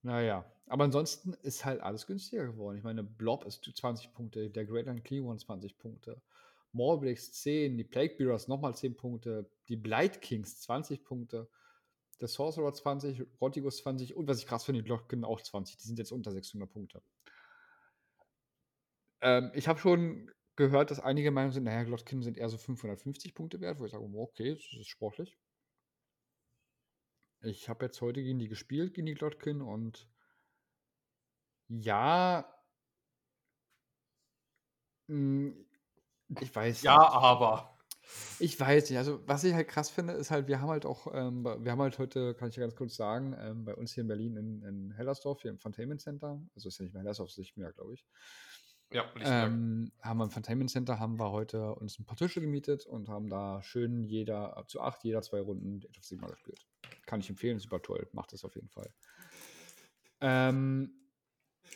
[0.03, 0.44] Naja.
[0.66, 2.78] Aber ansonsten ist halt alles günstiger geworden.
[2.78, 6.22] Ich meine, Blob ist 20 Punkte, der Great and Clean One 20 Punkte.
[6.72, 11.50] Morblex 10, die Plague Bearers nochmal 10 Punkte, die Blight Kings 20 Punkte,
[12.20, 15.76] der Sorcerer 20, Rotigus 20 und was ich krass finde, die Glocken auch 20.
[15.76, 17.03] Die sind jetzt unter 600 Punkte.
[19.23, 23.35] Ähm, ich habe schon gehört, dass einige Meinungen sind, naja, Glotkin sind eher so 550
[23.35, 25.39] Punkte wert, wo ich sage, okay, das ist sportlich.
[27.43, 30.09] Ich habe jetzt heute gegen die gespielt, gegen die Glotkin und
[31.68, 32.45] ja,
[35.09, 35.53] mh,
[36.41, 37.12] ich weiß Ja, nicht.
[37.12, 37.79] aber.
[38.39, 38.99] Ich weiß nicht.
[38.99, 41.81] Also, was ich halt krass finde, ist halt, wir haben halt auch, ähm, wir haben
[41.81, 44.62] halt heute, kann ich ja ganz kurz sagen, ähm, bei uns hier in Berlin in,
[44.62, 47.95] in Hellersdorf, hier im Fontainment Center, also ist ja nicht mehr Hellersdorf, ist Lichtenberg, glaube
[47.95, 48.07] ich,
[48.93, 52.86] Ja, ähm, haben wir im Fontainment Center, haben wir heute uns ein paar Tische gemietet
[52.86, 56.66] und haben da schön jeder, zu acht, jeder zwei Runden Age of Sigma gespielt.
[57.07, 58.93] Kann ich empfehlen, ist super toll, macht das auf jeden Fall.
[60.20, 60.93] Ähm,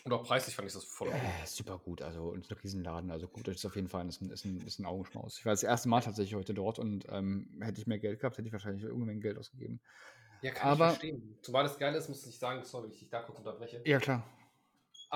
[0.05, 1.09] Und auch preislich fand ich das voll.
[1.09, 1.17] okay.
[1.43, 4.21] äh, super gut, also und ein Riesenladen, also gut, das ist auf jeden Fall ist
[4.21, 5.39] ein, ist ein, ist ein Augenschmaus.
[5.39, 8.37] Ich war das erste Mal tatsächlich heute dort und ähm, hätte ich mehr Geld gehabt,
[8.39, 9.81] hätte ich wahrscheinlich irgendwann Geld ausgegeben.
[10.43, 11.39] Ja, kann Aber- ich verstehen.
[11.41, 13.81] Zumal das Geile ist, muss ich sagen, sorry, wenn ich dich da kurz unterbreche.
[13.87, 14.23] Ja, klar.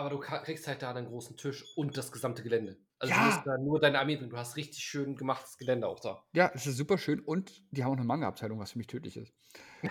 [0.00, 2.78] Aber du kriegst halt da einen großen Tisch und das gesamte Gelände.
[2.98, 3.20] Also Ja.
[3.20, 4.30] du musst da nur deine Armee bringen.
[4.30, 6.24] Du hast richtig schön gemachtes Gelände auch da.
[6.32, 9.18] Ja, es ist super schön und die haben auch eine Manga-Abteilung, was für mich tödlich
[9.18, 9.34] ist.
[9.82, 9.90] ähm,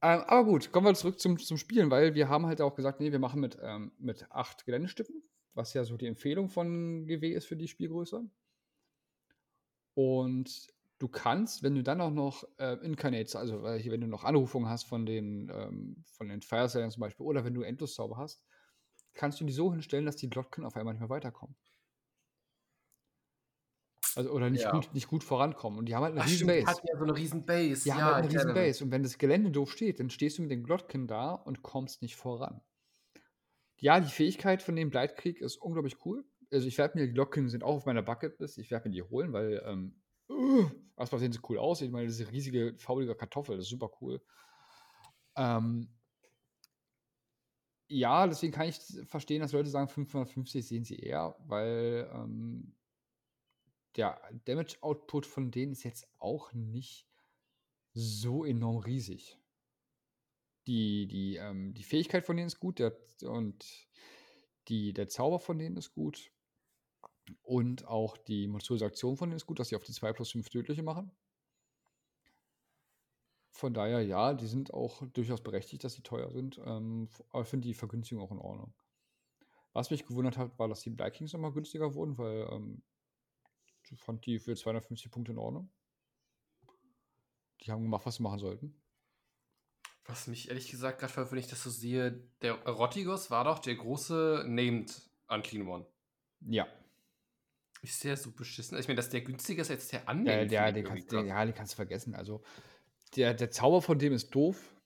[0.00, 3.12] aber gut, kommen wir zurück zum, zum Spielen, weil wir haben halt auch gesagt, nee,
[3.12, 5.22] wir machen mit, ähm, mit acht Geländestücken,
[5.52, 8.24] was ja so die Empfehlung von GW ist für die Spielgröße.
[9.92, 10.66] Und
[10.98, 14.70] du kannst, wenn du dann auch noch äh, Incarnates, also äh, wenn du noch Anrufungen
[14.70, 18.42] hast von den, ähm, von den Firesayern zum Beispiel, oder wenn du Endloszauber hast,
[19.14, 21.56] kannst du die so hinstellen, dass die Glotken auf einmal nicht mehr weiterkommen.
[24.16, 24.70] Also, oder nicht, Ja.
[24.70, 25.78] gut, nicht gut vorankommen.
[25.78, 26.66] Und die haben halt eine Ach riesen Base.
[26.66, 27.86] hatten ja so 'ne riesen Base.
[27.86, 28.52] Die haben Ja, halt 'ne ich riesen.
[28.52, 28.84] Base.
[28.84, 32.02] Und wenn das Gelände doof steht, dann stehst du mit den Glottken da und kommst
[32.02, 32.62] nicht voran.
[33.80, 36.24] Ja, die Fähigkeit von dem Bleitkrieg ist unglaublich cool.
[36.52, 38.58] Also, ich werde mir die Glocken sind auch auf meiner Bucketlist.
[38.58, 41.80] Ich werde mir die holen, weil, ähm, uh, erst mal sehen sie cool aus.
[41.80, 44.22] Ich meine, diese riesige, faulige Kartoffel, das ist super cool.
[45.36, 45.88] Ähm
[47.88, 52.74] ja, deswegen kann ich verstehen, dass Leute sagen, 550 sehen sie eher, weil, ähm
[53.96, 57.06] der Damage Output von denen ist jetzt auch nicht
[57.94, 59.38] so enorm riesig.
[60.66, 63.88] Die die, ähm die Fähigkeit von denen ist gut, der und
[64.68, 66.32] die der Zauber von denen ist gut.
[67.42, 70.32] Und auch die monströse Aktion von denen ist gut, dass sie auf die 2 plus
[70.32, 71.12] 5 tödliche machen.
[73.62, 76.60] Von daher, ja, die sind auch durchaus berechtigt, dass sie teuer sind.
[76.64, 78.74] Ähm, aber ich finde die Vergünstigung auch in Ordnung.
[79.72, 82.82] Was mich gewundert hat, war, dass die Blight Kings noch mal günstiger wurden, weil, ähm,
[83.88, 85.70] ich fand die für 250 Punkte in Ordnung.
[87.60, 88.74] Die haben gemacht, was sie machen sollten.
[90.06, 93.60] Was mich ehrlich gesagt grad verwirrt, wenn ich das so sehe, der Rottigos war doch
[93.60, 95.86] der große Named Unclean One.
[96.40, 96.66] Ja.
[97.80, 98.76] Ist der so beschissen?
[98.76, 101.44] Ich meine, dass der günstiger ist als der Ja, Unnamed, der den kannst den ja,
[101.44, 102.16] den kannst du vergessen.
[102.16, 102.42] Also,
[103.16, 104.76] der der Zauber von dem ist doof.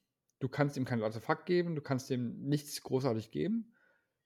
[0.40, 3.72] Du kannst ihm kein Artefakt geben, du kannst dem nichts großartig geben.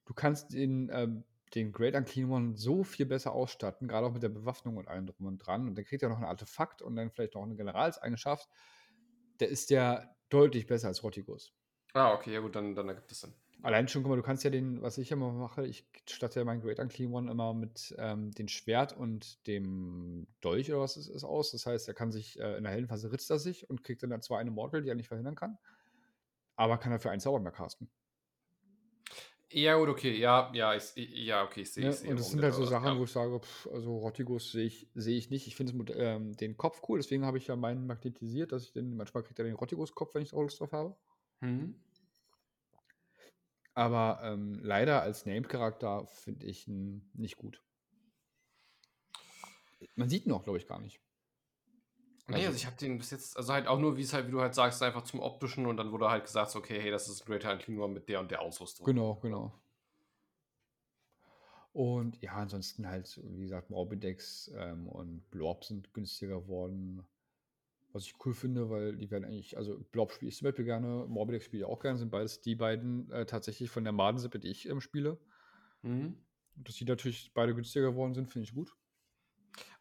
[0.07, 1.25] Du kannst den, ähm
[1.55, 5.07] den Great Unclean One so viel besser ausstatten, grade auch mit der Bewaffnung und allem
[5.07, 5.69] drum und dran.
[5.69, 8.49] Und dann kriegt er noch 'n Artefakt und dann vielleicht noch 'ne Generalseigenschaft.
[9.39, 11.53] Da ist der deutlich besser als Rottigos.
[11.95, 13.35] Ah, okay, ja gut, dann dann ergibt das Sinn.
[13.63, 16.45] Allein schon, guck mal, du kannst ja den was ich immer mache, ich statte ja
[16.45, 21.09] meinen Great Unclean One immer mit, ähm, dem Schwert und dem Dolch oder was es
[21.09, 21.53] ist aus.
[21.53, 24.23] Das heißt, er kann sich äh, in der Heldenphase ritzt er sich und kriegt dann
[24.23, 25.59] zwar eine Immortal, die er nicht verhindern kann,
[26.57, 27.91] aber kann dafür einen Zauber mehr casten.
[29.53, 31.91] Ja gut, okay, ja, ja, ich ja, okay, ich sehe Ne?
[31.91, 32.99] ich sehe, Und das sind halt so Sachen, ja.
[32.99, 35.49] wo ich sage, pf, also Rottigos sehe ich sehe ich nicht.
[35.49, 38.97] Ich finde ähm, den Kopf cool, deswegen habe ich ja meinen magnetisiert, dass ich den
[38.97, 40.97] manchmal kriegt er den Rottigos-Kopf, wenn ich da Lust drauf habe.
[41.41, 41.75] Mhm.
[43.77, 47.63] Aber, ähm, leider als Named-Charakter finde ich ihn nicht gut.
[49.97, 51.01] Man sieht ihn auch, glaube ich, gar nicht.
[52.29, 54.31] Ne, also Also ich habe den bis jetzt also halt auch nur, wie's halt wie
[54.33, 57.23] du halt sagst, einfach zum Optischen und dann wurde halt gesagt, „Okay, hey, das ist
[57.23, 59.53] 'n Greater One mit der und der Ausrüstung.“ Genau, genau.
[61.73, 67.07] Und ja, ansonsten halt, wie gesagt, Morbidex, ähm, und Blob sind günstiger geworden.
[67.93, 71.07] Was ich cool finde, weil die werden eigentlich also Blob spiele ich zum Beispiel gerne,
[71.09, 74.49] Morbidex spiele ich auch gerne, sind beides die beiden, äh, tatsächlich von der Madensippe, die
[74.49, 75.19] ich, ähm, spiele.
[75.83, 76.17] Mhm.
[76.55, 78.77] Dass die natürlich beide günstiger geworden sind, finde ich gut.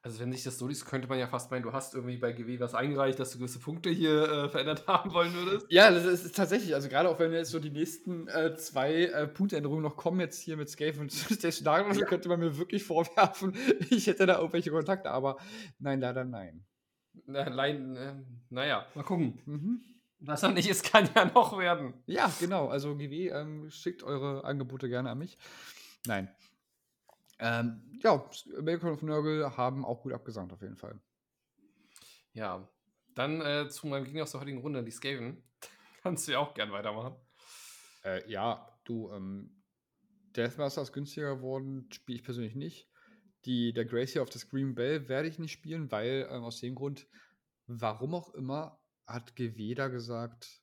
[0.02, 2.32] Also, wenn sich das so liest, könnte man ja fast meinen, du hast irgendwie bei
[2.32, 5.68] GW was eingereicht, dass du gewisse Punkte hier, äh, verändert haben wollen würdest.
[5.70, 9.28] Ja, das ist tatsächlich, also grade auch wenn jetzt so die nächsten, äh, 2, äh,
[9.28, 12.06] Punktänderungen noch kommen jetzt hier mit Scale und Stationary, Ja.
[12.06, 13.54] könnte man mir wirklich vorwerfen,
[13.90, 15.38] ich hätte da irgendwelche Kontakte, aber
[15.80, 16.66] nein, leider nein.
[17.26, 19.40] Na, lein ähm, na ja, mal gucken.
[19.46, 19.82] Mhm.
[20.22, 21.94] Was noch nicht ist, kann ja noch werden.
[22.06, 22.68] Ja, genau.
[22.68, 25.38] Also GW, ähm, schickt eure Angebote gerne an mich.
[26.06, 26.30] Nein.
[27.40, 31.00] Ähm, ja, American of Nurgle haben auch gut abgesandt auf jeden Fall.
[32.34, 32.68] Ja,
[33.16, 35.42] dann, äh, zu meinem Gegner aus der heutigen Runde, die Skaven.
[36.04, 37.16] Kannst du ja auch gern weitermachen.
[38.04, 39.64] Äh, ja, du, ähm,
[40.36, 42.89] Deathmaster ist günstiger geworden, spiele ich persönlich nicht.
[43.46, 46.76] Die der Gracie of the Screaming Bell werde ich nicht spielen, weil, ähm, aus dem
[46.76, 47.08] Grund,
[47.68, 50.62] warum auch immer, hat GW da gesagt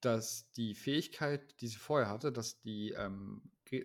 [0.00, 3.42] dass die Fähigkeit, die sie vorher hatte, dass die, ähm,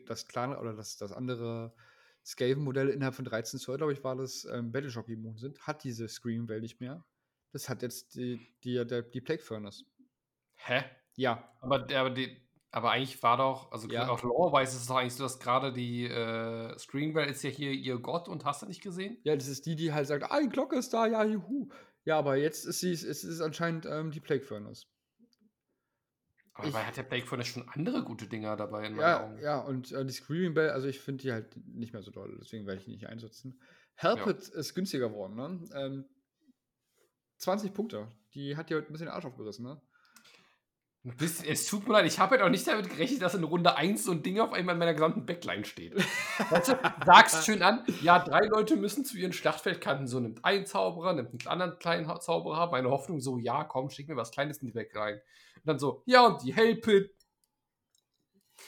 [0.07, 1.75] das kleinere oder dass dass andere
[2.25, 6.07] Skaven-Modelle innerhalb von 13 Zoll, glaube ich, war das, ähm, Battleshock immun sind, hat diese
[6.07, 7.05] Screaming Bell nicht mehr.
[7.51, 9.85] Das hat jetzt die die der die Plague Furnace.
[10.55, 10.83] Hä?
[11.15, 11.53] Ja.
[11.61, 12.44] Aber der aber die
[12.75, 14.07] aber eigentlich war doch also Ja.
[14.07, 17.71] auch lore-wise ist es doch eigentlich so, dass grade die, äh, Screaming ist ja hier
[17.71, 19.17] ihr Gott und hast du nicht gesehen?
[19.25, 21.69] Ja, das ist die, die halt sagt: „Ah, die Glocke ist da, ja, juhu.“
[22.05, 24.85] Ja, aber jetzt ist sie es ist anscheinend, ähm, die Plague Furnace.
[26.57, 29.13] Aber Ich dabei hat der Plague Furnace schon andere gute Dinger dabei in meinen Ja,
[29.13, 29.41] Augen.
[29.41, 32.37] ja, und, äh, die Screaming Bell, also ich finde die halt nicht mehr so doll,
[32.39, 33.59] deswegen werde ich die nicht einsetzen.
[33.95, 34.27] Help Ja.
[34.27, 35.67] It ist günstiger geworden, ne?
[35.73, 36.05] Ähm,
[37.37, 38.09] 20 Punkte.
[38.33, 39.81] Die hat dir heute 'n bisschen den Arsch aufgerissen, ne?
[41.05, 43.75] Bisschen es tut mir leid, ich habe halt auch nicht damit gerechnet, dass in Runde
[43.77, 45.95] 1 so 'n Ding auf einmal in meiner gesamten Backline steht.
[46.49, 46.73] Weißt du,
[47.05, 51.33] sagst schön an, ja, 3 Leute müssen zu ihren Schlachtfeldkanten, so nimmt ein Zauberer, nimmt
[51.33, 52.71] 'n anderen kleinen Zauberer.
[52.71, 55.17] Meine Hoffnung so: „Ja, komm, schick mir was Kleines in die Backline.“
[55.57, 57.11] Und dann so: „Ja, und die Help It.“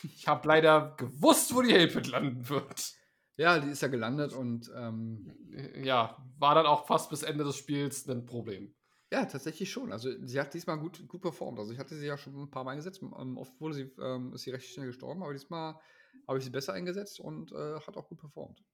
[0.03, 2.93] Ich habe leider gewusst, wo die Help It landen wird.
[3.37, 7.43] Ja, die ist ja gelandet und, ähm Äh, ja, war dann auch fast bis Ende
[7.43, 8.75] des Spiels 'nen Problem.
[9.11, 9.91] Ja, tatsächlich schon.
[9.93, 11.59] Also, sie hat diesmal gut gut performt.
[11.59, 13.01] Also, ich hatte sie ja schon 'n paarmal eingesetzt.
[13.01, 15.79] Ähm, oft wurde sie ähm, ist sie recht schnell gestorben, aber diesmal
[16.27, 18.65] habe ich sie besser eingesetzt und, äh, hat auch gut performt.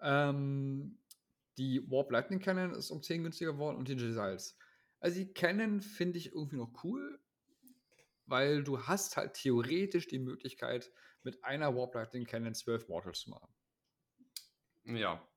[0.00, 1.00] Ähm,
[1.58, 4.56] Die Warp Lightning Cannon ist um 10 günstiger geworden und die Giselles.
[5.00, 7.20] Also die Cannon finde ich irgendwie noch cool,
[8.26, 10.92] weil du hast halt theoretisch die Möglichkeit,
[11.24, 13.52] mit einer Warp Lightning Cannon 12 Mortals zu machen.
[14.84, 15.28] Ja.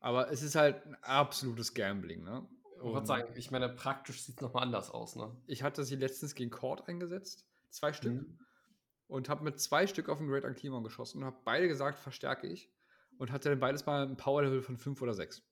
[0.00, 2.48] Aber es ist halt ein absolutes Gambling, ne?
[2.86, 5.34] Ich würde sagen, ich meine, praktisch sieht es nochmal anders aus, ne?
[5.46, 8.38] Ich hatte sie letztens gegen Cord eingesetzt, zwei Stück, Mhm.
[9.08, 12.46] und habe mit zwei Stück auf den Great Anklimon geschossen und habe beide gesagt, verstärke
[12.46, 12.72] ich.
[13.18, 15.42] Und hatte dann beides mal ein Power-Level von 5 oder 6.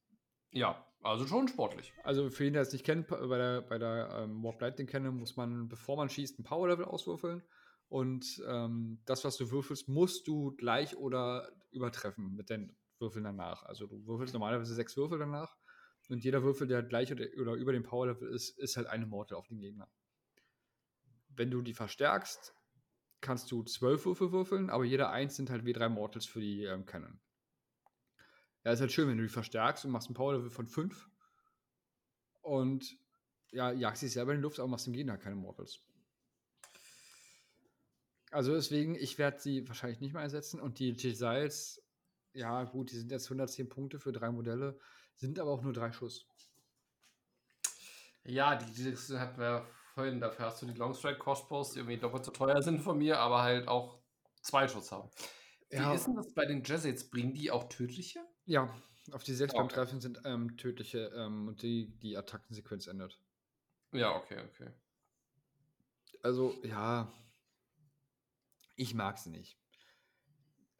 [0.53, 1.93] Ja, also schon sportlich.
[2.05, 5.17] Also für jeden, der es nicht kennt, bei der, bei der ähm, Warp Lightning Cannon
[5.17, 7.43] muss man, bevor man schießt, ein Power-Level auswürfeln.
[7.89, 13.65] Und ähm, das, was du würfelst, musst du gleich oder übertreffen mit den Würfeln danach.
[13.65, 15.57] Also du würfelst normalerweise sechs Würfel danach.
[16.09, 19.39] Und jeder Würfel, der gleich oder, oder über dem Power-Level ist, ist halt eine Mortal
[19.39, 19.89] auf den Gegner.
[21.29, 22.55] Wenn du die verstärkst,
[23.21, 26.87] kannst du zwölf Würfel würfeln, aber jeder eins sind halt W3 Mortals für die ähm,
[26.87, 27.19] Cannon.
[28.65, 31.09] Ja, ist halt schön, wenn du die verstärkst und machst ein Power-Level von 5
[32.43, 32.97] und
[33.51, 35.81] ja, jagst dich selber in die Luft, aber machst dem Gegner keine Mortals.
[38.31, 41.83] Also deswegen, ich werde sie wahrscheinlich nicht mehr einsetzen und die Giselles,
[42.33, 44.79] ja gut, die sind jetzt 110 Punkte für drei Modelle,
[45.17, 46.27] sind aber auch nur drei Schuss.
[48.25, 50.21] Ja, die, die hatten wir vorhin.
[50.21, 53.43] Dafür hast du die Longstrike Crossbows, die irgendwie doppelt so teuer sind von mir, aber
[53.43, 54.03] halt auch
[54.43, 55.11] zwei Schuss haben.
[55.71, 55.93] Wie Ja.
[55.93, 57.11] ist denn das bei den Jesuits?
[57.11, 58.21] Bringen die auch tödliche?
[58.45, 58.75] Ja,
[59.13, 59.75] auf die 6 beim Okay.
[59.75, 63.21] Treffen sind ähm, tödliche ähm, und die, die Attackensequenz endet.
[63.93, 64.71] Ja, okay, okay.
[66.23, 67.13] Also, ja,
[68.77, 69.59] ich mag sie nicht.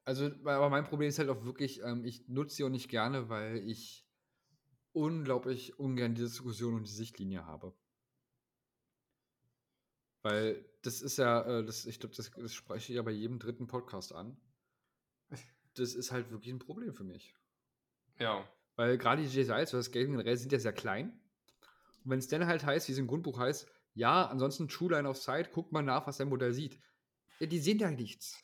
[0.05, 3.29] Also, aber mein Problem ist halt auch wirklich, ähm, ich nutze sie auch nicht gerne,
[3.29, 4.06] weil ich
[4.97, 7.75] unglaublich ungern die Diskussion und die Sichtlinie habe.
[10.23, 13.39] Weil das ist ja, äh, das, ich glaube, das, das spreche ich ja bei jedem
[13.39, 14.37] dritten Podcast an.
[15.75, 17.35] Das ist halt wirklich ein Problem für mich.
[18.19, 18.49] Ja.
[18.77, 21.21] Weil gerade die J-Sites oder das Game generell sind ja sehr klein.
[22.03, 25.07] Und wenn es dann halt heißt, wie es im Grundbuch heißt, ja, ansonsten True Line
[25.07, 26.81] of Sight, guckt mal nach, was dein Modell sieht.
[27.39, 28.43] Ja, die sehen ja nichts.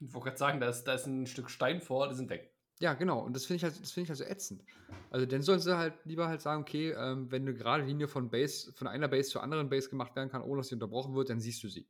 [0.00, 2.52] Ich wollte gerade sagen, da ist, da ist ein Stück Stein vor, die sind weg.
[2.80, 3.20] Ja, genau.
[3.20, 4.64] Und das finde ich halt, das finde ich halt so ätzend.
[5.10, 8.30] Also dann sollen sie halt lieber halt sagen, okay, ähm, wenn eine gerade Linie von
[8.30, 11.28] Base, von einer Base zur anderen Base gemacht werden kann, ohne dass sie unterbrochen wird,
[11.28, 11.86] dann siehst du sie.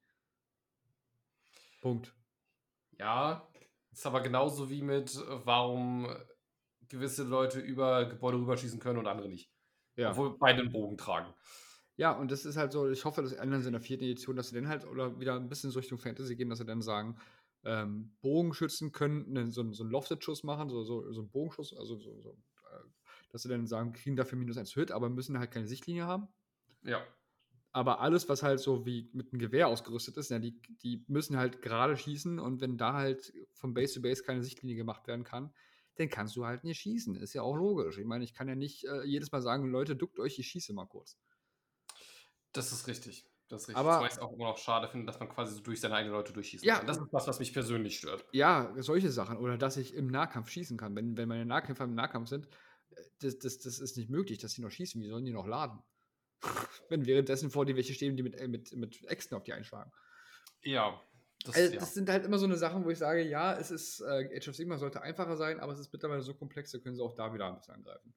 [1.81, 2.13] Punkt.
[2.99, 3.49] Ja,
[3.93, 6.09] ist aber genauso wie mit, äh, warum
[6.89, 9.49] gewisse Leute über Gebäude rüberschießen können und andere nicht.
[9.95, 10.11] Ja.
[10.11, 11.33] Obwohl beide einen Bogen tragen.
[11.97, 14.35] Ja, und das ist halt so, ich hoffe, das ändern sie in der vierten Edition,
[14.35, 16.83] dass sie dann halt oder wieder ein bisschen so Richtung Fantasy gehen, dass sie dann
[16.83, 17.17] sagen,
[17.65, 21.75] ähm, Bogenschützen können einen, so, einen- so einen Lofted-Schuss machen, so, so, so einen Bogenschuss,
[21.75, 22.85] also so, so äh,
[23.31, 26.29] dass sie dann sagen, kriegen dafür minus 1 Hit, aber müssen halt keine Sichtlinie haben.
[26.83, 27.07] Ja.
[27.73, 31.37] Aber alles, was halt so wie mit einem Gewehr ausgerüstet ist, ja, die, die müssen
[31.37, 35.23] halt gerade schießen und wenn da halt von Base zu Base keine Sichtlinie gemacht werden
[35.23, 35.55] kann,
[35.95, 37.15] dann kannst du halt nicht schießen.
[37.17, 37.99] Ist ja auch logisch.
[37.99, 40.73] Ich meine, ich kann ja nicht äh, jedes Mal sagen, Leute, duckt euch, ich schieße
[40.73, 41.17] mal kurz.
[42.53, 43.30] Das ist richtig.
[43.51, 43.77] Das ist richtig.
[43.79, 45.97] Aber- Wobei ich es auch immer noch schade finde, dass man quasi so durch seine
[45.97, 46.79] eigenen Leute durchschießen Ja.
[46.79, 46.87] kann.
[46.87, 48.25] Das ist was, was mich persönlich stört.
[48.33, 49.37] Ja, solche Sachen.
[49.37, 50.95] Oder dass ich im Nahkampf schießen kann.
[50.97, 52.47] Wenn, wenn meine Nahkämpfer im Nahkampf sind,
[52.91, 55.03] äh, das, das, das ist nicht möglich, dass sie noch schießen.
[55.03, 55.83] Wie sollen die noch laden?
[56.89, 59.91] wenn währenddessen vor dir welche stehen, die mit, äh, mit, mit Äxten auf die einschlagen.
[60.63, 61.01] Ja.
[61.45, 61.81] Das, Also, ja.
[61.81, 64.49] das sind halt immer so eine Sachen, wo ich sage, ja, es ist, äh, Age
[64.49, 67.15] of Sigma sollte einfacher sein, aber es ist mittlerweile so komplex, da können sie auch
[67.15, 68.15] da wieder ein bisschen angreifen.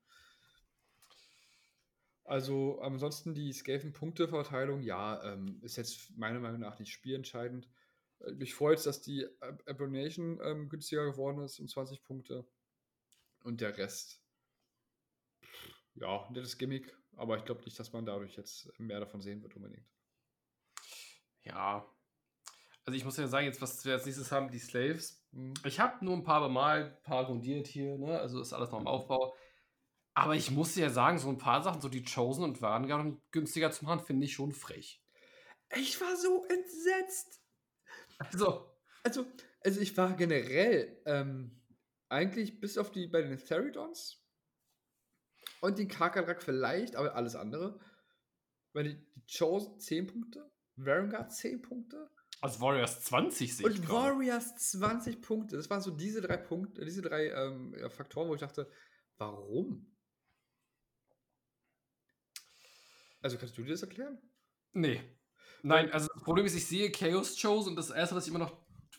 [2.25, 7.69] Also ansonsten die Skaven-Punkteverteilung, ja, ähm, ist jetzt meiner Meinung nach nicht spielentscheidend.
[8.19, 12.45] Äh, mich freut es, dass die Ab Abonation ähm, günstiger geworden ist um 20 Punkte.
[13.43, 14.21] Und der Rest,
[15.95, 19.55] ja, nettes Gimmick, aber ich glaube nicht, dass man dadurch jetzt mehr davon sehen wird
[19.55, 19.85] unbedingt.
[21.43, 21.85] ja.
[22.85, 25.25] Also ich muss ja sagen, jetzt, was wir als nächstes haben, die Slaves.
[25.65, 28.19] Ich habe nur ein paar bemalt, ein paar grundiert hier, ne?
[28.19, 29.33] Also ist alles noch im Aufbau.
[30.13, 33.71] Aber ich muss ja sagen, so ein paar Sachen, so die Chosen und um günstiger
[33.71, 35.03] zu machen, finde ich schon frech.
[35.75, 37.41] Ich war so entsetzt.
[38.19, 38.69] Also,
[39.03, 39.25] Also,
[39.61, 41.61] also ich war generell ähm,
[42.09, 44.23] eigentlich bis auf die bei den Theridons
[45.61, 47.79] und den Karkadrak vielleicht, aber alles andere.
[48.73, 52.09] Weil die, die Chosen 10 Punkte, Varangard 10 Punkte
[52.43, 54.15] also Warriors 20 sehe ich und gerade.
[54.15, 55.55] Warriors 20 Punkte.
[55.55, 58.69] Das waren so diese drei Punkte, diese drei ähm, Faktoren, wo ich dachte,
[59.17, 59.92] warum?
[63.23, 64.19] Also kannst du dir das erklären?
[64.73, 65.01] Nee.
[65.63, 68.39] Nein, also das Problem ist, ich sehe Chaos Shows und das erste, was ich immer
[68.45, 68.55] noch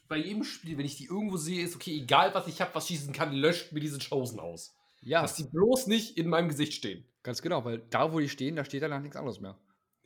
[0.08, 2.88] bei jedem Spiel, wenn ich die irgendwo sehe, ist, okay, egal was ich habe, was
[2.88, 4.74] schießen kann, löscht mir diese Chosen aus.
[5.02, 7.04] Ja, Dass die bloß nicht in meinem Gesicht stehen.
[7.22, 9.58] ganz genau, weil da, wo die stehen, da steht danach nichts anderes mehr.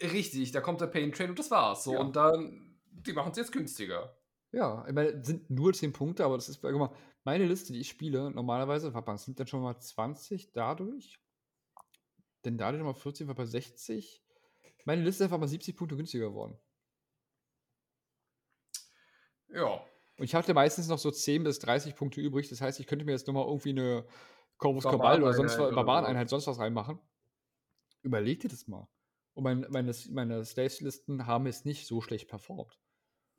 [0.03, 1.85] Richtig, da kommt der Pain Train und das war's.
[1.85, 2.01] So, Ja.
[2.01, 4.17] und dann, die machen es jetzt günstiger.
[4.53, 6.93] Ja, ich meine, sind nur 10 Punkte, aber das ist guck mal,
[7.25, 11.19] meine Liste, die ich spiele, normalerweise, warte mal, sind dann schon mal 20 dadurch.
[12.49, 14.23] Denn dadurch nochmal 14 war bei 60.
[14.87, 16.59] Meine Liste ist einfach mal 70 Punkte günstiger geworden.
[19.51, 19.85] Ja.
[20.17, 22.49] Und ich hatte meistens noch so 10 bis 30 Punkte übrig.
[22.49, 24.07] Das heißt, ich könnte mir jetzt nochmal irgendwie eine
[24.57, 26.99] Corvus Cabal oder sonst was, Barbareneinheit sonst was reinmachen.
[28.01, 28.89] Überleg dir das mal.
[29.35, 32.81] Und mein, meine, meine Staves-Listen haben jetzt nicht so schlecht performt.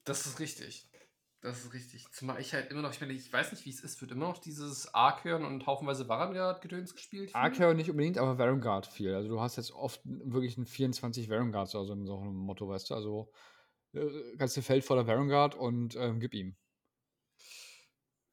[0.03, 0.87] Das ist richtig.
[1.41, 2.11] Das ist richtig.
[2.11, 4.27] Zumal ich halt immer noch, ich meine, ich weiß nicht, wie es ist, wird immer
[4.27, 7.33] noch dieses Arkhörn und haufenweise Varangard-Gedöns gespielt?
[7.33, 9.15] Arcare nicht unbedingt, aber Varangard viel.
[9.15, 12.67] Also du hast jetzt oft wirklich ein 24 Varangards oder so in so einem Motto,
[12.67, 12.95] weißt du?
[12.95, 13.31] Also
[13.93, 16.57] äh, ganze Feld voller Varangard und ähm, gib ihm.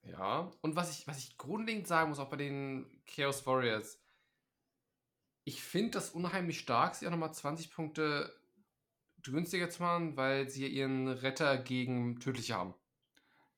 [0.03, 0.51] Ja.
[0.61, 4.01] Und was ich, was ich grundlegend sagen muss, auch bei den Chaos Warriors,
[5.45, 8.35] ich finde das unheimlich stark, sie auch nochmal 20 Punkte
[9.23, 12.75] günstiger zu machen, weil sie ihren Retter gegen tödliche haben.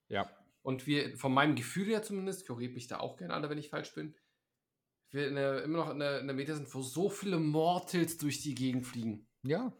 [0.08, 0.30] Ja.
[0.62, 3.70] Und wir, von meinem Gefühl her zumindest, korrigiert mich da auch gerne alle, wenn ich
[3.70, 4.14] falsch bin,
[5.10, 8.42] wir der, immer noch in der, in der Meta sind, wo so viele Mortals durch
[8.42, 9.26] die Gegend fliegen.
[9.42, 9.72] Ja.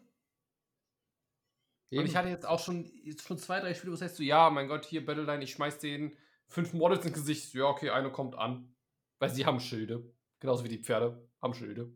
[1.91, 2.07] Und Eben.
[2.07, 4.51] ich hatte jetzt auch schon, jetzt schon zwei, drei Spiele, wo es heißt so, ja,
[4.51, 7.55] mein Gott, hier Battleline, ich schmeiß den fünf Mortals ins Gesicht.
[7.55, 8.75] Ja, okay, eine kommt an.
[9.19, 10.11] Weil sie haben Schilde.
[10.39, 11.93] Genauso wie die Pferde haben Schilde.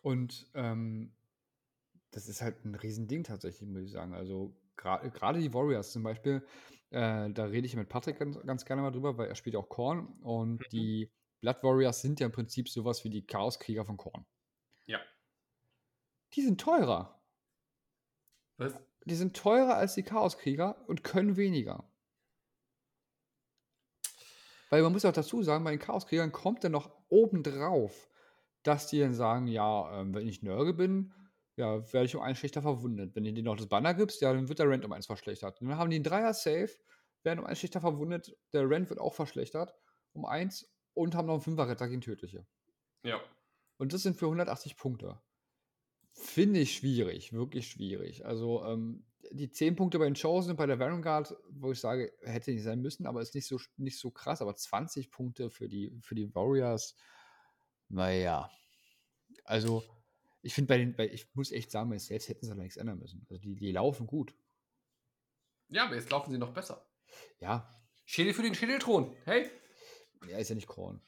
[0.00, 1.12] Und ähm,
[2.10, 4.14] das ist halt ein Riesending tatsächlich, muss ich sagen.
[4.14, 6.44] Also gerade die Warriors zum Beispiel,
[6.90, 9.68] äh, da rede ich mit Patrick ganz, ganz gerne mal drüber, weil er spielt auch
[9.68, 10.68] Korn und Mhm.
[10.72, 11.10] die
[11.40, 14.26] Blood Warriors sind ja im Prinzip sowas wie die Chaoskrieger von Korn.
[14.86, 15.00] Ja.
[16.34, 17.20] Die sind teurer.
[18.58, 18.74] Was?
[19.06, 21.90] Die sind teurer als die Chaoskrieger und können weniger.
[24.68, 28.08] Weil man muss auch dazu sagen, bei den Chaoskriegern kommt dann noch obendrauf,
[28.62, 31.12] dass die dann sagen, ja, ähm, wenn ich Nörge bin,
[31.60, 33.14] ja, werde ich um einen schlechter verwundet.
[33.14, 35.60] Wenn du denen noch das Banner gibst, ja, dann wird der Rent um eins verschlechtert.
[35.60, 36.70] Dann haben die einen Dreier-Safe,
[37.22, 39.74] werden um einen schlechter verwundet, der Rent wird auch verschlechtert
[40.12, 42.44] um eins und haben noch einen Fünfer-Retter gegen Tödliche.
[43.04, 43.20] Ja.
[43.76, 45.20] Und das sind für 180 Punkte.
[46.12, 48.26] Finde ich schwierig, wirklich schwierig.
[48.26, 52.12] Also ähm, die 10 Punkte bei den Chosen und bei der Vanguard, wo ich sage,
[52.22, 54.42] hätte nicht sein müssen, aber ist nicht so, nicht so krass.
[54.42, 56.96] Aber 20 Punkte für die, für die Warriors,
[57.88, 58.50] naja.
[59.44, 59.84] Also
[60.42, 62.54] ich finde bei den, bei, ich muss echt sagen, bei den Saves hätten sie da
[62.62, 63.26] nichts ändern müssen.
[63.30, 64.34] Also die, die laufen gut.
[65.68, 66.84] Ja, aber jetzt laufen sie noch besser.
[67.40, 67.68] Ja,
[68.04, 69.14] Schädel für den Schädelthron.
[69.24, 69.48] Hey.
[70.28, 71.00] er ist ja nicht Korn.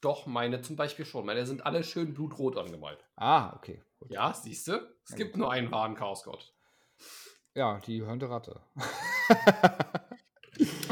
[0.00, 1.24] Doch, meine zum Beispiel schon.
[1.26, 3.04] Meine sind alle schön blutrot angemalt.
[3.16, 3.82] Ah, okay.
[3.98, 4.10] Gut.
[4.10, 4.72] Ja, siehst du?
[5.04, 5.40] Es Ja, gibt gut.
[5.40, 6.54] nur einen wahren Chaosgott.
[7.54, 8.60] Ja, die hörnte Ratte.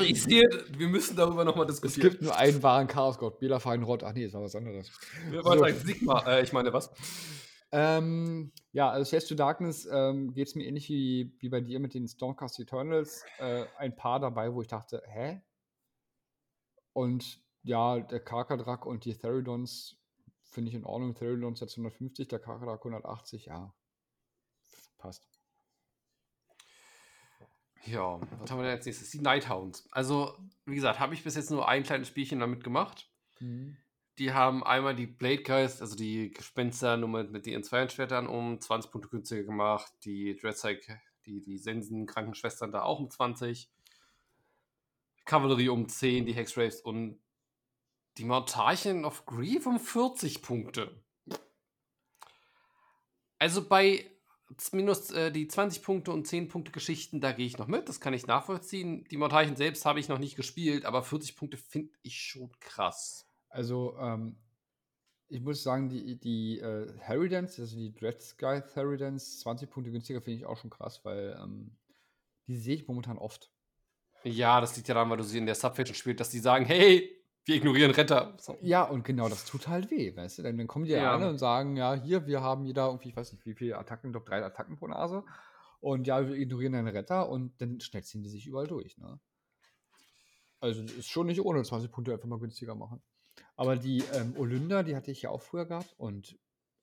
[0.03, 2.11] Ich sehe, wir müssen darüber nochmal es diskutieren.
[2.11, 3.39] gibt nur einen wahren Chaosgott.
[3.39, 4.03] Bela Feinrott.
[4.05, 4.91] Ach nee, das war was anderes.
[5.29, 5.65] Wir wollen So.
[5.65, 6.27] sagen Sigma.
[6.27, 6.91] Äh, ich meine, was?
[7.73, 11.79] Ähm, ja, also Chase to Darkness ähm, geht es mir ähnlich wie, wie bei dir
[11.79, 13.25] mit den Stormcast Eternals.
[13.39, 15.41] Äh, ein paar dabei, wo ich dachte, hä?
[16.93, 19.97] Und ja, der Karkadrak und die Theridons
[20.43, 21.15] finde ich in Ordnung.
[21.15, 23.73] Theridons jetzt 150, der Karkadrak 180, ja.
[24.99, 25.29] Passt.
[27.87, 29.11] Ja, was haben wir denn als nächstes?
[29.11, 29.89] Die Nighthounds.
[29.91, 30.37] Also,
[30.67, 33.09] wie gesagt, habe ich bis jetzt nur ein kleines Spielchen damit gemacht.
[34.19, 38.91] Die haben einmal die Blade Guys, also die Gespenster nur mit, ihren Zweihandschwertern um 20
[38.91, 39.91] Punkte günstiger gemacht.
[40.05, 40.87] Die Dreadsight,
[41.25, 43.71] die, die Sensen-Krankenschwestern da auch um 20.
[45.25, 47.19] Kavallerie um 10, die Hexraves und
[48.19, 51.03] die Mortarchen of Grief um 40 Punkte.
[53.39, 54.05] Also bei
[54.73, 58.01] minus äh, die 20 Punkte und 10 Punkte Geschichten, da gehe ich noch mit, das
[58.01, 59.05] kann ich nachvollziehen.
[59.11, 63.27] Die Mortarchen selbst habe ich noch nicht gespielt, aber 40 Punkte finde ich schon krass.
[63.49, 64.37] Also, ähm,
[65.29, 70.21] ich muss sagen, die, die äh, Harrydance, also die Dread Sky Harrydance, 20 Punkte günstiger
[70.21, 71.77] finde ich auch schon krass, weil ähm,
[72.49, 73.51] die sehe ich momentan oft.
[74.25, 76.65] Ja, das liegt ja daran, weil du sie in der Subfaction spielst, dass die sagen,
[76.65, 78.37] hey, wir ignorieren Retter.
[78.39, 78.57] So.
[78.61, 80.43] Ja, und genau, das tut halt weh, weißt du?
[80.43, 83.17] Dann, dann kommen die ja alle und sagen, ja, hier, wir haben jeder irgendwie, ich
[83.17, 85.25] weiß nicht, wie viele Attacken, ich glaube drei Attacken pro Nase.
[85.81, 89.19] Und ja, wir ignorieren deinen Retter und dann schnetzeln die sich überall durch, ne?
[90.61, 93.01] Also das ist schon nicht ohne 20 Punkte einfach mal günstiger machen.
[93.57, 96.39] Aber die ähm, Olynder, die hatte ich ja auch früher gehabt und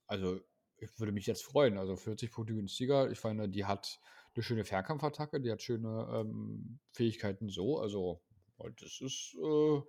[0.08, 0.40] also
[0.78, 1.78] ich würde mich jetzt freuen.
[1.78, 3.10] Also 40 Punkte günstiger.
[3.10, 4.00] Ich finde, die hat
[4.34, 7.78] eine schöne Fernkampfattacke, die hat schöne ähm, Fähigkeiten so.
[7.78, 8.20] Also
[8.58, 9.84] das ist, äh, ist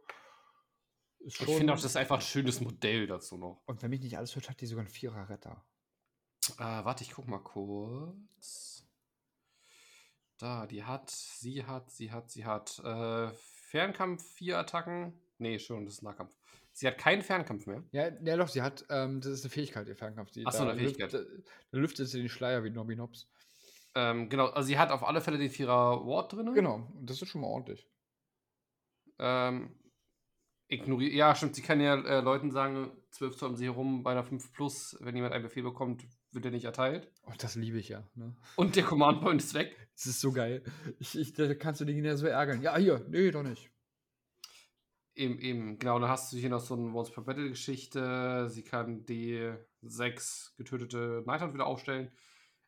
[1.26, 3.62] Ich finde auch, das ist einfach ein schönes Modell dazu noch.
[3.66, 5.64] und wenn mich nicht alles hört, hat die sogar einen Vierer-Retter.
[6.58, 8.86] Äh, warte, ich guck mal kurz.
[10.38, 15.14] Da, die hat, sie hat, sie hat, sie hat äh, Fernkampf, vier Attacken.
[15.38, 16.34] Nee, schon, das ist Nahkampf.
[16.72, 17.84] Sie hat keinen Fernkampf mehr.
[17.92, 20.32] Ja, ja doch, sie hat, ähm, das ist eine Fähigkeit, ihr Fernkampf.
[20.32, 21.14] Die, Ach so, da eine lüft- Fähigkeit.
[21.14, 21.20] Da,
[21.72, 23.30] da lüftet sie den Schleier wie Nobby Nobs.
[23.96, 26.54] Ähm, genau, also sie hat auf alle Fälle den Vierer Ward drin.
[26.54, 27.86] Genau, das ist schon mal ordentlich.
[29.18, 29.76] Ähm,
[30.70, 31.14] ignoriere.
[31.14, 34.24] Ja, stimmt, sie kann ja äh, Leuten sagen, 12 Zoll um sie herum bei einer
[34.24, 37.12] 5 Plus, wenn jemand einen Befehl bekommt, wird er nicht erteilt.
[37.26, 38.08] Oh, das liebe ich ja.
[38.16, 38.36] Ne?
[38.56, 39.76] Und der Command Point ist weg.
[39.96, 40.64] Das ist so geil.
[41.00, 42.62] Ich, ich, da kannst du den ja so ärgern.
[42.62, 43.70] Ja, hier, nee, doch nicht.
[45.16, 46.00] Eben, eben, genau.
[46.00, 48.48] Dann hast du hier noch so eine Once per Battle Geschichte.
[48.50, 49.52] Sie kann die
[49.82, 52.12] sechs getötete Nighthawk wieder aufstellen.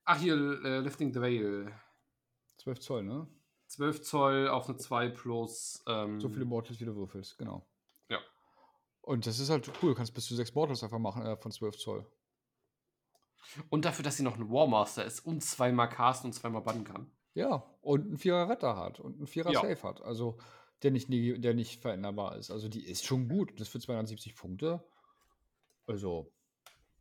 [0.03, 0.33] Ach, hier,
[0.65, 1.71] äh, Lifting the Veil.
[2.57, 3.27] 12 Zoll, ne?
[3.67, 5.83] 12 Zoll auf eine 2 plus.
[5.87, 7.65] Ähm, So viele Mortals, wie du würfelst, genau.
[9.01, 9.91] Und das ist halt cool.
[9.91, 12.05] Du kannst bis zu sechs Mortals einfach machen äh, von 12 Zoll.
[13.69, 17.11] Und dafür, dass sie noch ein Warmaster ist und zweimal casten und zweimal bannen kann.
[17.33, 19.61] Ja, und einen Vierer Retter hat und einen Vierer Ja.
[19.61, 20.01] Safe hat.
[20.01, 20.37] Also,
[20.83, 22.51] der nicht, der nicht veränderbar ist.
[22.51, 23.59] Also, die ist schon gut.
[23.59, 24.83] Das für 270 Punkte.
[25.87, 26.31] Also,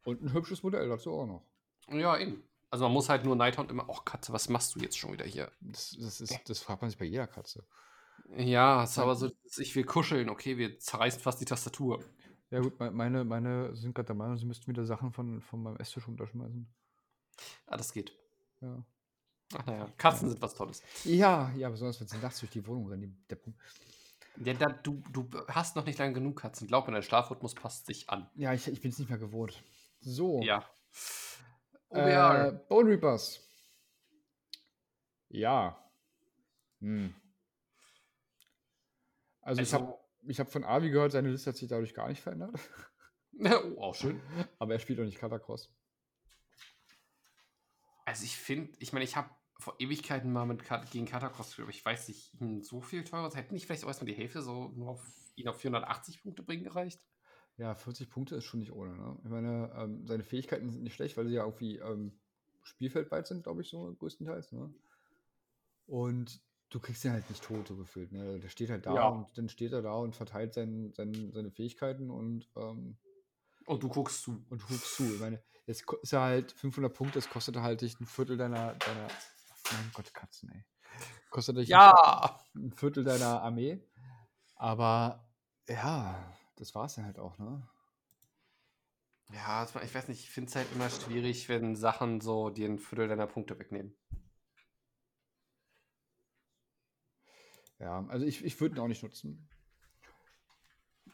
[0.04, 1.44] und ein hübsches Modell dazu auch noch.
[1.88, 2.42] Ja, eben.
[2.70, 3.88] Also man muss halt nur Nighthound immer.
[3.88, 5.50] Och, Katze, was machst du jetzt schon wieder hier?
[5.60, 7.64] Das, das, ist, das fragt man sich bei jeder Katze.
[8.36, 12.04] Ja, ist aber so, ich will kuscheln, okay, wir zerreißen fast die Tastatur.
[12.50, 15.62] Ja, gut, me- meine, meine sind gerade der Meinung, sie müssten wieder Sachen von, von
[15.62, 16.66] meinem Esstisch runterschmeißen.
[17.66, 18.12] Ah, das geht.
[18.60, 18.84] Ja.
[19.54, 20.82] Ach naja, Katzen sind was Tolles.
[21.04, 23.56] Ja, ja, besonders wenn sie nachts durch die Wohnung rennen, die Deppen.
[24.44, 26.68] Ja, da, du, du hast noch nicht lange genug Katzen.
[26.68, 28.28] Glaub mir, dein Schlafrhythmus passt sich an.
[28.36, 29.62] Ja, ich, ich bin es nicht mehr gewohnt.
[30.00, 30.40] So.
[30.42, 30.64] Ja.
[31.90, 32.52] Äh, OBR.
[32.68, 33.40] Bone Reapers.
[35.30, 35.78] Ja.
[36.80, 37.14] Hm.
[39.42, 39.94] Also, ich habe
[40.26, 42.54] ich hab von Avi gehört, seine Liste hat sich dadurch gar nicht verändert.
[43.40, 44.20] oh, auch schön.
[44.58, 45.72] Aber er spielt auch nicht Katakross.
[48.04, 49.30] Also ich finde, ich meine, ich habe
[49.60, 53.04] vor Ewigkeiten mal mit Kat gegen Katakos gespielt, aber ich weiß nicht, ihn so viel
[53.04, 53.32] teurer.
[53.34, 55.06] Hätten nicht vielleicht auch erstmal die Hälfte so nur auf
[55.36, 57.06] ihn auf 480 Punkte bringen gereicht?
[57.56, 58.96] Ja, 40 Punkte ist schon nicht ohne.
[58.96, 59.18] Ne?
[59.22, 62.18] Ich meine, ähm, seine Fähigkeiten sind nicht schlecht, weil sie ja irgendwie ähm,
[62.62, 64.52] spielfeldweit sind, glaube ich, so größtenteils.
[64.52, 64.74] Ne?
[65.86, 66.40] Und
[66.70, 68.12] du kriegst ihn halt nicht tot, so gefühlt.
[68.12, 68.38] Ne?
[68.38, 69.08] Der steht halt da Ja.
[69.08, 72.96] und dann steht er da und verteilt sein, sein, seine Fähigkeiten und, ähm,
[73.66, 74.44] Und du guckst zu.
[74.48, 75.04] und du guckst zu.
[75.14, 78.74] Ich meine, jetzt ist er halt 500 Punkte, das kostet halt dich ein Viertel deiner,
[78.74, 79.08] deiner
[79.72, 80.64] mein Gott, Katzen, ey.
[81.30, 82.40] Kostet dich Ja!
[82.54, 83.80] ein Viertel deiner Armee.
[84.56, 85.28] Aber
[85.68, 87.66] ja, das war es dann halt auch, ne?
[89.32, 92.78] Ja, ich weiß nicht, ich finde es halt immer schwierig, wenn Sachen so dir ein
[92.80, 93.94] Viertel deiner Punkte wegnehmen.
[97.80, 99.48] Ja, also ich, ich würde ihn auch nicht nutzen.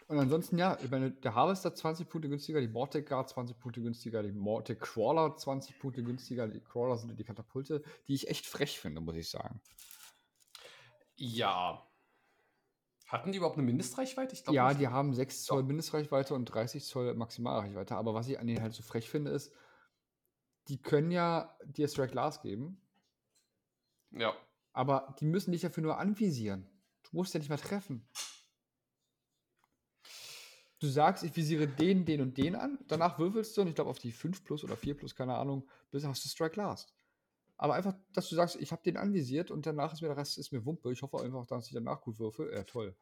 [0.08, 3.82] Und ansonsten, ja, ich meine, der Harvester 20 Punkte günstiger, die Mortec Guard 20 Punkte
[3.82, 8.46] günstiger, die Mortec Crawler 20 Punkte günstiger, die Crawler sind die Katapulte, die ich echt
[8.46, 9.60] frech finde, muss ich sagen.
[11.16, 11.88] Ja.
[13.06, 14.34] Hatten die überhaupt eine Mindestreichweite?
[14.34, 18.38] Ich glaube Ja, die haben 6 Zoll Mindestreichweite und 30 Zoll Maximalreichweite, aber was ich
[18.38, 19.52] an denen halt so frech finde, ist,
[20.68, 22.80] die können ja dir Strike Glass geben,
[24.10, 24.34] Ja.
[24.76, 26.68] Aber die müssen dich dafür nur anvisieren.
[27.02, 28.06] Du musst ja nicht mal treffen.
[30.78, 33.88] Du sagst, ich visiere den, den und den an, danach würfelst du und ich glaube
[33.88, 36.94] auf die 5 plus oder 4 plus, keine Ahnung, bis hast du Strike Last.
[37.56, 40.36] Aber einfach, dass du sagst, ich habe den anvisiert und danach ist mir der Rest
[40.36, 40.92] ist mir Wumpe.
[40.92, 42.52] Ich hoffe einfach, dass ich danach gut würfel.
[42.52, 42.94] Ja, toll.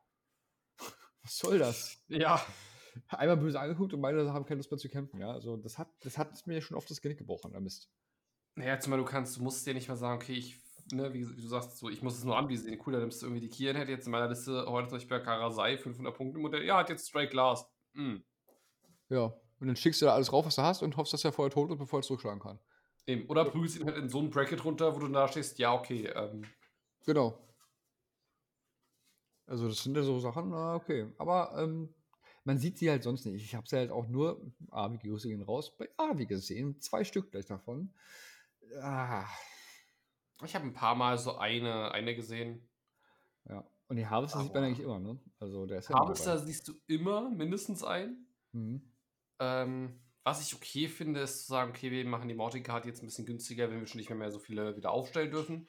[1.22, 1.98] Was soll das?
[2.06, 2.40] Ja.
[3.08, 5.32] Einmal böse angeguckt und beide haben keine Lust mehr zu kämpfen, ja.
[5.32, 7.90] Also das hat, das hat mir schon oft das Genick gebrochen, der Mist.
[8.54, 11.48] Naja, zumal du kannst, du musst dir nicht mal sagen, okay, ich, ne, wie du
[11.48, 12.80] sagst, so, ich muss es nur anvisieren.
[12.84, 15.20] Cool, dann nimmst du irgendwie die Kian, hätte jetzt in meiner Liste heute zum Beispiel
[15.20, 16.64] Karasai, 500 Punkte Modell.
[16.64, 17.70] Ja, hat jetzt Strike Last.
[17.94, 18.22] Hm.
[19.08, 19.34] Ja.
[19.60, 21.52] Und dann schickst du da alles rauf, was du hast und hoffst, dass er vorher
[21.52, 22.58] tot ist, bevor er zurückschlagen kann.
[23.06, 23.26] Eben.
[23.28, 26.06] Oder prüfst ihn halt in so ein Bracket runter, wo du da stehst, ja, okay,
[26.14, 26.44] ähm,
[27.06, 27.38] Genau.
[29.46, 31.06] Also das sind ja so Sachen, na okay.
[31.18, 31.94] Aber ähm,
[32.44, 33.44] man sieht sie halt sonst nicht.
[33.44, 34.40] Ich habe sie halt auch nur,
[34.70, 36.80] Avi, Grüße gehen raus, bei Avi gesehen.
[36.80, 37.92] Zwei Stück gleich davon.
[38.80, 39.26] Ah,
[40.46, 42.68] ich habe ein paar Mal so eine, eine gesehen.
[43.48, 43.64] ja.
[43.86, 45.20] Und die Harvester sieht man eigentlich immer, ne?
[45.38, 48.26] Also der ist ja Harvester siehst du immer mindestens ein.
[48.52, 48.90] Mhm.
[49.38, 53.06] Ähm, was ich okay finde, ist zu sagen, okay, wir machen die Morty-Card jetzt ein
[53.06, 55.68] bisschen günstiger, wenn wir schon nicht mehr, mehr so viele wieder aufstellen dürfen.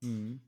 [0.00, 0.40] Mhm.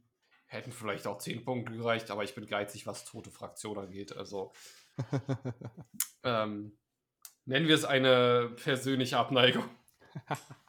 [0.47, 4.17] Hätten vielleicht auch 10 Punkte gereicht, aber ich bin geizig, was tote Fraktion angeht.
[4.17, 4.53] Also
[6.23, 6.79] ähm,
[7.45, 9.65] nennen wir es eine persönliche Abneigung.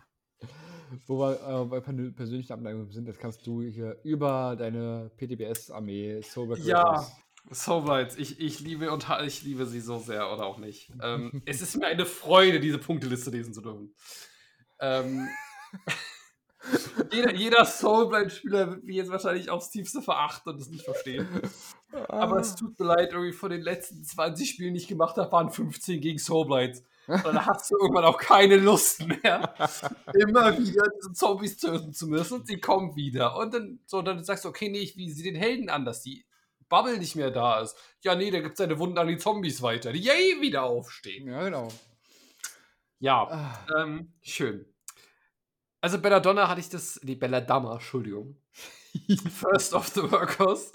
[1.06, 6.22] Wo wir äh, bei persö- persönlichen Abneigungen sind, das kannst du hier über deine PTBS-Armee,
[6.22, 7.06] Sober Ja.
[7.50, 8.18] So weit.
[8.20, 10.92] Ich, ich liebe und ich liebe sie so sehr oder auch nicht.
[11.02, 13.94] Ähm, es ist mir eine Freude, diese Punkteliste lesen zu dürfen.
[14.80, 15.30] Ähm,
[17.12, 21.26] jeder jeder Soulblind-Spieler wird mich jetzt wahrscheinlich aufs Tiefste verachten und es nicht verstehen.
[22.10, 25.32] Aber es tut mir leid, irgendwie von den letzten 20 Spielen, die ich gemacht habe,
[25.32, 26.84] waren 15 gegen Soulblights.
[27.08, 29.54] Und dann hast du irgendwann auch keine Lust mehr,
[30.14, 32.40] immer wieder diese Zombies töten zu müssen.
[32.40, 33.38] Und sie kommen wieder.
[33.38, 36.26] Und dann, so, dann sagst du, okay, nee, wie sie den Helden an, dass die
[36.70, 37.78] Bubble nicht mehr da ist.
[38.04, 41.28] Ja, nee, der gibt seine Wunden an die Zombies weiter, die ja eh wieder aufstehen.
[41.30, 41.70] Ja, genau.
[43.00, 44.66] Ja, Ah, ähm, schön.
[45.82, 48.42] Also Belladonna hatte ich das, die Belladama, Entschuldigung.
[49.32, 50.74] First of the Workers.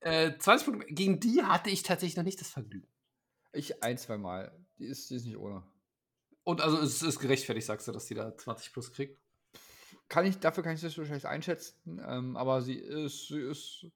[0.00, 0.94] Äh, 20 Punkte.
[0.94, 2.88] Gegen die hatte ich tatsächlich noch nicht das Vergnügen.
[3.52, 4.61] Ich ein, zwei Mal.
[4.82, 5.62] Die ist, die ist nicht ohne.
[6.42, 9.20] Und also es ist gerechtfertigt, sagst du, dass die da 20 plus kriegt.
[10.08, 13.86] Kann ich, dafür kann ich das so schlecht einschätzen, ähm, aber sie ist, sie ist,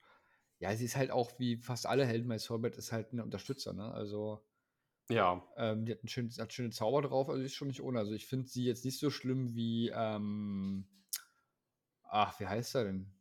[0.60, 3.72] ja, sie ist halt auch wie fast alle Helden bei Sorbet, ist halt ein Unterstützer,
[3.72, 3.90] ne?
[3.92, 4.46] Also,
[5.08, 5.44] Ja.
[5.56, 7.98] ähm, die hat, einen schönen, hat schöne Zauber drauf, also die ist schon nicht ohne.
[7.98, 10.86] Also ich finde sie jetzt nicht so schlimm wie, ähm,
[12.04, 13.12] ach, wie heißt er denn?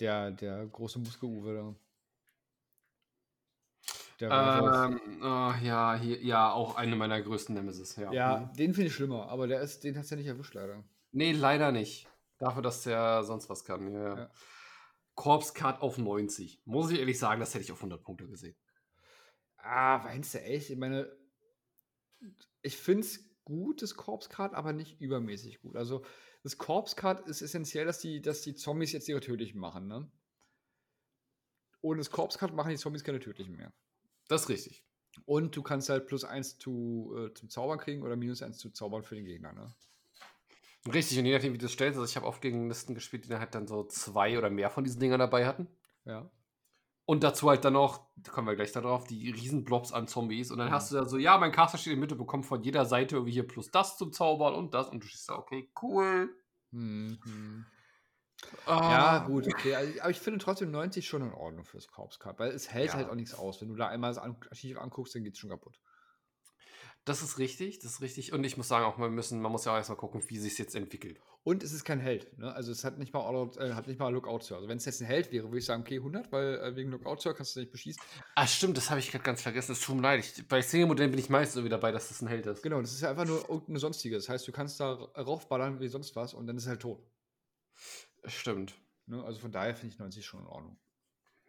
[0.00, 1.76] Der, der große Muskeluwe da.
[4.30, 7.96] Ähm, oh, ja, hier, ja, auch eine meiner größten Nemesis.
[7.96, 8.56] Ja, ja, Mhm.
[8.56, 10.84] den finde ich schlimmer, aber der ist, den hat es ja nicht erwischt, leider.
[11.12, 12.08] Nee, leider nicht.
[12.38, 13.92] Dafür, dass der sonst was kann.
[13.92, 14.18] Ja, ja.
[14.18, 14.30] Ja.
[15.14, 16.62] Corpse Card auf 90.
[16.64, 18.56] Muss ich ehrlich sagen, das hätte ich auf 100 Punkte gesehen.
[19.58, 20.70] Ah, meinst du echt?
[20.70, 21.10] Ich meine,
[22.62, 25.76] ich finde es gut, das Corpse Card, aber nicht übermäßig gut.
[25.76, 26.04] Also,
[26.42, 30.10] das Corpse Card ist essentiell, dass die, dass die Zombies jetzt ihre tödlichen machen, ne?
[31.80, 33.72] Ohne das Corpse Card machen die Zombies keine tödlichen mehr.
[34.32, 34.82] Das ist richtig.
[35.26, 38.70] Und du kannst halt plus eins zu, äh, zum Zaubern kriegen oder minus eins zu
[38.70, 39.74] Zaubern für den Gegner, ne?
[40.90, 43.26] Richtig, und je nachdem, wie du es stellst, also ich habe oft gegen Listen gespielt,
[43.26, 45.68] die dann halt dann so zwei oder mehr von diesen Dingern dabei hatten.
[46.06, 46.30] Ja.
[47.04, 50.50] Und dazu halt dann noch, da kommen wir gleich darauf, die riesen Blobs an Zombies.
[50.50, 50.72] Und dann Mhm.
[50.72, 53.16] hast du da so, ja, mein Caster steht in der Mitte, bekommt von jeder Seite
[53.16, 54.88] irgendwie hier plus das zum Zaubern und das.
[54.88, 56.34] Und du stehst da, okay, cool.
[56.70, 57.66] Mhm.
[58.66, 58.90] Ah.
[58.90, 59.74] Ja, gut, okay.
[59.74, 62.88] Also, aber ich finde trotzdem 90 schon in Ordnung fürs Corpse Card, weil es hält
[62.88, 62.94] Ja.
[62.94, 63.60] halt auch nichts aus.
[63.60, 65.78] Wenn du da einmal das Archiv anguckst, dann geht's schon kaputt.
[67.04, 68.32] Das ist richtig, das ist richtig.
[68.32, 70.56] Und ich muss sagen, auch wir müssen, man muss ja auch erstmal gucken, wie sich
[70.58, 71.20] jetzt entwickelt.
[71.42, 72.38] Und es ist kein Held.
[72.38, 72.54] Ne?
[72.54, 74.54] Also es hat nicht mal, äh, hat nicht mal Lookout Sir.
[74.54, 76.92] Also wenn es jetzt ein Held wäre, würde ich sagen, okay, 100, weil äh, wegen
[76.92, 78.00] Lookout Sir kannst du nicht beschießen.
[78.36, 79.72] Ah, stimmt, das habe ich gerade ganz vergessen.
[79.72, 80.20] Das tut mir leid.
[80.20, 82.62] Ich, bei Single-Modellen bin ich meistens irgendwie dabei, dass das ein Held ist.
[82.62, 84.14] Genau, das ist ja einfach nur irgendeine sonstige.
[84.14, 86.82] Das heißt, du kannst da ra- raufballern wie sonst was und dann ist er halt
[86.82, 87.02] tot.
[88.24, 88.74] Stimmt.
[89.06, 89.22] Ne?
[89.24, 90.78] Also von daher finde ich 90 schon in Ordnung.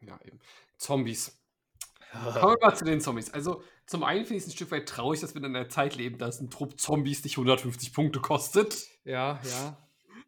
[0.01, 0.39] Ja, eben.
[0.77, 1.39] Zombies.
[2.11, 3.33] Kommen wir mal zu den Zombies.
[3.33, 5.95] Also, zum einen finde ich es ein Stück weit traurig, dass wir in einer Zeit
[5.95, 8.87] leben, dass ein Trupp Zombies nicht 150 Punkte kostet.
[9.03, 9.77] Ja, ja.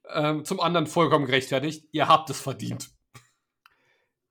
[0.09, 1.87] Ähm, zum anderen vollkommen gerechtfertigt.
[1.91, 2.89] Ihr habt es verdient.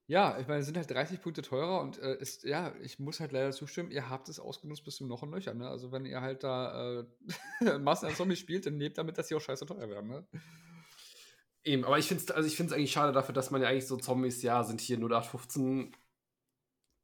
[0.07, 3.21] Ja, ich meine, es sind halt 30 Punkte teurer und äh, ist, ja, ich muss
[3.21, 5.67] halt leider zustimmen, ihr habt es ausgenutzt bis zum Noch und Nöcher, ne?
[5.67, 7.05] Also wenn ihr halt da äh,
[7.79, 10.27] Massen an Zombies spielt, dann lebt damit, dass sie auch scheiße teuer werden, ne?
[11.65, 13.97] Eben, aber ich finde es also ich eigentlich schade dafür, dass man ja eigentlich so
[13.97, 15.97] Zombies, ja, sind hier 0815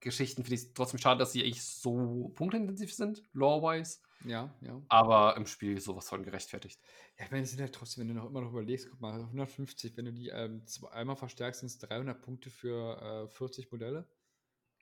[0.00, 3.98] Geschichten, finde ich es trotzdem schade, dass sie eigentlich so punkteintensiv sind, lore-wise.
[4.24, 4.80] Ja, ja.
[4.88, 6.80] Aber im Spiel sowas von gerechtfertigt.
[7.18, 9.20] Ja, ich meine, es sind halt trotzdem, wenn du noch immer noch überlegst, guck mal,
[9.20, 14.08] 150, wenn du die ähm, einmal verstärkst, sind es 300 Punkte für äh, 40 Modelle,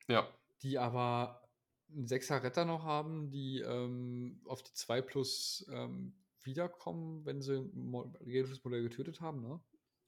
[0.08, 0.28] Ja.
[0.62, 1.48] die aber
[1.90, 6.14] einen 6er Retter noch haben, die ähm, auf die 2 plus ähm,
[6.48, 9.60] wiederkommen, wenn sie ein jedes Modell getötet haben, ne?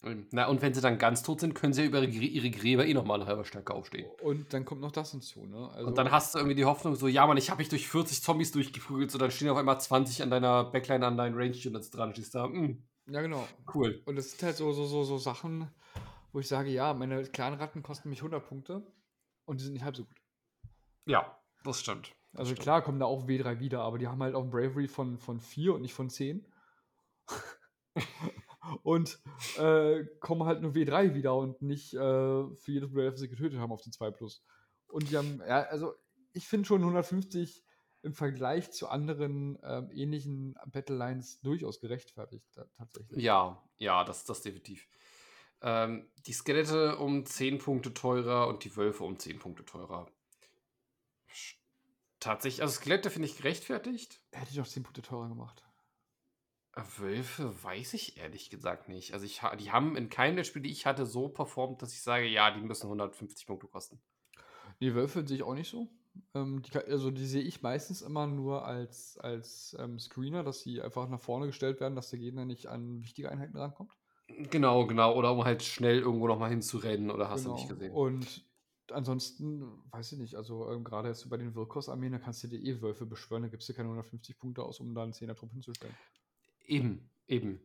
[0.02, 0.26] Eben.
[0.30, 2.94] Na, und wenn sie dann ganz tot sind, können sie ja über ihre, Gräber eh
[2.94, 4.10] nochmal eine halbe Stärke aufstehen.
[4.22, 5.68] Und dann kommt noch das hinzu, ne?
[5.72, 7.86] Also, Und dann hast du irgendwie die Hoffnung, so, ja, Mann, ich habe mich durch
[7.86, 11.56] 40 Zombies durchgeprügelt, so dann stehen auf einmal 20 an deiner Backline, an deinen Range
[11.66, 13.46] Units dran, stehst da, hm, ja, genau.
[13.74, 14.00] cool.
[14.06, 15.68] Und das sind halt so, so, so, so Sachen,
[16.32, 18.86] wo ich sage, ja, meine kleinen Ratten kosten mich 100 Punkte
[19.44, 20.16] und die sind nicht halb so gut.
[21.06, 22.12] Ja, das stimmt.
[22.32, 22.62] Also stimmt.
[22.62, 25.40] klar kommen da auch W3 wieder, aber die haben halt auch ein Bravery von, von
[25.40, 26.46] 4 und nicht von 10.
[28.82, 29.18] und
[29.58, 33.58] äh, kommen halt nur W3 wieder und nicht äh, für jedes Modell, das sie getötet
[33.58, 34.44] haben, auf die 2 Plus.
[34.88, 35.94] Und die haben, ja, also
[36.32, 37.64] ich finde schon 150
[38.02, 43.22] im Vergleich zu anderen ähm, ähnlichen Battle Lines durchaus gerechtfertigt, ta- tatsächlich.
[43.22, 44.88] Ja, ja, das das definitiv.
[45.62, 50.06] Ähm, die Skelette um 10 Punkte teurer und die Wölfe um 10 Punkte teurer.
[52.20, 54.20] Tatsächlich, also Skelette finde ich gerechtfertigt.
[54.32, 55.64] Hätte ich auch 10 Punkte teurer gemacht.
[56.76, 59.12] Äh, Wölfe weiß ich ehrlich gesagt nicht.
[59.14, 62.02] Also ich, die haben in keinem der Spiele, die ich hatte, so performt, dass ich
[62.02, 64.00] sage, ja, die müssen 150 Punkte kosten.
[64.80, 65.88] Die Wölfe sehe ich auch nicht so.
[66.34, 70.82] Ähm, die, also die sehe ich meistens immer nur als, als ähm, Screener, dass sie
[70.82, 73.96] einfach nach vorne gestellt werden, dass der Gegner nicht an wichtige Einheiten rankommt.
[74.28, 75.14] Genau, genau.
[75.16, 77.54] Oder um halt schnell irgendwo nochmal hinzurennen oder hast Genau.
[77.54, 77.92] du nicht gesehen.
[77.92, 78.44] Und
[78.92, 82.60] ansonsten, weiß ich nicht, also ähm, gerade jetzt bei den Wirkos-Armeen, da kannst du dir
[82.60, 85.94] eh Wölfe beschwören, da gibst du keine 150 Punkte aus, um da einen 10er-Trupp hinzustellen.
[86.66, 87.60] Eben, eben.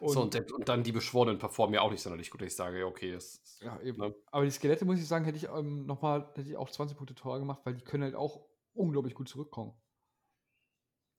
[0.00, 2.42] Und, so, und, und dann die Beschworenen performen ja auch nicht sonderlich gut.
[2.42, 3.62] dass Ich sage, ja, okay, das ist.
[3.62, 3.98] ja, eben.
[3.98, 4.14] Ne?
[4.30, 7.14] Aber die Skelette, muss ich sagen, hätte ich ähm, nochmal, hätte ich auch 20 Punkte
[7.14, 8.44] teurer gemacht, weil die können halt auch
[8.74, 9.72] unglaublich gut zurückkommen.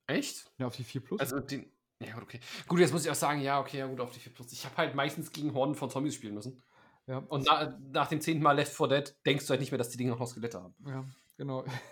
[0.08, 0.52] Echt?
[0.58, 1.20] Ja, auf die 4 Plus.
[1.20, 1.72] Also den.
[2.02, 2.40] Ja, gut, okay.
[2.68, 4.52] Gut, jetzt muss ich auch sagen, ja, okay, ja, gut, auf die 4 Plus.
[4.52, 6.62] Ich habe halt meistens gegen Horden von Zombies spielen müssen.
[7.10, 7.18] Ja.
[7.18, 9.90] Und na, nach dem zehnten Mal Left 4 Dead denkst du halt nicht mehr, dass
[9.90, 10.76] die Dinge auch noch Skelette haben.
[10.86, 11.04] Ja,
[11.38, 11.66] genau.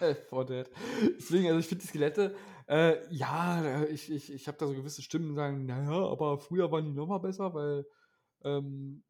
[0.00, 0.70] Mal vor Dead.
[1.18, 2.36] Deswegen, also ich finde die Skelette,
[2.68, 6.70] äh, ja, ich, ich, ich habe da so gewisse Stimmen, die sagen, naja, aber früher
[6.70, 7.86] waren die nochmal besser, weil
[8.42, 9.02] ähm,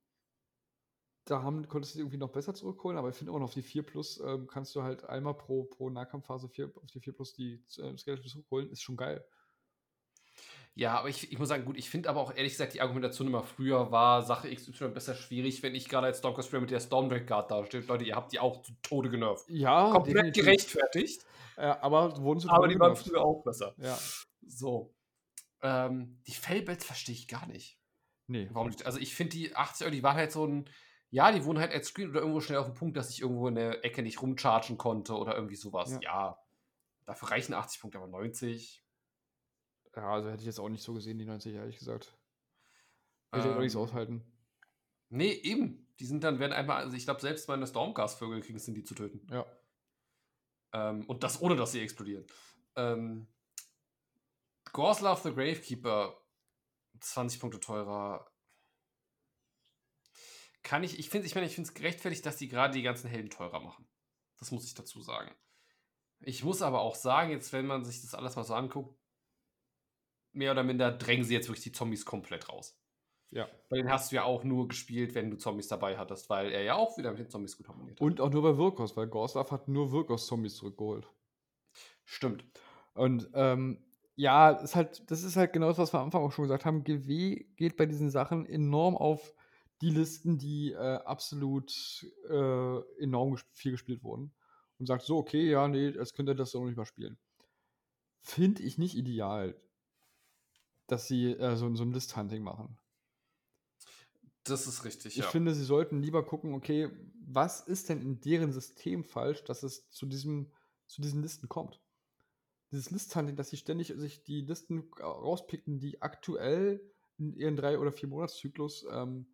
[1.24, 3.54] da haben, konntest du die irgendwie noch besser zurückholen, aber ich finde auch noch auf
[3.54, 7.12] die 4 Plus ähm, kannst du halt einmal pro, pro Nahkampfphase 4, auf die 4
[7.12, 9.24] Plus die äh, Skelette zurückholen, ist schon geil.
[10.76, 13.28] Ja, aber ich, ich muss sagen, gut, ich finde aber auch ehrlich gesagt, die Argumentation
[13.28, 16.80] immer früher war Sache XY besser schwierig, wenn ich gerade als Stormcast Spieler mit der
[16.80, 17.80] Stormdrake Guard dastehe.
[17.82, 19.48] Leute, ihr habt die auch zu Tode genervt.
[19.48, 21.24] Ja, Komplett gerechtfertigt,
[21.56, 23.74] Ja, aber wurden sie aber die waren früher auch besser.
[23.76, 23.96] Ja.
[24.46, 24.92] So.
[25.62, 27.78] Ähm, die Fellbells verstehe ich gar nicht.
[28.26, 28.48] Nee.
[28.52, 28.84] Warum nicht?
[28.84, 30.68] Also ich finde die 80 Euro, die waren halt so ein,
[31.10, 33.46] ja, die wurden halt als Screen oder irgendwo schnell auf den Punkt, dass ich irgendwo
[33.46, 35.92] in der Ecke nicht rumchargen konnte oder irgendwie sowas.
[35.92, 36.00] Ja.
[36.00, 36.38] Ja.
[37.06, 38.83] Dafür reichen 80 Punkte, aber 90.
[39.96, 42.16] Ja, also hätte ich jetzt auch nicht so gesehen, die 90, ehrlich gesagt.
[43.32, 44.24] Hätte ich auch nichts Ähm, aushalten.
[45.08, 45.80] Nee, eben.
[46.00, 48.82] Die sind dann, werden einmal, also ich glaube, selbst meine Stormgas-Vögel kriegen es, sind die
[48.82, 49.24] zu töten.
[49.30, 49.46] Ja.
[50.72, 52.26] Ähm, und das ohne, dass sie explodieren.
[52.74, 53.28] Ähm,
[54.72, 56.20] Gorslav the Gravekeeper,
[56.98, 58.28] 20 Punkte teurer.
[60.64, 63.08] Kann ich, ich finde ich meine, ich finde es gerechtfertigt, dass die gerade die ganzen
[63.08, 63.86] Helden teurer machen.
[64.38, 65.30] Das muss ich dazu sagen.
[66.20, 68.98] Ich muss aber auch sagen, jetzt, wenn man sich das alles mal so anguckt,
[70.34, 72.78] mehr oder minder drängen sie jetzt wirklich die Zombies komplett raus.
[73.30, 73.48] Ja.
[73.68, 76.62] Bei den hast du ja auch nur gespielt, wenn du Zombies dabei hattest, weil er
[76.62, 78.06] ja auch wieder mit den Zombies gut harmoniert hat.
[78.06, 81.08] Und auch nur bei Wirkos, weil Gorslav hat nur Wirkos-Zombies zurückgeholt.
[82.04, 82.44] Stimmt.
[82.94, 83.84] Und ähm,
[84.14, 86.64] ja, ist halt, das ist halt genau das, was wir am Anfang auch schon gesagt
[86.64, 86.84] haben.
[86.84, 89.34] GW geht bei diesen Sachen enorm auf
[89.80, 91.72] die Listen, die äh, absolut
[92.30, 94.32] äh, enorm ges viel gespielt wurden.
[94.78, 97.18] Und sagt so, okay, ja, nee, jetzt könnt ihr das doch noch nicht mal spielen.
[98.20, 99.56] Finde ich nicht ideal,
[100.86, 102.78] dass sie äh, so, so ein List-Hunting machen.
[104.44, 105.30] Das ist richtig, Ich ja.
[105.30, 106.90] finde, sie sollten lieber gucken, okay,
[107.26, 110.52] was ist denn in deren System falsch, dass es zu, diesem,
[110.86, 111.80] zu diesen Listen kommt.
[112.70, 116.80] Dieses Listhunting, dass sie ständig sich die Listen rauspicken, die aktuell
[117.16, 119.26] in ihren drei- oder vier Monatszyklus ähm,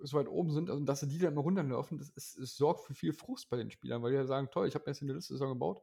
[0.00, 2.80] so weit oben sind, also dass sie die dann immer runterlaufen, das, ist, es sorgt
[2.80, 4.98] für viel Frust bei den Spielern, weil die ja sagen, toll, ich habe mir jetzt
[4.98, 5.80] hier eine Liste gebaut.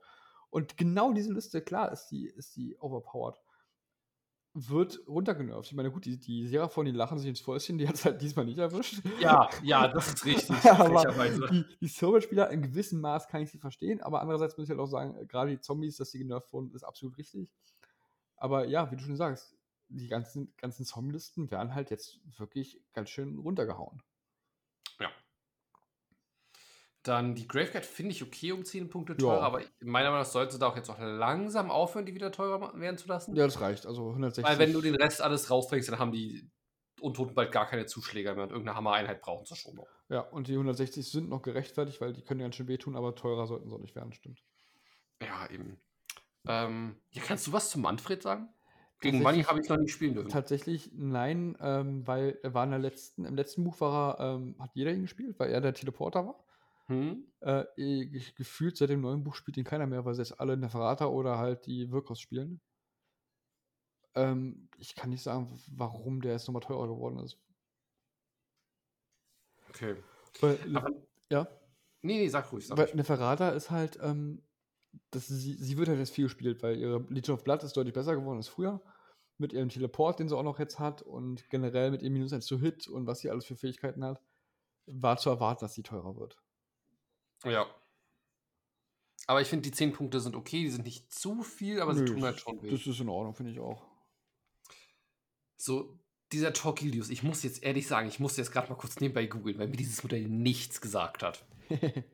[0.49, 3.39] Und genau diese Liste, klar, ist die, ist die overpowered
[4.53, 5.67] wird runtergenervt.
[5.67, 8.21] Ich meine, gut, die, die Seraphon, die lachen sich ins Fäustchen, die hat es halt
[8.21, 9.01] diesmal nicht erwischt.
[9.19, 10.55] Ja, ja, das ist richtig.
[10.69, 14.69] aber die, die Server-Spieler in gewissem Maß kann ich sie verstehen, aber andererseits muss ich
[14.69, 17.49] halt auch sagen, äh, gerade die Zombies, dass die genervt wurden, ist absolut richtig.
[18.35, 19.55] Aber ja, wie du schon sagst,
[19.87, 24.01] die ganzen, ganzen Zombie-Listen werden halt jetzt wirklich ganz schön runtergehauen.
[27.03, 29.19] Dann die Graveguard finde ich okay um 10 Punkte Ja.
[29.19, 32.79] teurer, aber meiner Meinung nach sollte da auch jetzt auch langsam aufhören, die wieder teurer
[32.79, 33.35] werden zu lassen.
[33.35, 33.87] Ja, das reicht.
[33.87, 34.43] Also 160.
[34.43, 36.47] Weil wenn du den Rest alles rausträgst, dann haben die
[36.99, 39.87] Untoten bald gar keine Zuschläger mehr und irgendeine Hammereinheit brauchen sie schon noch.
[40.09, 43.47] ja, und die 160 sind noch gerechtfertigt, weil die können ganz schön wehtun, aber teurer
[43.47, 44.43] sollten sie auch nicht werden, stimmt.
[45.21, 45.79] Ja, eben.
[46.47, 48.49] Ähm, ja, kannst du was zu Manfred sagen?
[48.99, 50.29] Gegen Money habe ich noch nicht spielen dürfen.
[50.29, 54.55] Tatsächlich nein, ähm, weil er war in der letzten, im letzten Buch war er, ähm,
[54.59, 56.43] hat jeder ihn gespielt, weil er der Teleporter war.
[56.91, 57.25] Hm?
[57.39, 58.05] Äh,
[58.35, 61.37] gefühlt seit dem neuen Buch spielt ihn keiner mehr, weil sie jetzt alle Neferata oder
[61.37, 62.59] halt die Wirkos spielen.
[64.13, 67.39] Ähm, ich kann nicht sagen, warum der jetzt nochmal teurer geworden ist.
[69.69, 69.95] Okay.
[70.41, 70.91] Weil, Aber,
[71.29, 71.47] ja,
[72.01, 72.67] nee, nee, sag ruhig.
[72.67, 72.95] Sag weil ruhig.
[72.95, 74.43] Neferata ist halt, ähm,
[75.11, 77.93] das, sie, sie wird halt jetzt viel gespielt, weil ihre Legion of Blood ist deutlich
[77.93, 78.81] besser geworden als früher.
[79.37, 82.45] Mit ihrem Teleport, den sie auch noch jetzt hat und generell mit ihrem Minus 1
[82.45, 84.21] zu Hit und was sie alles für Fähigkeiten hat,
[84.87, 86.37] war zu erwarten, dass sie teurer wird.
[87.45, 87.65] Ja.
[89.27, 92.01] Aber ich finde, die 10 Punkte sind okay, die sind nicht zu viel, aber sie
[92.01, 92.71] Nö, tun halt schon weh.
[92.71, 93.85] Das ist in Ordnung, finde ich auch.
[95.57, 95.99] So,
[96.31, 99.59] dieser Torquilius, ich muss jetzt ehrlich sagen, ich muss jetzt gerade mal kurz nebenbei googeln,
[99.59, 101.45] weil mir dieses Modell nichts gesagt hat.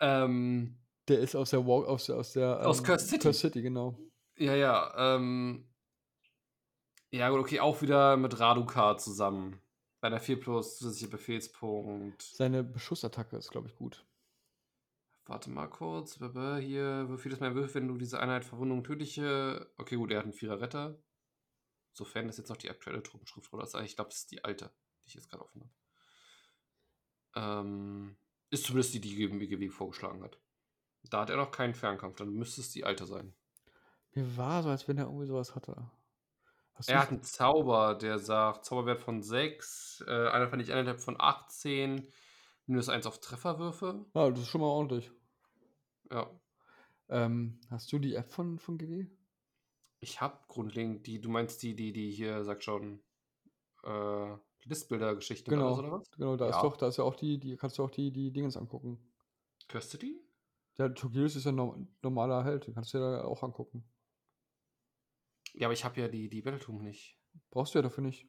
[0.00, 0.78] Ähm,
[1.08, 3.22] Der ist aus der Walk, aus der, aus der Aus Cursed City.
[3.24, 3.98] Cursed City, genau.
[4.36, 5.68] ja, ja, ähm,
[7.10, 9.60] ja, gut, okay, auch wieder mit Raduka zusammen.
[10.00, 12.22] Bei einer 4 plus zusätzlicher Befehlspunkt.
[12.22, 14.06] Seine Beschussattacke ist, glaube ich, gut.
[15.26, 16.14] Warte mal kurz.
[16.14, 19.70] Hier, wie viel ist mein Würfel, wenn du diese Einheit Verwundung tödliche.
[19.76, 20.98] Okay, gut, er hat einen Vierer Retter.
[21.92, 23.74] Sofern das jetzt noch die aktuelle Truppenschrift oder ist.
[23.74, 24.70] Ich glaube, das ist die alte,
[25.02, 25.62] die ich jetzt gerade offen
[27.34, 27.66] habe.
[27.66, 28.16] Ähm,
[28.50, 30.38] ist zumindest die, die GW vorgeschlagen hat.
[31.10, 33.34] Da hat er noch keinen Fernkampf, dann müsste es die alte sein.
[34.14, 35.90] Mir war so, als wenn er irgendwie sowas hatte.
[36.78, 40.72] Hast Er du hat einen Zauber, der sagt, Zauberwert von 6, äh, einer fand ich
[40.72, 42.08] eineinhalb von 18,
[42.66, 44.06] minus 1 auf Trefferwürfe.
[44.14, 45.10] Ja, das ist schon mal ordentlich.
[46.10, 46.30] Ja.
[47.10, 49.06] Ähm, hast du die App von, von GW?
[50.00, 53.02] Ich habe grundlegend die, du meinst die, die, die hier, sagt schon,
[53.84, 56.10] äh, Listbilder-Geschichte Genau, oder was?
[56.16, 56.62] genau, da ist Ja.
[56.62, 59.12] doch, da ist ja auch die, die kannst du auch die, die Dingens angucken.
[59.68, 60.20] Kostet die?
[60.78, 63.84] Der Togilis ist ja ein normaler Held, den kannst du dir da auch angucken.
[65.58, 67.18] Ja, aber ich habe ja die, die Battletum nicht.
[67.50, 68.28] Brauchst du ja dafür nicht.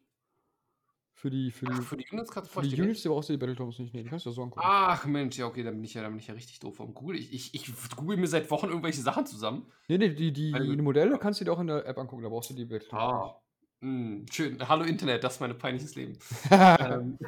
[1.13, 3.33] Für die, für die, Ach, für die Units kannst du für die Units, brauchst du
[3.33, 3.93] die Battletoms nicht.
[3.93, 4.65] Nee, die kannst du ja so angucken.
[4.65, 6.93] Ach Mensch, ja, okay, dann bin ich ja, dann bin ich ja richtig doof vom
[6.93, 7.17] Google.
[7.17, 9.69] Ich, ich, ich google mir seit Wochen irgendwelche Sachen zusammen.
[9.89, 12.23] Nee, nee, die, die, Also- die Modelle kannst du dir auch in der App angucken,
[12.23, 13.41] da brauchst du die Battletoms Ah.
[13.81, 14.67] Hm, schön.
[14.67, 16.17] Hallo Internet, das ist mein peinliches Leben.
[16.51, 17.19] ähm,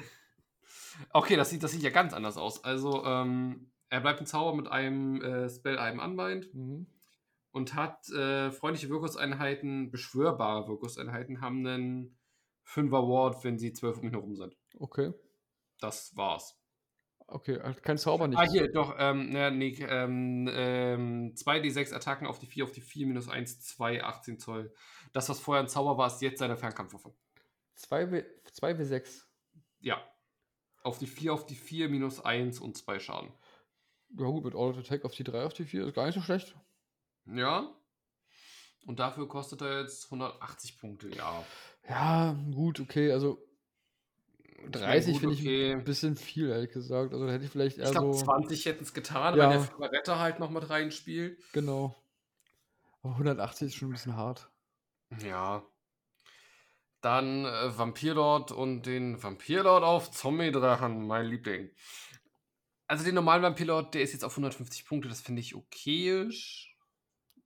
[1.11, 2.64] okay, das sieht, das sieht ja ganz anders aus.
[2.64, 6.88] Also, ähm, er bleibt ein Zauber mit einem äh, Spell, einem Unbind mhm.
[7.52, 12.18] Und hat äh, freundliche Wirkuseinheiten, beschwörbare Wirkuseinheiten, haben einen
[12.65, 14.57] 5er Ward, wenn sie 12 um ihn herum sind.
[14.80, 15.14] Okay.
[15.80, 16.57] Das war's.
[17.28, 18.38] Okay, kein Zauber nicht.
[18.38, 22.82] Ah, hier, doch, ähm, na, nee, ähm, ähm, 2d6 Attacken auf die 4, auf die
[22.82, 24.73] 4, minus 1, 2, 18 Zoll.
[25.14, 27.14] Das, was vorher ein Zauber war, ist jetzt seine Fernkampfwaffe.
[27.78, 29.23] 2W, 2W6.
[29.80, 30.03] Ja.
[30.84, 33.32] Auf die 4, auf die 4, minus 1 und 2 Schaden.
[34.18, 36.22] Ja gut, mit Auto Attack auf die 3, auf die 4 ist gar nicht so
[36.22, 36.57] schlecht.
[37.26, 37.73] Ja.
[38.85, 41.43] Und dafür kostet er jetzt 180 Punkte, ja.
[41.88, 43.39] Ja, gut, okay, also
[44.65, 45.72] Ich 30 mein, finde ich okay.
[45.73, 47.14] ein bisschen viel, ehrlich gesagt.
[47.14, 48.23] Also da hätte ich vielleicht eher Ich glaube, so.
[48.23, 49.45] 20 hätten es getan, Ja.
[49.49, 51.39] weil der Floretta halt noch mit reinspielt.
[51.53, 51.95] Genau.
[53.02, 54.49] Aber 180 ist schon ein bisschen hart.
[55.23, 55.64] Ja.
[57.02, 61.72] Dann äh, Vampirlord und den Vampirlord auf Zombie-Drachen, mein Liebling.
[62.88, 66.70] Also den normalen Vampirlord, der ist jetzt auf 150 Punkte, das finde ich okayisch.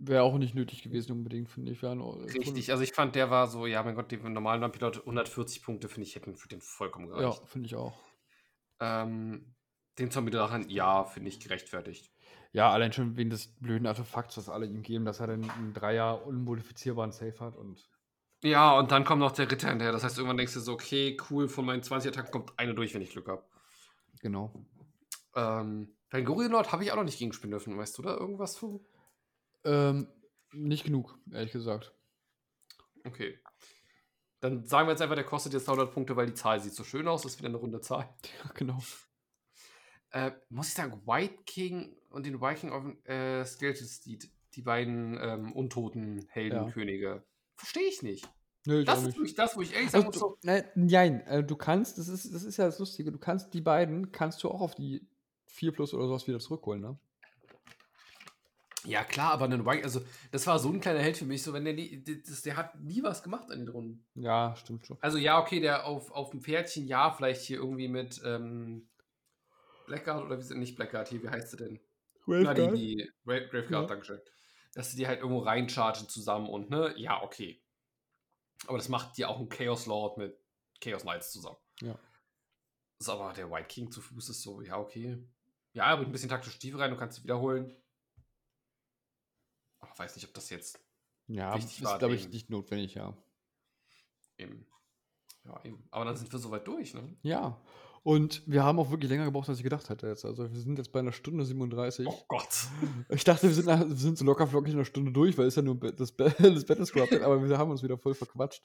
[0.08, 1.84] Wäre auch nicht nötig gewesen, unbedingt, finde ich.
[1.84, 5.64] Ein- Richtig, also ich fand, der war so, ja, mein Gott, den normalen Vampirlord 140
[5.64, 7.42] Punkte, finde ich, hätten für den vollkommen Ja, gereicht.
[7.48, 7.98] finde ich auch.
[8.80, 9.56] Ähm,
[9.98, 12.12] den Zombie-Drachen, ja, finde ich gerechtfertigt.
[12.52, 15.74] Ja, allein schon wegen des blöden Artefakts, was alle ihm geben, dass er dann einen
[15.74, 17.90] Dreier unmodifizierbaren Safe hat und.
[18.44, 19.92] Ja, und dann kommt noch der Ritter hinterher.
[19.92, 22.94] Das heißt, irgendwann denkst du so, okay, cool, von meinen 20 Attacken kommt eine durch,
[22.94, 23.44] wenn ich Glück habe.
[24.22, 24.54] Genau.
[25.36, 27.78] Ähm, Vangorian Lord habe ich auch noch nicht gegenspielen dürfen.
[27.78, 28.86] Weißt du da irgendwas zu?
[29.66, 30.08] Ähm,
[30.52, 31.94] nicht genug, ehrlich gesagt.
[33.04, 33.40] Okay.
[34.40, 36.84] Dann sagen wir jetzt einfach, der kostet jetzt 100 Punkte, weil die Zahl sieht so
[36.84, 37.24] schön aus.
[37.24, 38.10] Das ist wieder eine runde Zahl.
[38.44, 38.80] Ja, genau.
[40.12, 45.18] Äh, muss ich sagen, White King und den Viking auf äh, Skeleton Steed, die beiden
[45.20, 47.24] ähm, untoten Heldenkönige,
[47.56, 48.30] verstehe ich nicht.
[48.66, 49.16] Nö, Das ist nicht.
[49.18, 52.08] nämlich das, wo ich ehrlich sagen Also, muss, so, ne, nein, äh, du kannst, das
[52.08, 55.06] ist, das ist ja das Lustige, du kannst die beiden, kannst du auch auf die
[55.48, 56.98] 4 plus oder sowas wieder zurückholen, ne?
[58.86, 60.02] Ja klar, aber einen Viking, also
[60.32, 62.80] das war so ein kleiner Held für mich, so wenn der nie, das, der hat
[62.80, 64.06] nie was gemacht an den Runden.
[64.16, 64.98] Ja, stimmt schon.
[65.02, 68.88] Also ja, okay, der auf, auf dem Pferdchen, ja, vielleicht hier irgendwie mit ähm,
[69.88, 71.80] Blackguard oder wie sie nicht Blackguard hier, wie heißt sie denn?
[72.26, 73.86] Na, die, die Gra Graveguard, Ja.
[73.86, 74.22] Dankeschön.
[74.74, 77.62] Dass sie die halt irgendwo reinchargen zusammen und ne, ja, okay.
[78.68, 80.38] Aber das macht ja auch ein Chaos Lord mit
[80.82, 81.58] Chaos Knights zusammen.
[81.82, 81.98] Ja.
[83.00, 85.18] Ist aber der White King zu Fuß ist so, ja, okay.
[85.74, 87.76] Ja, er bringt ein bisschen taktische Tiefe rein, du kannst sie wiederholen.
[89.80, 90.80] Aber weiß nicht, ob das jetzt
[91.28, 93.16] Ja, Wichtig ist, glaube ich, nicht notwendig, ja.
[94.38, 94.66] eben.
[95.46, 95.88] Ja, eben.
[95.92, 97.16] Aber dann sind wir soweit durch, ne?
[97.22, 97.62] Ja.
[98.06, 100.26] Und wir haben auch wirklich länger gebraucht, als ich gedacht hätte jetzt.
[100.26, 102.08] Also wir sind jetzt bei einer Stunde 37.
[102.08, 102.68] Oh Gott.
[103.10, 105.48] Ich dachte, wir sind, nach, wir sind so locker flockig in einer Stunde durch, weil
[105.48, 108.64] es ja nur das, das Battle Scrub aber wir haben uns wieder voll verquatscht.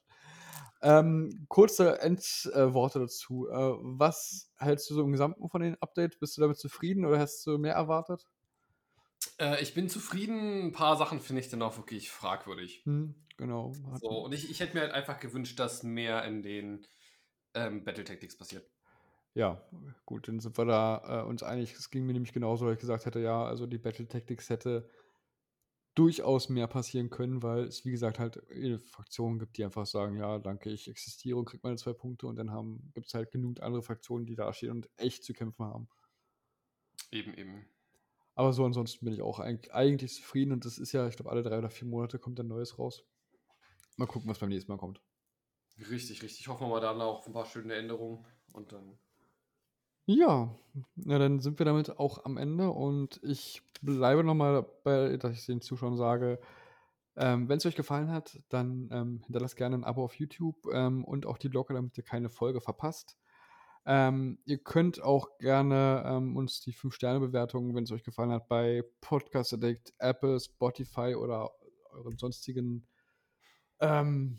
[0.82, 3.48] Ähm, kurze Endworte dazu.
[3.48, 6.20] Äh, was hältst du so im Gesamten von den Update?
[6.20, 8.26] Bist du damit zufrieden oder hast du mehr erwartet?
[9.40, 10.66] Äh, ich bin zufrieden.
[10.66, 12.82] Ein paar Sachen finde ich dann auch wirklich fragwürdig.
[12.84, 13.72] Hm, genau.
[14.00, 16.86] So, und ich, ich hätte mir halt einfach gewünscht, dass mehr in den
[17.54, 18.70] ähm, Battle Tactics passiert.
[19.34, 19.64] Ja,
[20.06, 21.72] gut, dann sind wir da äh, uns einig.
[21.74, 24.88] Es ging mir nämlich genauso, weil ich gesagt hätte, ja, also die Battle Tactics hätte
[25.94, 28.40] durchaus mehr passieren können, weil es, wie gesagt, halt
[28.90, 32.36] Fraktionen gibt, die einfach sagen, ja, danke, ich existiere und krieg meine zwei Punkte und
[32.36, 35.88] dann gibt es halt genug andere Fraktionen, die da stehen und echt zu kämpfen haben.
[37.10, 37.66] Eben, eben.
[38.40, 41.30] Aber so ansonsten bin ich auch eigentlich, eigentlich zufrieden und das ist ja, ich glaube,
[41.30, 43.04] alle drei oder vier Monate kommt ein neues raus.
[43.98, 45.02] Mal gucken, was beim nächsten Mal kommt.
[45.90, 46.48] Richtig, richtig.
[46.48, 48.24] Hoffen wir mal dann auch ein paar schöne Änderungen.
[48.54, 48.98] Und dann.
[50.06, 50.56] Ja,
[50.94, 55.44] na dann sind wir damit auch am Ende und ich bleibe nochmal dabei, dass ich
[55.44, 56.40] den Zuschauern sage,
[57.16, 61.04] ähm, wenn es euch gefallen hat, dann ähm, hinterlasst gerne ein Abo auf YouTube ähm,
[61.04, 63.18] und auch die Glocke, damit ihr keine Folge verpasst.
[63.86, 68.84] Ähm, ihr könnt auch gerne ähm, uns die 5-Sterne-Bewertung, wenn es euch gefallen hat, bei
[69.00, 71.50] Podcast Addict, Apple, Spotify oder
[71.92, 72.86] euren sonstigen
[73.80, 74.38] ähm,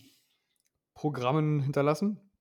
[0.94, 2.32] Programmen hinterlassen.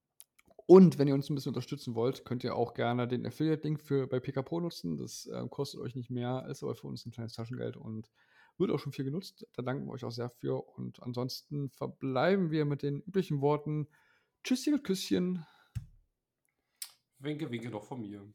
[0.67, 4.21] Und wenn ihr uns ein bisschen unterstützen wollt, könnt ihr auch gerne den Affiliate-Link bei
[4.21, 4.99] PKPro nutzen.
[4.99, 8.09] Das äh, kostet euch nicht mehr, ist aber für uns ein kleines Taschengeld und
[8.57, 9.47] wird auch schon viel genutzt.
[9.55, 10.63] Da danken wir euch auch sehr für.
[10.77, 13.89] Und ansonsten verbleiben wir mit den üblichen Worten.
[14.45, 15.45] Tschüsschen mit Küsschen.
[17.21, 18.27] Winke, winke noch von mir.